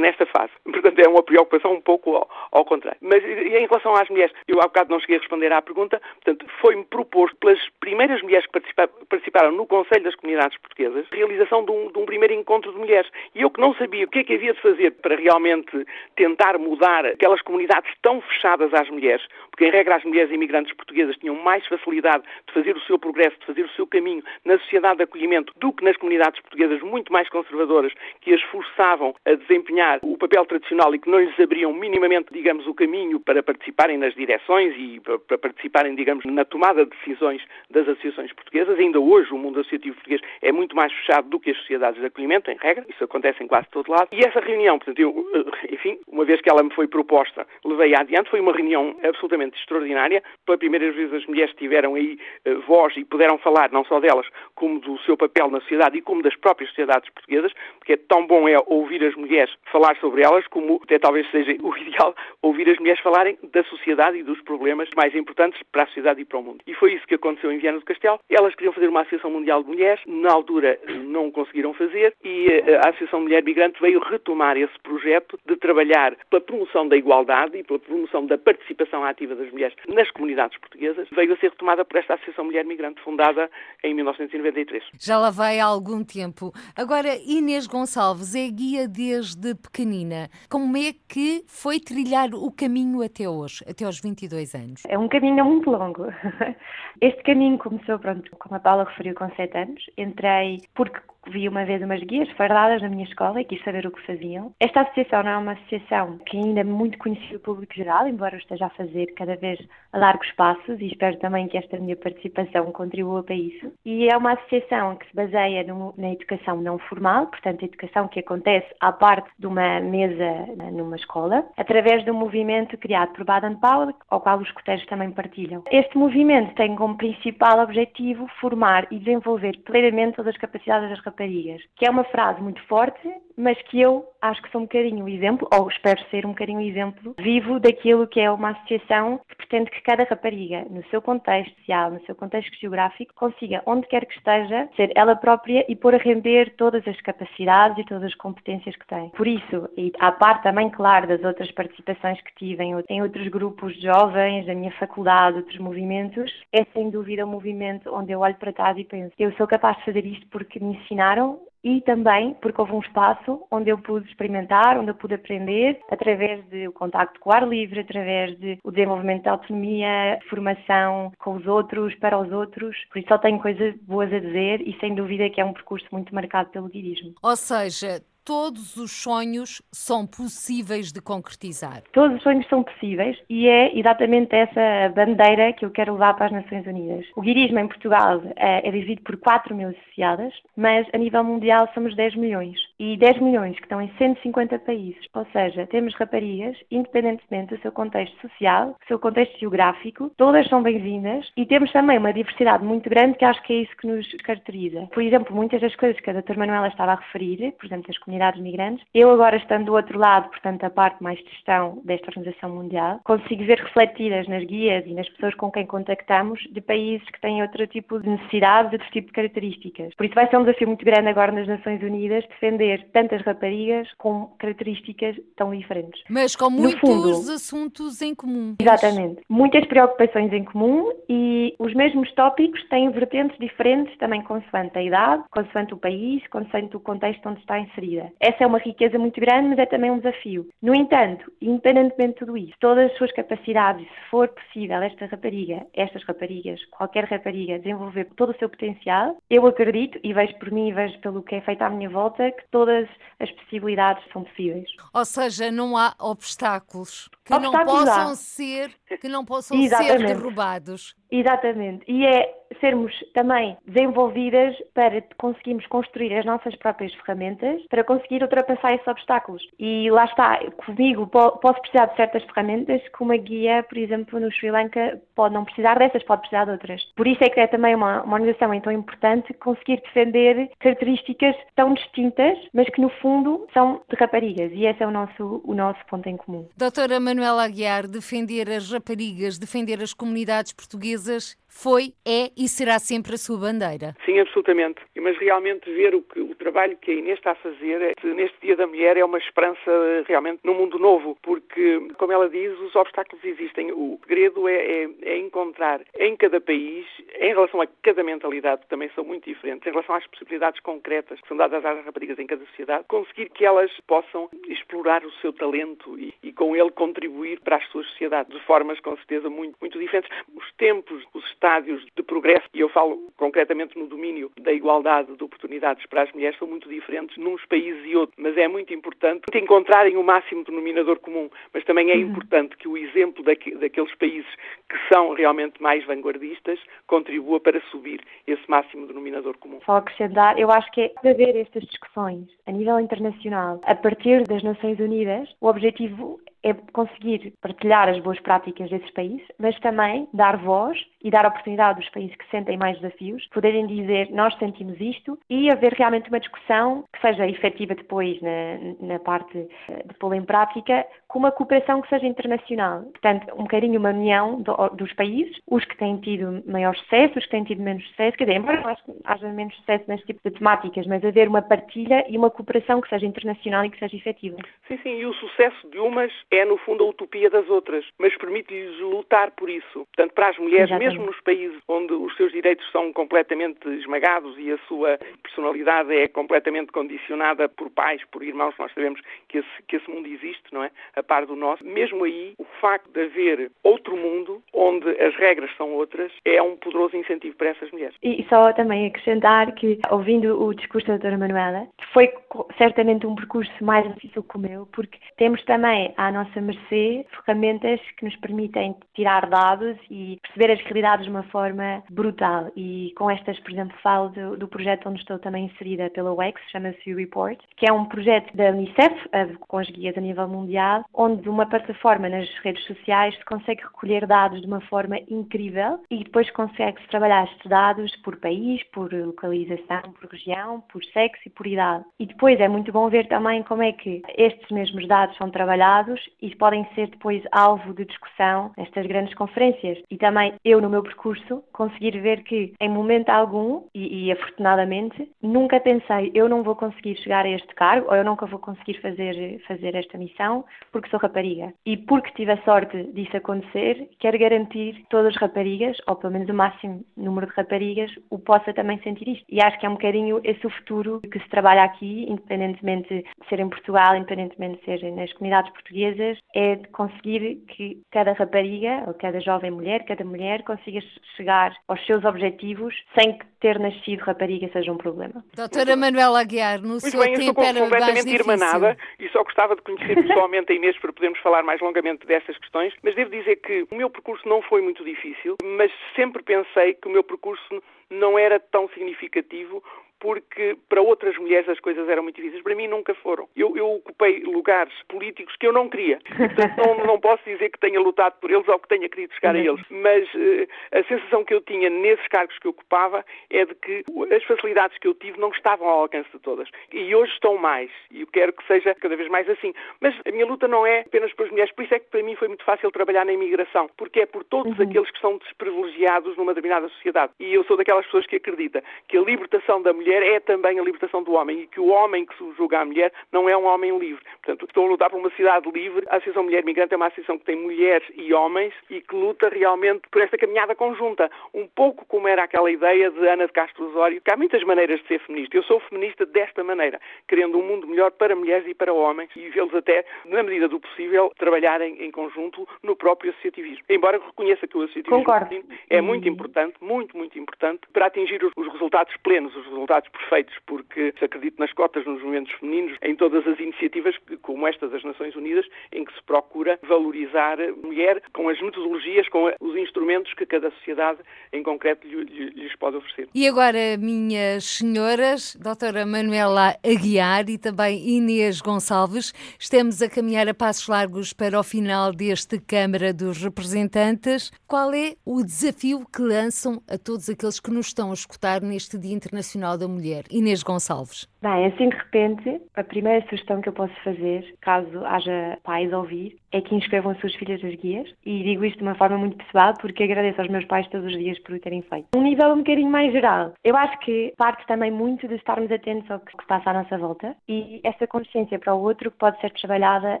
nesta 0.00 0.26
fase. 0.26 0.52
Portanto, 0.64 0.98
é 0.98 1.08
uma 1.08 1.22
preocupação 1.22 1.67
um 1.68 1.80
pouco 1.80 2.16
ao, 2.16 2.30
ao 2.52 2.64
contrário. 2.64 2.98
Mas 3.00 3.22
em 3.24 3.66
relação 3.66 3.94
às 3.94 4.08
mulheres, 4.08 4.32
eu 4.46 4.60
há 4.60 4.64
bocado 4.64 4.90
não 4.90 5.00
cheguei 5.00 5.16
a 5.16 5.20
responder 5.20 5.52
à 5.52 5.62
pergunta, 5.62 6.00
portanto, 6.22 6.46
foi-me 6.60 6.84
proposto 6.84 7.36
pelas 7.36 7.58
primeiras 7.80 8.22
mulheres 8.22 8.46
que 8.46 8.60
participaram 9.08 9.52
no 9.52 9.66
Conselho 9.66 10.04
das 10.04 10.14
Comunidades 10.14 10.58
Portuguesas 10.58 11.06
a 11.10 11.16
realização 11.16 11.64
de 11.64 11.70
um, 11.70 11.90
de 11.90 11.98
um 11.98 12.06
primeiro 12.06 12.34
encontro 12.34 12.72
de 12.72 12.78
mulheres. 12.78 13.10
E 13.34 13.42
eu 13.42 13.50
que 13.50 13.60
não 13.60 13.74
sabia 13.74 14.04
o 14.04 14.08
que 14.08 14.20
é 14.20 14.24
que 14.24 14.34
havia 14.34 14.54
de 14.54 14.60
fazer 14.60 14.90
para 14.92 15.16
realmente 15.16 15.86
tentar 16.16 16.58
mudar 16.58 17.06
aquelas 17.06 17.42
comunidades 17.42 17.90
tão 18.02 18.20
fechadas 18.20 18.72
às 18.74 18.88
mulheres, 18.90 19.24
porque 19.58 19.66
em 19.66 19.72
regra 19.72 19.96
as 19.96 20.04
mulheres 20.04 20.30
imigrantes 20.30 20.72
portuguesas 20.72 21.16
tinham 21.16 21.34
mais 21.34 21.66
facilidade 21.66 22.22
de 22.46 22.54
fazer 22.54 22.76
o 22.76 22.80
seu 22.82 22.96
progresso, 22.96 23.36
de 23.40 23.46
fazer 23.46 23.64
o 23.64 23.68
seu 23.70 23.88
caminho 23.88 24.22
na 24.44 24.56
sociedade 24.60 24.98
de 24.98 25.02
acolhimento 25.02 25.52
do 25.56 25.72
que 25.72 25.84
nas 25.84 25.96
comunidades 25.96 26.40
portuguesas 26.40 26.80
muito 26.80 27.12
mais 27.12 27.28
conservadoras 27.28 27.92
que 28.20 28.32
as 28.32 28.40
forçavam 28.42 29.16
a 29.26 29.34
desempenhar 29.34 29.98
o 30.02 30.16
papel 30.16 30.46
tradicional 30.46 30.94
e 30.94 30.98
que 31.00 31.10
não 31.10 31.18
lhes 31.18 31.38
abriam 31.40 31.72
minimamente, 31.72 32.28
digamos, 32.30 32.68
o 32.68 32.74
caminho 32.74 33.18
para 33.18 33.42
participarem 33.42 33.98
nas 33.98 34.14
direções 34.14 34.76
e 34.78 35.00
para 35.26 35.36
participarem, 35.36 35.96
digamos, 35.96 36.24
na 36.24 36.44
tomada 36.44 36.84
de 36.84 36.90
decisões 36.90 37.42
das 37.68 37.88
associações 37.88 38.32
portuguesas. 38.32 38.78
Ainda 38.78 39.00
hoje 39.00 39.32
o 39.32 39.38
mundo 39.38 39.58
associativo 39.58 39.96
português 39.96 40.20
é 40.40 40.52
muito 40.52 40.76
mais 40.76 40.92
fechado 40.92 41.28
do 41.28 41.40
que 41.40 41.50
as 41.50 41.56
sociedades 41.56 42.00
de 42.00 42.06
acolhimento, 42.06 42.48
em 42.48 42.56
regra, 42.56 42.86
isso 42.88 43.02
acontece 43.02 43.42
em 43.42 43.48
quase 43.48 43.66
todo 43.72 43.90
lado. 43.90 44.06
E 44.12 44.20
essa 44.20 44.38
reunião, 44.38 44.78
portanto, 44.78 45.00
eu, 45.00 45.28
eh, 45.34 45.74
enfim, 45.74 45.98
uma 46.06 46.24
vez 46.24 46.40
que 46.40 46.48
ela 46.48 46.62
me 46.62 46.72
foi 46.72 46.86
proposta, 46.86 47.44
levei 47.64 47.96
adiante, 47.96 48.30
foi 48.30 48.38
uma 48.38 48.52
reunião 48.52 48.94
absolutamente 49.02 49.47
extraordinária. 49.56 50.22
Pela 50.44 50.58
primeira 50.58 50.92
vez 50.92 51.12
as 51.12 51.26
mulheres 51.26 51.54
tiveram 51.56 51.94
aí 51.94 52.18
uh, 52.46 52.60
voz 52.62 52.96
e 52.96 53.04
puderam 53.04 53.38
falar 53.38 53.70
não 53.72 53.84
só 53.84 54.00
delas, 54.00 54.26
como 54.54 54.80
do 54.80 54.98
seu 55.00 55.16
papel 55.16 55.50
na 55.50 55.60
sociedade 55.60 55.98
e 55.98 56.02
como 56.02 56.22
das 56.22 56.36
próprias 56.36 56.70
sociedades 56.70 57.08
portuguesas, 57.10 57.52
porque 57.78 57.94
é 57.94 57.96
tão 57.96 58.26
bom 58.26 58.48
é 58.48 58.56
ouvir 58.66 59.02
as 59.04 59.14
mulheres 59.14 59.52
falar 59.72 59.96
sobre 59.96 60.22
elas, 60.22 60.46
como 60.48 60.80
até 60.84 60.98
talvez 60.98 61.28
seja 61.30 61.38
seja, 61.44 61.56
o 61.62 61.76
ideal 61.76 62.14
ouvir 62.42 62.68
as 62.68 62.78
mulheres 62.78 63.00
falarem 63.00 63.38
da 63.52 63.62
sociedade 63.64 64.18
e 64.18 64.22
dos 64.22 64.40
problemas 64.42 64.88
mais 64.96 65.14
importantes 65.14 65.60
para 65.72 65.84
a 65.84 65.86
sociedade 65.86 66.20
e 66.20 66.24
para 66.24 66.38
o 66.38 66.42
mundo. 66.42 66.60
E 66.66 66.74
foi 66.74 66.94
isso 66.94 67.06
que 67.06 67.14
aconteceu 67.14 67.52
em 67.52 67.58
Viana 67.58 67.78
do 67.78 67.84
Castelo. 67.84 68.20
Elas 68.28 68.54
queriam 68.54 68.72
fazer 68.72 68.88
uma 68.88 69.00
Associação 69.00 69.30
Mundial 69.30 69.62
de 69.62 69.70
Mulheres, 69.70 70.00
na 70.06 70.32
altura 70.32 70.78
não 71.04 71.30
conseguiram 71.30 71.72
fazer 71.74 72.14
e 72.24 72.46
eh, 72.48 72.76
a 72.76 72.88
Associação 72.88 73.20
Mulher 73.20 73.42
Migrante 73.42 73.80
veio 73.80 74.00
retomar 74.00 74.56
esse 74.56 74.78
projeto 74.82 75.38
de 75.46 75.56
trabalhar 75.56 76.16
pela 76.30 76.40
promoção 76.40 76.88
da 76.88 76.96
igualdade 76.96 77.58
e 77.58 77.64
pela 77.64 77.78
promoção 77.78 78.26
da 78.26 78.38
participação 78.38 79.04
ativa 79.04 79.34
das 79.38 79.50
mulheres 79.52 79.74
nas 79.88 80.10
comunidades 80.10 80.58
portuguesas. 80.58 81.08
Veio 81.12 81.32
a 81.32 81.36
ser 81.36 81.50
retomada 81.50 81.84
por 81.84 81.98
esta 81.98 82.14
Associação 82.14 82.44
Mulher 82.44 82.64
Migrante, 82.64 83.00
fundada 83.02 83.50
em 83.82 83.94
1993. 83.94 84.84
Já 85.00 85.18
lá 85.18 85.30
vai 85.30 85.60
há 85.60 85.64
algum 85.64 86.04
tempo. 86.04 86.52
Agora, 86.76 87.08
Inês 87.26 87.66
Gonçalves 87.66 88.34
é 88.34 88.48
guia 88.48 88.86
desde 88.88 89.54
pequenina. 89.54 90.28
Como 90.50 90.76
é 90.76 90.92
que 91.08 91.44
foi 91.46 91.80
trilhar 91.80 92.30
o 92.34 92.50
caminho 92.52 93.02
até 93.02 93.28
hoje, 93.28 93.64
até 93.68 93.84
aos 93.84 94.00
22 94.00 94.54
anos? 94.54 94.82
É 94.88 94.98
um 94.98 95.08
caminho 95.08 95.44
muito 95.44 95.70
longo. 95.70 96.06
Este 97.00 97.22
caminho 97.22 97.58
começou, 97.58 97.98
pronto, 97.98 98.28
como 98.38 98.56
a 98.56 98.60
Paula 98.60 98.84
referiu, 98.84 99.14
com 99.14 99.30
7 99.30 99.56
anos. 99.56 99.84
Entrei 99.96 100.58
porque 100.74 100.98
vi 101.30 101.48
uma 101.48 101.64
vez 101.64 101.82
umas 101.82 102.02
guias 102.02 102.30
fardadas 102.32 102.82
na 102.82 102.88
minha 102.88 103.04
escola 103.04 103.40
e 103.40 103.44
quis 103.44 103.62
saber 103.62 103.86
o 103.86 103.90
que 103.90 104.06
faziam. 104.06 104.52
Esta 104.60 104.82
associação 104.82 105.22
não 105.22 105.30
é 105.30 105.38
uma 105.38 105.52
associação 105.52 106.18
que 106.26 106.36
ainda 106.36 106.60
é 106.60 106.64
muito 106.64 106.98
conhecida 106.98 107.34
do 107.34 107.40
público 107.40 107.74
geral, 107.74 108.08
embora 108.08 108.34
eu 108.34 108.40
esteja 108.40 108.66
a 108.66 108.70
fazer 108.70 109.06
cada 109.14 109.36
vez 109.36 109.58
a 109.92 109.98
largos 109.98 110.30
passos 110.32 110.80
e 110.80 110.86
espero 110.86 111.16
também 111.18 111.48
que 111.48 111.56
esta 111.56 111.78
minha 111.78 111.96
participação 111.96 112.70
contribua 112.72 113.22
para 113.22 113.34
isso. 113.34 113.72
E 113.84 114.08
é 114.08 114.16
uma 114.16 114.32
associação 114.32 114.96
que 114.96 115.06
se 115.06 115.14
baseia 115.14 115.64
no, 115.64 115.94
na 115.96 116.12
educação 116.12 116.60
não 116.60 116.78
formal, 116.78 117.26
portanto, 117.26 117.62
a 117.62 117.66
educação 117.66 118.08
que 118.08 118.20
acontece 118.20 118.68
à 118.80 118.92
parte 118.92 119.30
de 119.38 119.46
uma 119.46 119.80
mesa 119.80 120.46
numa 120.72 120.96
escola, 120.96 121.44
através 121.56 122.04
de 122.04 122.10
um 122.10 122.14
movimento 122.14 122.76
criado 122.78 123.12
por 123.12 123.24
Baden-Powell, 123.24 123.94
ao 124.10 124.20
qual 124.20 124.38
os 124.38 124.50
coteiros 124.52 124.84
também 124.86 125.10
partilham. 125.10 125.62
Este 125.70 125.96
movimento 125.96 126.54
tem 126.54 126.74
como 126.76 126.96
principal 126.96 127.60
objetivo 127.60 128.28
formar 128.40 128.86
e 128.90 128.98
desenvolver 128.98 129.58
plenamente 129.64 130.16
todas 130.16 130.34
as 130.34 130.40
capacidades 130.40 130.90
das 130.90 131.00
raparigas, 131.18 131.60
que 131.76 131.84
é 131.84 131.90
uma 131.90 132.04
frase 132.04 132.40
muito 132.40 132.62
forte, 132.66 133.08
mas 133.38 133.56
que 133.62 133.80
eu 133.80 134.04
acho 134.20 134.42
que 134.42 134.50
sou 134.50 134.60
um 134.60 134.64
bocadinho 134.64 135.08
exemplo, 135.08 135.48
ou 135.54 135.68
espero 135.68 136.00
ser 136.10 136.26
um 136.26 136.30
bocadinho 136.30 136.60
exemplo 136.60 137.14
vivo 137.20 137.60
daquilo 137.60 138.06
que 138.08 138.20
é 138.20 138.28
uma 138.30 138.50
associação 138.50 139.20
que 139.28 139.36
pretende 139.36 139.70
que 139.70 139.80
cada 139.82 140.02
rapariga, 140.02 140.66
no 140.68 140.82
seu 140.90 141.00
contexto 141.00 141.54
social, 141.58 141.92
no 141.92 142.04
seu 142.04 142.16
contexto 142.16 142.52
geográfico, 142.58 143.14
consiga, 143.14 143.62
onde 143.64 143.86
quer 143.86 144.04
que 144.04 144.16
esteja, 144.16 144.68
ser 144.74 144.90
ela 144.96 145.14
própria 145.14 145.64
e 145.68 145.76
pôr 145.76 145.94
a 145.94 145.98
render 145.98 146.54
todas 146.56 146.86
as 146.88 147.00
capacidades 147.00 147.78
e 147.78 147.84
todas 147.84 148.04
as 148.04 148.14
competências 148.16 148.74
que 148.74 148.86
tem. 148.88 149.10
Por 149.10 149.26
isso, 149.26 149.68
e 149.76 149.92
à 150.00 150.10
parte 150.10 150.42
também, 150.42 150.68
claro, 150.68 151.06
das 151.06 151.22
outras 151.22 151.50
participações 151.52 152.20
que 152.22 152.34
tive 152.34 152.64
em, 152.64 152.74
em 152.88 153.02
outros 153.02 153.28
grupos 153.28 153.74
de 153.76 153.82
jovens, 153.82 154.46
da 154.46 154.54
minha 154.54 154.72
faculdade, 154.72 155.36
outros 155.36 155.58
movimentos, 155.58 156.32
é 156.52 156.64
sem 156.72 156.90
dúvida 156.90 157.24
um 157.24 157.30
movimento 157.30 157.94
onde 157.94 158.10
eu 158.10 158.20
olho 158.20 158.34
para 158.34 158.52
trás 158.52 158.76
e 158.76 158.84
penso, 158.84 159.12
eu 159.18 159.32
sou 159.32 159.46
capaz 159.46 159.76
de 159.78 159.84
fazer 159.84 160.04
isto 160.04 160.26
porque 160.28 160.58
me 160.58 160.76
ensinaram 160.76 161.38
e 161.62 161.80
também 161.82 162.34
porque 162.40 162.60
houve 162.60 162.72
um 162.72 162.80
espaço 162.80 163.46
onde 163.50 163.70
eu 163.70 163.78
pude 163.78 164.08
experimentar, 164.08 164.78
onde 164.78 164.90
eu 164.90 164.94
pude 164.94 165.14
aprender 165.14 165.80
através 165.90 166.44
do 166.46 166.72
contacto 166.72 167.18
com 167.20 167.30
o 167.30 167.32
ar 167.32 167.46
livre, 167.46 167.80
através 167.80 168.36
do 168.38 168.72
desenvolvimento 168.72 169.22
de 169.22 169.28
autonomia, 169.28 170.18
formação 170.28 171.12
com 171.18 171.36
os 171.36 171.46
outros, 171.46 171.94
para 171.96 172.18
os 172.18 172.30
outros. 172.32 172.76
Por 172.92 172.98
isso 172.98 173.08
só 173.08 173.18
tenho 173.18 173.40
coisas 173.40 173.74
boas 173.82 174.12
a 174.12 174.18
dizer 174.18 174.60
e 174.60 174.76
sem 174.80 174.94
dúvida 174.94 175.30
que 175.30 175.40
é 175.40 175.44
um 175.44 175.52
percurso 175.52 175.86
muito 175.92 176.14
marcado 176.14 176.50
pelo 176.50 176.68
guirismo. 176.68 177.14
Ou 177.22 177.36
seja, 177.36 178.00
todos 178.28 178.76
os 178.76 178.92
sonhos 178.92 179.62
são 179.72 180.06
possíveis 180.06 180.92
de 180.92 181.00
concretizar? 181.00 181.82
Todos 181.94 182.18
os 182.18 182.22
sonhos 182.22 182.46
são 182.48 182.62
possíveis 182.62 183.16
e 183.26 183.48
é 183.48 183.74
exatamente 183.74 184.36
essa 184.36 184.92
bandeira 184.94 185.50
que 185.54 185.64
eu 185.64 185.70
quero 185.70 185.94
levar 185.94 186.12
para 186.12 186.26
as 186.26 186.32
Nações 186.32 186.66
Unidas. 186.66 187.06
O 187.16 187.22
guirismo 187.22 187.58
em 187.58 187.66
Portugal 187.66 188.20
é, 188.36 188.68
é 188.68 188.70
dividido 188.70 189.00
por 189.00 189.16
4 189.16 189.56
mil 189.56 189.70
associadas, 189.70 190.34
mas 190.54 190.86
a 190.92 190.98
nível 190.98 191.24
mundial 191.24 191.70
somos 191.72 191.96
10 191.96 192.16
milhões. 192.16 192.58
E 192.78 192.96
10 192.96 193.20
milhões 193.20 193.56
que 193.56 193.64
estão 193.64 193.80
em 193.80 193.90
150 193.98 194.58
países. 194.60 195.04
Ou 195.14 195.26
seja, 195.32 195.66
temos 195.66 195.94
raparigas, 195.94 196.56
independentemente 196.70 197.54
do 197.54 197.60
seu 197.62 197.72
contexto 197.72 198.20
social, 198.20 198.76
do 198.80 198.86
seu 198.86 198.98
contexto 198.98 199.38
geográfico, 199.38 200.10
todas 200.16 200.46
são 200.48 200.62
bem-vindas 200.62 201.26
e 201.36 201.46
temos 201.46 201.72
também 201.72 201.98
uma 201.98 202.12
diversidade 202.12 202.64
muito 202.64 202.88
grande 202.88 203.18
que 203.18 203.24
acho 203.24 203.42
que 203.42 203.52
é 203.52 203.56
isso 203.62 203.76
que 203.76 203.86
nos 203.86 204.06
caracteriza. 204.22 204.88
Por 204.92 205.02
exemplo, 205.02 205.34
muitas 205.34 205.60
das 205.60 205.74
coisas 205.76 206.00
que 206.00 206.10
a 206.10 206.12
doutora 206.12 206.38
Manuela 206.38 206.68
estava 206.68 206.92
a 206.92 206.96
referir, 206.96 207.52
por 207.58 207.66
exemplo, 207.66 207.86
as 207.88 207.98
comunidades 207.98 208.18
comunidades 208.18 208.40
migrantes. 208.40 208.84
Eu 208.92 209.10
agora 209.10 209.36
estando 209.36 209.66
do 209.66 209.74
outro 209.74 209.98
lado, 209.98 210.28
portanto 210.28 210.64
a 210.64 210.70
parte 210.70 211.02
mais 211.02 211.18
de 211.18 211.30
gestão 211.30 211.80
desta 211.84 212.08
organização 212.08 212.50
mundial, 212.50 213.00
consigo 213.04 213.44
ver 213.44 213.58
refletidas 213.58 214.26
nas 214.28 214.44
guias 214.44 214.84
e 214.86 214.94
nas 214.94 215.08
pessoas 215.10 215.34
com 215.34 215.50
quem 215.50 215.66
contactamos 215.66 216.40
de 216.50 216.60
países 216.60 217.08
que 217.10 217.20
têm 217.20 217.42
outro 217.42 217.66
tipo 217.66 218.00
de 218.00 218.08
necessidades, 218.08 218.72
outro 218.72 218.90
tipo 218.90 219.08
de 219.08 219.12
características. 219.12 219.94
Por 219.94 220.06
isso 220.06 220.14
vai 220.14 220.28
ser 220.28 220.36
um 220.36 220.44
desafio 220.44 220.68
muito 220.68 220.84
grande 220.84 221.08
agora 221.08 221.32
nas 221.32 221.46
Nações 221.46 221.82
Unidas 221.82 222.26
defender 222.28 222.67
tantas 222.92 223.22
raparigas 223.22 223.88
com 223.96 224.26
características 224.38 225.16
tão 225.36 225.56
diferentes. 225.56 226.02
Mas 226.08 226.34
com 226.34 226.50
muitos 226.50 226.80
fundo, 226.80 227.32
assuntos 227.32 228.02
em 228.02 228.14
comum. 228.14 228.56
Exatamente. 228.60 229.22
Muitas 229.28 229.66
preocupações 229.66 230.32
em 230.32 230.44
comum 230.44 230.90
e 231.08 231.54
os 231.58 231.72
mesmos 231.74 232.12
tópicos 232.14 232.62
têm 232.68 232.90
vertentes 232.90 233.38
diferentes 233.38 233.96
também 233.98 234.22
consoante 234.22 234.78
a 234.78 234.82
idade, 234.82 235.24
consoante 235.30 235.74
o 235.74 235.76
país, 235.76 236.26
consoante 236.28 236.76
o 236.76 236.80
contexto 236.80 237.28
onde 237.28 237.40
está 237.40 237.58
inserida. 237.58 238.12
Essa 238.20 238.44
é 238.44 238.46
uma 238.46 238.58
riqueza 238.58 238.98
muito 238.98 239.20
grande, 239.20 239.48
mas 239.48 239.58
é 239.58 239.66
também 239.66 239.90
um 239.90 239.98
desafio. 239.98 240.48
No 240.60 240.74
entanto, 240.74 241.30
independentemente 241.40 242.08
de 242.08 242.14
tudo 242.14 242.36
isso, 242.36 242.54
todas 242.60 242.90
as 242.90 242.96
suas 242.96 243.12
capacidades, 243.12 243.86
se 243.86 244.10
for 244.10 244.28
possível 244.28 244.82
esta 244.82 245.06
rapariga, 245.06 245.66
estas 245.74 246.02
raparigas, 246.04 246.64
qualquer 246.66 247.04
rapariga, 247.04 247.58
desenvolver 247.58 248.06
todo 248.16 248.30
o 248.30 248.38
seu 248.38 248.48
potencial, 248.48 249.16
eu 249.28 249.46
acredito 249.46 249.98
e 250.02 250.12
vejo 250.12 250.34
por 250.38 250.50
mim 250.50 250.68
e 250.68 250.72
vejo 250.72 250.98
pelo 251.00 251.22
que 251.22 251.36
é 251.36 251.40
feito 251.40 251.62
à 251.62 251.70
minha 251.70 251.90
volta 251.90 252.30
que 252.30 252.44
todas 252.58 252.88
as 253.20 253.30
possibilidades 253.30 254.02
são 254.12 254.24
possíveis. 254.24 254.68
Ou 254.92 255.04
seja, 255.04 255.48
não 255.48 255.76
há 255.76 255.94
obstáculos 256.00 257.08
que 257.28 257.38
não 257.38 257.64
possam 257.64 258.14
ser 258.14 258.70
que 259.00 259.08
não 259.08 259.24
possam 259.24 259.56
ser 259.62 259.98
derrubados. 259.98 260.94
Exatamente. 261.10 261.84
E 261.86 262.06
é 262.06 262.34
sermos 262.60 262.92
também 263.14 263.56
desenvolvidas 263.66 264.56
para 264.74 265.02
conseguirmos 265.18 265.66
construir 265.66 266.14
as 266.14 266.24
nossas 266.24 266.54
próprias 266.56 266.92
ferramentas 266.94 267.60
para 267.68 267.84
conseguir 267.84 268.22
ultrapassar 268.22 268.74
esses 268.74 268.86
obstáculos. 268.86 269.42
E 269.58 269.90
lá 269.90 270.04
está, 270.04 270.38
comigo 270.64 271.06
posso 271.06 271.60
precisar 271.60 271.86
de 271.86 271.96
certas 271.96 272.22
ferramentas 272.24 272.80
que 272.82 273.02
uma 273.02 273.16
guia, 273.16 273.62
por 273.62 273.78
exemplo, 273.78 274.18
no 274.18 274.32
Sri 274.32 274.50
Lanka 274.50 275.00
pode 275.14 275.34
não 275.34 275.44
precisar 275.44 275.78
dessas, 275.78 276.02
pode 276.04 276.22
precisar 276.22 276.46
de 276.46 276.52
outras. 276.52 276.82
Por 276.96 277.06
isso 277.06 277.22
é 277.22 277.28
que 277.28 277.40
é 277.40 277.46
também 277.46 277.74
uma, 277.74 278.02
uma 278.02 278.14
organização 278.14 278.52
então 278.54 278.72
importante 278.72 279.32
conseguir 279.34 279.80
defender 279.82 280.50
características 280.58 281.36
tão 281.54 281.74
distintas, 281.74 282.38
mas 282.52 282.68
que 282.70 282.80
no 282.80 282.88
fundo 283.00 283.46
são 283.52 283.82
de 283.88 283.96
raparigas. 283.96 284.50
E 284.52 284.64
esse 284.64 284.82
é 284.82 284.86
o 284.86 284.90
nosso, 284.90 285.42
o 285.44 285.54
nosso 285.54 285.78
ponto 285.88 286.08
em 286.08 286.16
comum. 286.16 286.48
Doutora 286.56 286.98
Manuela 287.18 287.42
Aguiar, 287.42 287.88
defender 287.88 288.48
as 288.48 288.70
raparigas, 288.70 289.38
defender 289.38 289.82
as 289.82 289.92
comunidades 289.92 290.52
portuguesas 290.52 291.36
foi, 291.48 291.94
é 292.06 292.30
e 292.36 292.46
será 292.48 292.78
sempre 292.78 293.14
a 293.14 293.18
sua 293.18 293.38
bandeira. 293.38 293.96
Sim, 294.04 294.20
absolutamente. 294.20 294.80
Mas 294.96 295.16
realmente 295.18 295.70
ver 295.72 295.94
o, 295.94 296.02
que, 296.02 296.20
o 296.20 296.34
trabalho 296.34 296.76
que 296.76 296.90
a 296.90 296.94
Inês 296.94 297.18
está 297.18 297.32
a 297.32 297.36
fazer 297.36 297.82
é, 297.82 297.94
neste 298.04 298.38
Dia 298.40 298.56
da 298.56 298.66
Mulher 298.66 298.96
é 298.96 299.04
uma 299.04 299.18
esperança 299.18 299.58
realmente 300.06 300.40
num 300.44 300.54
mundo 300.54 300.78
novo, 300.78 301.16
porque, 301.22 301.80
como 301.98 302.12
ela 302.12 302.28
diz, 302.28 302.56
os 302.60 302.76
obstáculos 302.76 303.24
existem. 303.24 303.72
O 303.72 303.98
segredo 304.02 304.48
é, 304.48 304.54
é, 304.54 304.88
é 305.02 305.18
encontrar 305.18 305.80
em 305.98 306.16
cada 306.16 306.40
país, 306.40 306.86
em 307.18 307.28
relação 307.28 307.60
a 307.60 307.66
cada 307.82 308.02
mentalidade, 308.02 308.62
que 308.62 308.68
também 308.68 308.90
são 308.94 309.04
muito 309.04 309.24
diferentes, 309.24 309.66
em 309.66 309.70
relação 309.70 309.94
às 309.94 310.06
possibilidades 310.06 310.60
concretas 310.60 311.20
que 311.20 311.28
são 311.28 311.36
dadas 311.36 311.64
às 311.64 311.84
raparigas 311.84 312.18
em 312.18 312.26
cada 312.26 312.44
sociedade, 312.46 312.84
conseguir 312.88 313.30
que 313.30 313.44
elas 313.44 313.70
possam 313.86 314.28
explorar 314.46 315.04
o 315.04 315.12
seu 315.20 315.32
talento 315.32 315.98
e, 315.98 316.14
e 316.22 316.32
com 316.32 316.54
ele 316.54 316.70
contribuir 316.70 317.40
para 317.40 317.56
as 317.56 317.66
suas 317.68 317.86
sociedades 317.88 318.32
de 318.32 318.44
formas 318.44 318.78
com 318.80 318.96
certeza 318.96 319.30
muito, 319.30 319.56
muito 319.60 319.78
diferentes. 319.78 320.10
Os 320.34 320.52
tempos, 320.52 321.04
os 321.14 321.37
estádios 321.38 321.86
de 321.96 322.02
progresso, 322.02 322.48
e 322.52 322.60
eu 322.60 322.68
falo 322.68 322.98
concretamente 323.16 323.78
no 323.78 323.86
domínio 323.86 324.30
da 324.40 324.52
igualdade 324.52 325.16
de 325.16 325.22
oportunidades 325.22 325.86
para 325.86 326.02
as 326.02 326.12
mulheres, 326.12 326.38
são 326.38 326.48
muito 326.48 326.68
diferentes 326.68 327.16
nos 327.16 327.44
países 327.46 327.80
e 327.86 327.94
outros, 327.94 328.16
mas 328.18 328.36
é 328.36 328.48
muito 328.48 328.74
importante 328.74 329.22
encontrarem 329.34 329.96
o 329.96 330.02
máximo 330.02 330.44
denominador 330.44 330.98
comum, 330.98 331.30
mas 331.54 331.64
também 331.64 331.90
é 331.90 331.94
uhum. 331.94 332.02
importante 332.02 332.56
que 332.56 332.66
o 332.66 332.76
exemplo 332.76 333.22
daqueles 333.22 333.94
países 333.94 334.28
que 334.68 334.76
são 334.92 335.14
realmente 335.14 335.62
mais 335.62 335.84
vanguardistas 335.86 336.58
contribua 336.86 337.38
para 337.38 337.60
subir 337.70 338.00
esse 338.26 338.42
máximo 338.48 338.86
denominador 338.86 339.38
comum. 339.38 339.60
Só 339.64 339.76
acrescentar, 339.76 340.38
eu 340.38 340.50
acho 340.50 340.70
que 340.72 340.80
é 340.80 340.92
de 341.02 341.08
haver 341.08 341.36
estas 341.36 341.62
discussões 341.64 342.26
a 342.46 342.50
nível 342.50 342.80
internacional, 342.80 343.60
a 343.64 343.74
partir 343.74 344.24
das 344.24 344.42
Nações 344.42 344.80
Unidas, 344.80 345.28
o 345.40 345.46
objetivo 345.46 346.20
é 346.42 346.54
conseguir 346.72 347.32
partilhar 347.40 347.88
as 347.88 347.98
boas 348.00 348.20
práticas 348.20 348.70
desses 348.70 348.90
países, 348.92 349.26
mas 349.38 349.58
também 349.60 350.08
dar 350.12 350.36
voz 350.36 350.78
e 351.02 351.10
dar 351.10 351.26
oportunidade 351.26 351.80
aos 351.80 351.90
países 351.90 352.16
que 352.16 352.30
sentem 352.30 352.56
mais 352.56 352.78
desafios, 352.80 353.26
poderem 353.28 353.66
dizer 353.66 354.10
nós 354.10 354.36
sentimos 354.38 354.80
isto 354.80 355.18
e 355.28 355.50
haver 355.50 355.72
realmente 355.72 356.08
uma 356.08 356.20
discussão 356.20 356.84
que 356.92 357.00
seja 357.00 357.26
efetiva 357.26 357.74
depois 357.74 358.20
na, 358.20 358.86
na 358.94 358.98
parte 358.98 359.48
eh, 359.68 359.82
de 359.86 359.94
pô-la 359.94 360.16
em 360.16 360.24
prática, 360.24 360.86
com 361.08 361.18
uma 361.18 361.32
cooperação 361.32 361.80
que 361.80 361.88
seja 361.88 362.06
internacional. 362.06 362.82
Portanto, 362.82 363.26
um 363.34 363.44
bocadinho 363.44 363.80
uma 363.80 363.90
união 363.90 364.42
do, 364.42 364.54
dos 364.74 364.92
países, 364.92 365.34
os 365.46 365.64
que 365.64 365.76
têm 365.76 365.96
tido 365.98 366.42
maior 366.46 366.76
sucesso, 366.76 367.18
os 367.18 367.24
que 367.24 367.30
têm 367.30 367.44
tido 367.44 367.62
menos 367.62 367.86
sucesso, 367.88 368.16
quer 368.16 368.24
dizer, 368.24 368.36
embora 368.36 368.76
haja 369.04 369.28
menos 369.28 369.54
sucesso 369.56 369.84
neste 369.88 370.06
tipo 370.06 370.20
de 370.22 370.36
temáticas, 370.36 370.86
mas 370.86 371.02
haver 371.02 371.28
uma 371.28 371.40
partilha 371.40 372.04
e 372.08 372.16
uma 372.18 372.30
cooperação 372.30 372.80
que 372.80 372.88
seja 372.90 373.06
internacional 373.06 373.64
e 373.64 373.70
que 373.70 373.78
seja 373.78 373.96
efetiva. 373.96 374.36
Sim, 374.68 374.78
sim, 374.82 374.98
e 374.98 375.06
o 375.06 375.14
sucesso 375.14 375.68
de 375.70 375.78
umas 375.78 376.12
é, 376.30 376.44
no 376.44 376.58
fundo, 376.58 376.84
a 376.84 376.88
utopia 376.88 377.30
das 377.30 377.48
outras, 377.48 377.84
mas 377.98 378.14
permite-lhes 378.16 378.78
lutar 378.80 379.30
por 379.30 379.48
isso. 379.48 379.86
Portanto, 379.96 380.12
para 380.12 380.28
as 380.28 380.38
mulheres, 380.38 380.68
Exatamente. 380.68 380.90
mesmo 380.90 381.06
nos 381.06 381.20
países 381.22 381.58
onde 381.66 381.94
os 381.94 382.14
seus 382.16 382.32
direitos 382.32 382.70
são 382.70 382.92
completamente 382.92 383.66
esmagados 383.68 384.38
e 384.38 384.52
a 384.52 384.58
sua 384.68 384.98
personalidade 385.22 385.94
é 385.94 386.06
completamente 386.08 386.70
condicionada 386.70 387.48
por 387.48 387.70
pais, 387.70 388.02
por 388.12 388.22
irmãos, 388.22 388.54
nós 388.58 388.72
sabemos 388.74 389.00
que 389.28 389.38
esse, 389.38 389.62
que 389.66 389.76
esse 389.76 389.90
mundo 389.90 390.06
existe, 390.06 390.52
não 390.52 390.62
é? 390.62 390.70
A 390.98 391.02
par 391.02 391.26
do 391.26 391.36
nosso. 391.36 391.64
Mesmo 391.64 392.04
aí, 392.04 392.34
o 392.38 392.44
facto 392.60 392.90
de 392.90 393.04
haver 393.04 393.52
outro 393.62 393.96
mundo, 393.96 394.42
onde 394.52 394.88
as 395.00 395.14
regras 395.14 395.50
são 395.56 395.74
outras, 395.74 396.10
é 396.24 396.42
um 396.42 396.56
poderoso 396.56 396.96
incentivo 396.96 397.36
para 397.36 397.50
essas 397.50 397.70
mulheres. 397.70 397.96
E 398.02 398.26
só 398.28 398.52
também 398.52 398.86
acrescentar 398.86 399.54
que, 399.54 399.78
ouvindo 399.90 400.42
o 400.42 400.52
discurso 400.52 400.88
da 400.88 400.94
doutora 400.94 401.16
Manuela, 401.16 401.68
foi 401.92 402.12
certamente 402.56 403.06
um 403.06 403.14
percurso 403.14 403.52
mais 403.62 403.86
difícil 403.94 404.22
que 404.22 404.36
o 404.36 404.40
meu, 404.40 404.66
porque 404.72 404.98
temos 405.16 405.42
também 405.44 405.94
à 405.96 406.10
nossa 406.10 406.40
mercê 406.40 407.06
ferramentas 407.24 407.80
que 407.96 408.04
nos 408.04 408.16
permitem 408.16 408.74
tirar 408.94 409.28
dados 409.28 409.76
e 409.90 410.18
perceber 410.22 410.52
as 410.52 410.60
realidades 410.62 411.04
de 411.04 411.10
uma 411.10 411.22
forma 411.24 411.82
brutal. 411.90 412.50
E 412.56 412.92
com 412.96 413.10
estas, 413.10 413.38
por 413.40 413.52
exemplo, 413.52 413.76
falo 413.82 414.08
do, 414.08 414.36
do 414.36 414.48
projeto 414.48 414.88
onde 414.88 415.00
estou 415.00 415.18
também 415.18 415.46
inserida 415.46 415.90
pela 415.90 416.12
UEX, 416.12 416.40
chama-se 416.50 416.92
Report, 416.92 417.38
que 417.56 417.68
é 417.68 417.72
um 417.72 417.84
projeto 417.84 418.36
da 418.36 418.50
Unicef, 418.50 419.08
com 419.40 419.58
as 419.58 419.70
guias 419.70 419.96
a 419.96 420.00
nível 420.00 420.26
mundial, 420.28 420.84
onde 420.94 421.28
uma 421.28 421.46
plataforma 421.46 422.08
nas 422.08 422.28
redes 422.42 422.64
sociais 422.66 423.14
se 423.16 423.24
consegue 423.24 423.62
recolher 423.62 424.06
dados 424.06 424.40
de 424.40 424.46
uma 424.46 424.60
forma 424.62 424.98
incrível 425.08 425.80
e 425.90 426.04
depois 426.04 426.30
consegue-se 426.30 426.88
trabalhar 426.88 427.24
estes 427.24 427.48
dados 427.48 427.94
por 427.96 428.16
país, 428.16 428.62
por 428.72 428.92
localização, 428.92 429.92
por 429.92 430.10
região, 430.10 430.60
por 430.72 430.84
sexo 430.86 431.22
e 431.26 431.30
por 431.30 431.46
idade. 431.46 431.84
E 431.98 432.06
depois 432.06 432.40
é 432.40 432.48
muito 432.48 432.72
bom 432.72 432.88
ver 432.88 433.06
também 433.08 433.42
como 433.42 433.62
é 433.62 433.72
que 433.72 434.02
estes 434.16 434.50
mesmos 434.50 434.86
dados 434.88 435.16
são 435.16 435.30
trabalhados 435.30 436.00
e 436.20 436.34
podem 436.36 436.66
ser 436.74 436.88
depois 436.88 437.22
alvo 437.32 437.74
de 437.74 437.84
discussão 437.84 438.52
nestas 438.56 438.86
grandes 438.86 439.14
conferências. 439.14 439.78
E 439.90 439.96
também 439.96 440.34
eu, 440.44 440.60
no 440.60 440.70
meu 440.70 440.82
percurso, 440.82 441.42
conseguir 441.52 442.00
ver 442.00 442.22
que 442.24 442.52
em 442.60 442.68
momento 442.68 443.10
algum, 443.10 443.64
e, 443.74 444.06
e 444.06 444.12
afortunadamente, 444.12 445.10
nunca 445.22 445.60
pensei 445.60 446.10
eu 446.14 446.28
não 446.28 446.42
vou 446.42 446.56
conseguir 446.56 446.96
chegar 446.96 447.24
a 447.24 447.30
este 447.30 447.54
cargo 447.54 447.88
ou 447.88 447.96
eu 447.96 448.04
nunca 448.04 448.26
vou 448.26 448.38
conseguir 448.38 448.80
fazer, 448.80 449.40
fazer 449.46 449.74
esta 449.74 449.98
missão 449.98 450.44
porque 450.78 450.90
sou 450.90 451.00
rapariga. 451.00 451.52
E 451.66 451.76
porque 451.76 452.12
tive 452.12 452.32
a 452.32 452.42
sorte 452.42 452.84
disso 452.92 453.16
acontecer, 453.16 453.88
quero 453.98 454.18
garantir 454.18 454.74
que 454.74 454.88
todas 454.88 455.14
as 455.14 455.20
raparigas, 455.20 455.76
ou 455.88 455.96
pelo 455.96 456.12
menos 456.12 456.28
o 456.28 456.34
máximo 456.34 456.84
número 456.96 457.26
de 457.26 457.32
raparigas, 457.32 457.90
o 458.10 458.18
possa 458.18 458.52
também 458.52 458.80
sentir 458.82 459.08
isto. 459.08 459.24
E 459.28 459.42
acho 459.42 459.58
que 459.58 459.66
é 459.66 459.68
um 459.68 459.74
bocadinho 459.74 460.20
esse 460.22 460.46
o 460.46 460.50
futuro 460.50 461.00
que 461.00 461.18
se 461.18 461.28
trabalha 461.28 461.64
aqui, 461.64 462.06
independentemente 462.08 462.88
de 462.88 463.28
ser 463.28 463.40
em 463.40 463.48
Portugal, 463.48 463.96
independentemente 463.96 464.60
de 464.60 464.64
ser 464.64 464.92
nas 464.92 465.12
comunidades 465.14 465.52
portuguesas, 465.52 466.18
é 466.34 466.54
de 466.54 466.68
conseguir 466.68 467.42
que 467.48 467.80
cada 467.90 468.12
rapariga, 468.12 468.84
ou 468.86 468.94
cada 468.94 469.20
jovem 469.20 469.50
mulher, 469.50 469.84
cada 469.84 470.04
mulher 470.04 470.44
consiga 470.44 470.80
chegar 471.16 471.54
aos 471.66 471.84
seus 471.86 472.04
objetivos 472.04 472.74
sem 472.96 473.18
que 473.18 473.26
ter 473.40 473.58
nascido 473.58 474.00
rapariga 474.00 474.48
seja 474.52 474.72
um 474.72 474.76
problema. 474.76 475.24
Doutora 475.34 475.76
Manuela 475.76 476.20
Aguiar, 476.20 476.60
no 476.60 476.68
Muito 476.68 476.90
seu 476.90 477.00
bem, 477.00 477.14
tempo 477.14 477.40
eu 477.40 477.44
estou 477.44 477.64
completamente 477.64 478.14
irmanada 478.14 478.76
e 478.98 479.08
só 479.10 479.22
gostava 479.22 479.54
de 479.54 479.62
conhecer 479.62 479.94
pessoalmente 479.94 480.52
a 480.52 480.54
Inês 480.54 480.67
para 480.76 480.92
podermos 480.92 481.18
falar 481.20 481.42
mais 481.42 481.60
longamente 481.60 482.06
dessas 482.06 482.36
questões, 482.38 482.74
mas 482.82 482.94
devo 482.94 483.10
dizer 483.10 483.36
que 483.36 483.66
o 483.70 483.74
meu 483.74 483.88
percurso 483.88 484.28
não 484.28 484.42
foi 484.42 484.60
muito 484.60 484.84
difícil, 484.84 485.36
mas 485.42 485.72
sempre 485.94 486.22
pensei 486.22 486.74
que 486.74 486.88
o 486.88 486.90
meu 486.90 487.02
percurso 487.02 487.62
não 487.90 488.18
era 488.18 488.38
tão 488.38 488.68
significativo 488.70 489.62
porque 490.00 490.56
para 490.68 490.80
outras 490.80 491.16
mulheres 491.16 491.48
as 491.48 491.60
coisas 491.60 491.88
eram 491.88 492.02
muito 492.02 492.16
difíceis. 492.16 492.42
Para 492.42 492.54
mim 492.54 492.68
nunca 492.68 492.94
foram. 492.94 493.28
Eu, 493.36 493.56
eu 493.56 493.74
ocupei 493.74 494.20
lugares 494.20 494.72
políticos 494.88 495.34
que 495.36 495.46
eu 495.46 495.52
não 495.52 495.68
queria. 495.68 495.98
Portanto, 496.16 496.56
não, 496.56 496.86
não, 496.86 497.00
posso 497.00 497.22
dizer 497.24 497.50
que 497.50 497.58
tenha 497.58 497.80
lutado 497.80 498.18
por 498.20 498.30
eles 498.30 498.46
ou 498.48 498.58
que 498.58 498.68
tenha 498.68 498.88
querido 498.88 499.14
chegar 499.14 499.34
a 499.34 499.38
eles. 499.38 499.60
Mas 499.70 500.04
uh, 500.14 500.48
a 500.72 500.82
sensação 500.84 501.24
que 501.24 501.34
eu 501.34 501.40
tinha 501.40 501.68
nesses 501.68 502.06
cargos 502.08 502.38
que 502.38 502.46
eu 502.46 502.50
ocupava 502.50 503.04
é 503.30 503.44
de 503.44 503.54
que 503.54 503.84
as 504.14 504.22
facilidades 504.24 504.78
que 504.78 504.88
eu 504.88 504.94
tive 504.94 505.18
não 505.18 505.30
estavam 505.30 505.68
ao 505.68 505.80
alcance 505.80 506.10
de 506.12 506.18
todas. 506.20 506.48
E 506.72 506.94
hoje 506.94 507.12
estão 507.12 507.36
mais. 507.36 507.70
E 507.90 508.02
eu 508.02 508.06
quero 508.06 508.32
que 508.32 508.46
seja 508.46 508.74
cada 508.74 508.96
vez 508.96 509.08
mais 509.08 509.28
assim. 509.28 509.52
Mas 509.80 509.94
a 510.06 510.10
minha 510.10 510.26
luta 510.26 510.46
não 510.46 510.66
é 510.66 510.80
apenas 510.80 511.12
pelas 511.12 511.30
mulheres. 511.30 511.52
Por 511.54 511.64
isso 511.64 511.74
é 511.74 511.78
que 511.78 511.90
para 511.90 512.02
mim 512.02 512.14
foi 512.16 512.28
muito 512.28 512.44
fácil 512.44 512.70
trabalhar 512.70 513.04
na 513.04 513.12
imigração. 513.12 513.68
Porque 513.76 514.00
é 514.00 514.06
por 514.06 514.24
todos 514.24 514.56
uhum. 514.58 514.64
aqueles 514.64 514.90
que 514.90 515.00
são 515.00 515.18
desprivilegiados 515.18 516.16
numa 516.16 516.34
determinada 516.34 516.68
sociedade. 516.68 517.12
E 517.18 517.34
eu 517.34 517.44
sou 517.44 517.56
daquelas 517.56 517.84
pessoas 517.86 518.06
que 518.06 518.16
acredita 518.16 518.62
que 518.86 518.96
a 518.96 519.02
libertação 519.02 519.62
da 519.62 519.72
mulher 519.72 519.87
mulher 519.88 520.02
é 520.02 520.20
também 520.20 520.58
a 520.58 520.62
libertação 520.62 521.02
do 521.02 521.12
homem 521.12 521.40
e 521.40 521.46
que 521.46 521.58
o 521.58 521.68
homem 521.68 522.04
que 522.04 522.14
subjuga 522.16 522.60
a 522.60 522.64
mulher 522.64 522.92
não 523.10 523.26
é 523.26 523.36
um 523.36 523.46
homem 523.46 523.76
livre. 523.78 524.04
Portanto, 524.22 524.44
estou 524.44 524.66
a 524.66 524.68
lutar 524.68 524.90
por 524.90 524.98
uma 524.98 525.10
cidade 525.12 525.50
livre. 525.50 525.86
A 525.88 525.96
Associação 525.96 526.24
Mulher 526.24 526.44
Migrante 526.44 526.74
é 526.74 526.76
uma 526.76 526.88
associação 526.88 527.18
que 527.18 527.24
tem 527.24 527.36
mulheres 527.36 527.88
e 527.96 528.12
homens 528.12 528.52
e 528.68 528.82
que 528.82 528.94
luta 528.94 529.30
realmente 529.30 529.82
por 529.90 530.02
esta 530.02 530.18
caminhada 530.18 530.54
conjunta. 530.54 531.10
Um 531.32 531.46
pouco 531.46 531.86
como 531.86 532.06
era 532.06 532.24
aquela 532.24 532.50
ideia 532.50 532.90
de 532.90 533.06
Ana 533.08 533.26
de 533.26 533.32
Castro 533.32 533.68
Osório, 533.68 534.00
que 534.02 534.12
há 534.12 534.16
muitas 534.16 534.42
maneiras 534.44 534.78
de 534.80 534.88
ser 534.88 535.00
feminista. 535.00 535.36
Eu 535.36 535.42
sou 535.44 535.58
feminista 535.60 536.04
desta 536.04 536.44
maneira, 536.44 536.78
querendo 537.08 537.38
um 537.38 537.42
mundo 537.42 537.66
melhor 537.66 537.90
para 537.92 538.14
mulheres 538.14 538.46
e 538.46 538.54
para 538.54 538.72
homens 538.72 539.08
e 539.16 539.30
vê-los 539.30 539.54
até, 539.54 539.86
na 540.04 540.22
medida 540.22 540.48
do 540.48 540.60
possível, 540.60 541.10
trabalharem 541.18 541.82
em 541.82 541.90
conjunto 541.90 542.46
no 542.62 542.76
próprio 542.76 543.10
associativismo. 543.12 543.64
Embora 543.70 543.98
reconheça 543.98 544.46
que 544.46 544.58
o 544.58 544.62
associativismo 544.62 545.04
Concordo. 545.04 545.34
é 545.70 545.80
muito 545.80 546.06
importante, 546.06 546.56
muito, 546.60 546.96
muito 546.96 547.18
importante, 547.18 547.62
para 547.72 547.86
atingir 547.86 548.22
os, 548.22 548.32
os 548.36 548.52
resultados 548.52 548.94
plenos, 549.02 549.34
os 549.34 549.46
resultados 549.46 549.77
perfeitos, 549.88 550.34
porque 550.46 550.94
se 550.98 551.04
acredito 551.04 551.38
nas 551.38 551.52
cotas 551.52 551.84
nos 551.86 552.02
movimentos 552.02 552.32
femininos, 552.34 552.76
em 552.82 552.96
todas 552.96 553.26
as 553.26 553.38
iniciativas 553.38 553.94
como 554.22 554.46
esta 554.46 554.68
das 554.68 554.82
Nações 554.82 555.14
Unidas, 555.14 555.46
em 555.72 555.84
que 555.84 555.92
se 555.94 556.02
procura 556.02 556.58
valorizar 556.66 557.40
a 557.40 557.52
mulher 557.52 558.02
com 558.12 558.28
as 558.28 558.40
metodologias, 558.40 559.08
com 559.08 559.32
os 559.40 559.56
instrumentos 559.56 560.12
que 560.14 560.26
cada 560.26 560.50
sociedade 560.52 560.98
em 561.32 561.42
concreto 561.42 561.86
lhes 561.86 562.56
pode 562.56 562.76
oferecer. 562.76 563.08
E 563.14 563.28
agora, 563.28 563.76
minhas 563.78 564.44
senhoras, 564.44 565.36
doutora 565.36 565.84
Manuela 565.84 566.56
Aguiar 566.64 567.28
e 567.28 567.38
também 567.38 567.96
Inês 567.96 568.40
Gonçalves, 568.40 569.12
estamos 569.38 569.82
a 569.82 569.88
caminhar 569.88 570.28
a 570.28 570.34
passos 570.34 570.66
largos 570.68 571.12
para 571.12 571.38
o 571.38 571.42
final 571.42 571.92
deste 571.92 572.40
Câmara 572.40 572.92
dos 572.92 573.22
Representantes. 573.22 574.32
Qual 574.46 574.72
é 574.72 574.94
o 575.04 575.22
desafio 575.22 575.84
que 575.92 576.02
lançam 576.02 576.62
a 576.68 576.78
todos 576.78 577.08
aqueles 577.10 577.38
que 577.38 577.50
nos 577.50 577.66
estão 577.66 577.90
a 577.90 577.94
escutar 577.94 578.40
neste 578.40 578.78
Dia 578.78 578.94
Internacional 578.94 579.58
da 579.58 579.67
Mulher? 579.68 580.04
Inês 580.10 580.42
Gonçalves. 580.42 581.06
Bem, 581.20 581.46
assim 581.46 581.68
de 581.68 581.76
repente, 581.76 582.40
a 582.54 582.62
primeira 582.62 583.04
sugestão 583.08 583.40
que 583.40 583.48
eu 583.48 583.52
posso 583.52 583.74
fazer, 583.82 584.34
caso 584.40 584.84
haja 584.84 585.38
pais 585.42 585.72
a 585.72 585.78
ouvir, 585.78 586.16
é 586.30 586.40
que 586.40 586.54
inscrevam 586.54 586.92
as 586.92 587.00
suas 587.00 587.14
filhas 587.14 587.42
nas 587.42 587.54
guias. 587.56 587.88
E 588.04 588.22
digo 588.22 588.44
isto 588.44 588.58
de 588.58 588.62
uma 588.62 588.74
forma 588.74 588.98
muito 588.98 589.16
pessoal, 589.16 589.54
porque 589.60 589.82
agradeço 589.82 590.20
aos 590.20 590.30
meus 590.30 590.44
pais 590.44 590.68
todos 590.68 590.86
os 590.86 590.98
dias 590.98 591.18
por 591.20 591.34
o 591.34 591.40
terem 591.40 591.62
feito. 591.62 591.86
Um 591.96 592.02
nível 592.02 592.32
um 592.32 592.38
bocadinho 592.38 592.70
mais 592.70 592.92
geral. 592.92 593.32
Eu 593.42 593.56
acho 593.56 593.78
que 593.80 594.12
parte 594.16 594.46
também 594.46 594.70
muito 594.70 595.08
de 595.08 595.14
estarmos 595.14 595.50
atentos 595.50 595.90
ao 595.90 596.00
que 596.00 596.12
se 596.12 596.26
passa 596.26 596.50
à 596.50 596.52
nossa 596.52 596.78
volta 596.78 597.16
e 597.28 597.60
essa 597.64 597.86
consciência 597.86 598.38
para 598.38 598.54
o 598.54 598.62
outro 598.62 598.90
pode 598.90 599.20
ser 599.20 599.32
trabalhada 599.32 600.00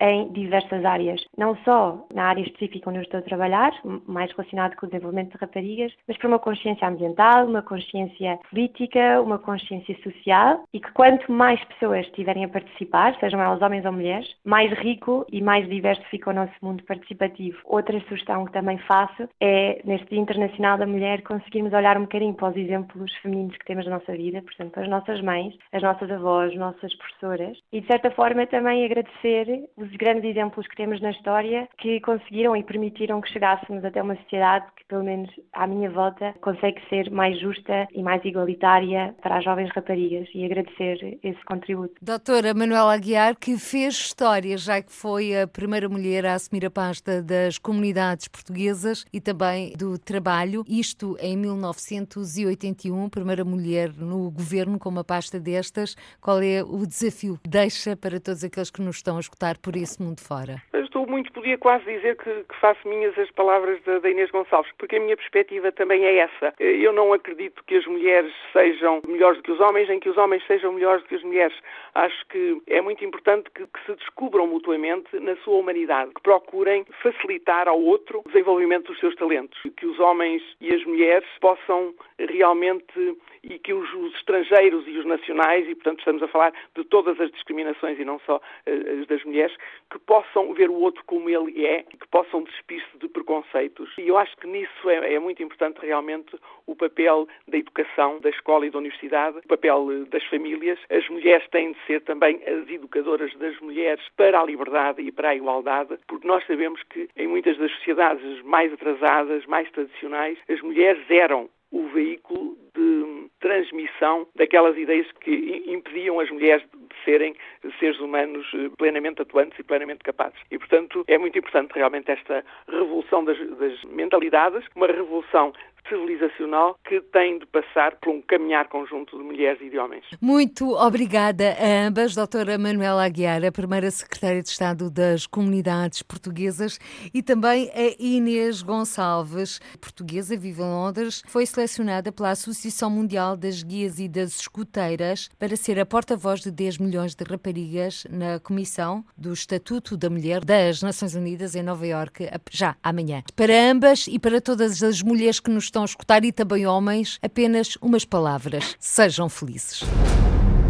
em 0.00 0.30
diversas 0.32 0.84
áreas. 0.84 1.24
Não 1.36 1.56
só 1.64 2.06
na 2.14 2.24
área 2.24 2.42
específica 2.42 2.90
onde 2.90 2.98
eu 2.98 3.02
estou 3.02 3.20
a 3.20 3.22
trabalhar, 3.22 3.72
mais 4.06 4.30
relacionado 4.32 4.76
com 4.76 4.86
o 4.86 4.88
desenvolvimento 4.88 5.32
de 5.32 5.38
raparigas, 5.38 5.92
mas 6.06 6.16
para 6.18 6.28
uma 6.28 6.38
consciência 6.38 6.88
ambiental, 6.88 7.46
uma 7.46 7.62
consciência 7.62 8.38
política, 8.50 9.20
uma 9.22 9.38
consciência 9.48 9.96
social 10.02 10.62
e 10.74 10.78
que 10.78 10.92
quanto 10.92 11.32
mais 11.32 11.58
pessoas 11.64 12.04
estiverem 12.04 12.44
a 12.44 12.48
participar, 12.48 13.16
sejam 13.18 13.40
elas 13.40 13.62
homens 13.62 13.86
ou 13.86 13.92
mulheres, 13.92 14.28
mais 14.44 14.70
rico 14.80 15.24
e 15.32 15.40
mais 15.40 15.66
diverso 15.66 16.02
fica 16.10 16.28
o 16.28 16.34
nosso 16.34 16.52
mundo 16.60 16.84
participativo. 16.84 17.56
Outra 17.64 17.98
sugestão 18.08 18.44
que 18.44 18.52
também 18.52 18.76
faço 18.80 19.26
é, 19.40 19.80
neste 19.86 20.06
Dia 20.10 20.20
Internacional 20.20 20.76
da 20.76 20.86
Mulher, 20.86 21.22
conseguirmos 21.22 21.72
olhar 21.72 21.96
um 21.96 22.02
bocadinho 22.02 22.34
para 22.34 22.50
os 22.50 22.56
exemplos 22.56 23.10
femininos 23.22 23.56
que 23.56 23.64
temos 23.64 23.86
na 23.86 23.92
nossa 23.92 24.12
vida, 24.12 24.42
portanto, 24.42 24.80
as 24.80 24.88
nossas 24.88 25.22
mães, 25.22 25.54
as 25.72 25.82
nossas 25.82 26.10
avós, 26.10 26.52
as 26.52 26.58
nossas 26.58 26.94
professoras, 26.96 27.56
e 27.72 27.80
de 27.80 27.86
certa 27.86 28.10
forma 28.10 28.46
também 28.46 28.84
agradecer 28.84 29.66
os 29.78 29.90
grandes 29.92 30.24
exemplos 30.24 30.66
que 30.66 30.76
temos 30.76 31.00
na 31.00 31.10
história 31.10 31.66
que 31.78 32.00
conseguiram 32.00 32.54
e 32.54 32.62
permitiram 32.62 33.22
que 33.22 33.32
chegássemos 33.32 33.82
até 33.82 34.02
uma 34.02 34.16
sociedade 34.16 34.66
que, 34.76 34.84
pelo 34.84 35.04
menos 35.04 35.30
à 35.54 35.66
minha 35.66 35.88
volta, 35.90 36.34
consegue 36.42 36.82
ser 36.90 37.10
mais 37.10 37.40
justa 37.40 37.88
e 37.94 38.02
mais 38.02 38.22
igualitária 38.26 39.14
para 39.22 39.37
as 39.38 39.44
jovens 39.44 39.70
raparigas 39.74 40.28
e 40.34 40.44
agradecer 40.44 41.18
esse 41.22 41.42
contributo. 41.44 41.94
Doutora 42.02 42.52
Manuela 42.54 42.94
Aguiar, 42.94 43.36
que 43.36 43.56
fez 43.56 43.94
história, 43.94 44.56
já 44.58 44.82
que 44.82 44.92
foi 44.92 45.36
a 45.40 45.46
primeira 45.46 45.88
mulher 45.88 46.26
a 46.26 46.34
assumir 46.34 46.66
a 46.66 46.70
pasta 46.70 47.22
das 47.22 47.58
comunidades 47.58 48.28
portuguesas 48.28 49.04
e 49.12 49.20
também 49.20 49.72
do 49.76 49.98
trabalho, 49.98 50.64
isto 50.68 51.16
em 51.20 51.36
1981, 51.36 53.08
primeira 53.08 53.44
mulher 53.44 53.90
no 53.96 54.30
governo 54.30 54.78
com 54.78 54.88
uma 54.88 55.04
pasta 55.04 55.38
destas. 55.38 55.94
Qual 56.20 56.40
é 56.42 56.62
o 56.62 56.86
desafio 56.86 57.38
que 57.42 57.48
deixa 57.48 57.96
para 57.96 58.20
todos 58.20 58.44
aqueles 58.44 58.70
que 58.70 58.82
nos 58.82 58.96
estão 58.96 59.16
a 59.16 59.20
escutar 59.20 59.58
por 59.58 59.76
esse 59.76 60.02
mundo 60.02 60.20
fora? 60.20 60.62
estou 60.98 61.06
muito, 61.06 61.32
podia 61.32 61.56
quase 61.56 61.84
dizer 61.84 62.16
que, 62.16 62.24
que 62.24 62.60
faço 62.60 62.86
minhas 62.88 63.16
as 63.18 63.30
palavras 63.30 63.80
da, 63.84 64.00
da, 64.00 64.10
Inês 64.10 64.30
Gonçalves, 64.30 64.72
porque 64.78 64.96
a 64.96 65.00
minha 65.00 65.16
perspectiva 65.16 65.70
também 65.70 66.04
é 66.04 66.18
essa. 66.18 66.52
Eu 66.58 66.92
não 66.92 67.12
acredito 67.12 67.62
que 67.64 67.76
as 67.76 67.86
mulheres 67.86 68.32
sejam 68.52 69.00
melhores 69.28 69.38
do 69.38 69.42
que 69.42 69.52
os 69.52 69.60
homens, 69.60 69.88
nem 69.88 70.00
que 70.00 70.08
os 70.08 70.16
homens 70.16 70.42
sejam 70.46 70.72
melhores 70.72 71.02
do 71.02 71.08
que 71.08 71.14
as 71.16 71.22
mulheres. 71.22 71.56
Acho 71.94 72.26
que 72.28 72.62
é 72.66 72.80
muito 72.80 73.04
importante 73.04 73.50
que, 73.50 73.66
que 73.66 73.84
se 73.86 73.94
descubram 73.94 74.46
mutuamente 74.46 75.18
na 75.20 75.36
sua 75.36 75.56
humanidade, 75.56 76.12
que 76.14 76.22
procurem 76.22 76.84
facilitar 77.02 77.68
ao 77.68 77.80
outro 77.80 78.22
o 78.24 78.28
desenvolvimento 78.28 78.86
dos 78.86 78.98
seus 79.00 79.14
talentos, 79.16 79.58
que 79.76 79.86
os 79.86 79.98
homens 79.98 80.42
e 80.60 80.74
as 80.74 80.84
mulheres 80.84 81.28
possam 81.40 81.94
realmente 82.18 83.16
e 83.42 83.58
que 83.58 83.72
os, 83.72 83.92
os, 83.94 84.14
estrangeiros 84.16 84.86
e 84.86 84.98
os 84.98 85.06
nacionais, 85.06 85.68
e 85.68 85.74
portanto 85.74 86.00
estamos 86.00 86.22
a 86.22 86.28
falar 86.28 86.52
de 86.74 86.84
todas 86.84 87.20
as 87.20 87.30
discriminações 87.30 87.98
e 87.98 88.04
não 88.04 88.18
só 88.20 88.36
uh, 88.36 89.00
as 89.00 89.06
das 89.06 89.24
mulheres, 89.24 89.54
que 89.90 89.98
possam 90.00 90.52
ver 90.54 90.70
o 90.70 90.74
outro 90.74 91.02
como 91.06 91.30
ele 91.30 91.64
é, 91.64 91.82
que 91.82 92.06
possam 92.10 92.42
despir-se 92.42 92.98
de 92.98 93.08
preconceitos. 93.08 93.90
E 93.96 94.08
eu 94.08 94.18
acho 94.18 94.36
que 94.36 94.46
nisso 94.46 94.90
é, 94.90 95.14
é, 95.14 95.18
muito 95.18 95.42
importante 95.42 95.78
realmente 95.80 96.36
o 96.66 96.74
papel 96.74 97.26
da 97.46 97.56
educação, 97.56 98.18
da 98.20 98.28
escola 98.28 98.66
e 98.66 98.70
da 98.70 98.78
universidade, 98.78 99.17
o 99.30 99.48
papel 99.48 100.06
das 100.10 100.24
famílias. 100.24 100.78
As 100.90 101.08
mulheres 101.08 101.46
têm 101.50 101.72
de 101.72 101.78
ser 101.86 102.00
também 102.02 102.40
as 102.46 102.68
educadoras 102.68 103.34
das 103.36 103.58
mulheres 103.60 104.04
para 104.16 104.40
a 104.40 104.44
liberdade 104.44 105.02
e 105.02 105.10
para 105.10 105.30
a 105.30 105.34
igualdade, 105.34 105.98
porque 106.06 106.26
nós 106.26 106.46
sabemos 106.46 106.82
que 106.84 107.08
em 107.16 107.26
muitas 107.26 107.56
das 107.58 107.70
sociedades 107.72 108.42
mais 108.42 108.72
atrasadas, 108.72 109.44
mais 109.46 109.70
tradicionais, 109.70 110.38
as 110.48 110.60
mulheres 110.60 111.02
eram 111.10 111.48
o 111.70 111.86
veículo 111.88 112.56
de 112.74 113.28
transmissão 113.40 114.26
daquelas 114.34 114.76
ideias 114.76 115.06
que 115.20 115.64
impediam 115.66 116.18
as 116.18 116.30
mulheres 116.30 116.64
de 116.72 117.04
serem 117.04 117.34
seres 117.78 117.98
humanos 118.00 118.46
eh, 118.54 118.70
plenamente 118.76 119.22
atuantes 119.22 119.58
e 119.58 119.62
plenamente 119.62 120.02
capazes. 120.02 120.38
E, 120.50 120.58
portanto, 120.58 121.04
é 121.06 121.18
muito 121.18 121.38
importante 121.38 121.72
realmente 121.74 122.10
esta 122.10 122.44
revolução 122.68 123.24
das, 123.24 123.38
das 123.58 123.84
mentalidades, 123.84 124.64
uma 124.74 124.86
revolução 124.86 125.52
civilizacional 125.88 126.78
que 126.84 127.00
tem 127.00 127.38
de 127.38 127.46
passar 127.46 127.96
por 127.96 128.10
um 128.10 128.22
caminhar 128.22 128.68
conjunto 128.68 129.16
de 129.16 129.24
mulheres 129.24 129.60
e 129.60 129.70
de 129.70 129.78
homens. 129.78 130.04
Muito 130.20 130.74
obrigada 130.74 131.56
a 131.58 131.86
ambas, 131.86 132.14
doutora 132.14 132.58
Manuela 132.58 133.04
Aguiar, 133.04 133.44
a 133.44 133.52
primeira 133.52 133.90
secretária 133.90 134.42
de 134.42 134.48
Estado 134.48 134.90
das 134.90 135.26
Comunidades 135.26 136.02
Portuguesas, 136.02 136.78
e 137.12 137.22
também 137.22 137.70
a 137.70 137.94
Inês 137.98 138.62
Gonçalves, 138.62 139.60
portuguesa, 139.80 140.36
vive 140.36 140.62
em 140.62 140.64
Londres, 140.64 141.22
foi 141.26 141.46
selecionada 141.46 142.12
pela 142.12 142.30
Associação 142.30 142.90
Mundial 142.90 143.36
das 143.36 143.62
Guias 143.62 143.98
e 143.98 144.08
das 144.08 144.40
Escuteiras 144.40 145.28
para 145.38 145.56
ser 145.56 145.78
a 145.78 145.86
porta-voz 145.86 146.40
de 146.40 146.50
10 146.50 146.78
milhões 146.78 147.14
de 147.14 147.24
raparigas 147.24 148.06
na 148.10 148.38
Comissão 148.38 149.04
do 149.16 149.32
Estatuto 149.32 149.96
da 149.96 150.10
Mulher 150.10 150.44
das 150.44 150.82
Nações 150.82 151.14
Unidas 151.14 151.54
em 151.54 151.62
Nova 151.62 151.86
Iorque, 151.86 152.28
já 152.50 152.76
amanhã. 152.82 153.22
Para 153.34 153.70
ambas 153.70 154.06
e 154.06 154.18
para 154.18 154.40
todas 154.40 154.82
as 154.82 155.02
mulheres 155.02 155.40
que 155.40 155.50
nos 155.50 155.64
estão 155.64 155.77
estão 155.78 155.82
a 155.82 155.86
escutar 155.86 156.24
e 156.24 156.32
também 156.32 156.66
homens, 156.66 157.18
apenas 157.22 157.76
umas 157.80 158.04
palavras. 158.04 158.76
Sejam 158.80 159.28
felizes. 159.28 159.84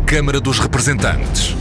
Câmara 0.07 0.41
dos 0.41 0.59
Representantes. 0.59 1.55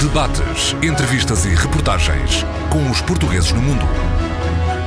Debates, 0.00 0.74
entrevistas 0.82 1.44
e 1.44 1.48
reportagens 1.48 2.44
com 2.70 2.90
os 2.90 3.00
portugueses 3.00 3.52
no 3.52 3.60
mundo. 3.60 3.84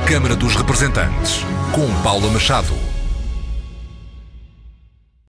Câmara 0.06 0.34
dos 0.34 0.56
Representantes, 0.56 1.40
com 1.72 2.02
Paula 2.02 2.30
Machado. 2.30 2.89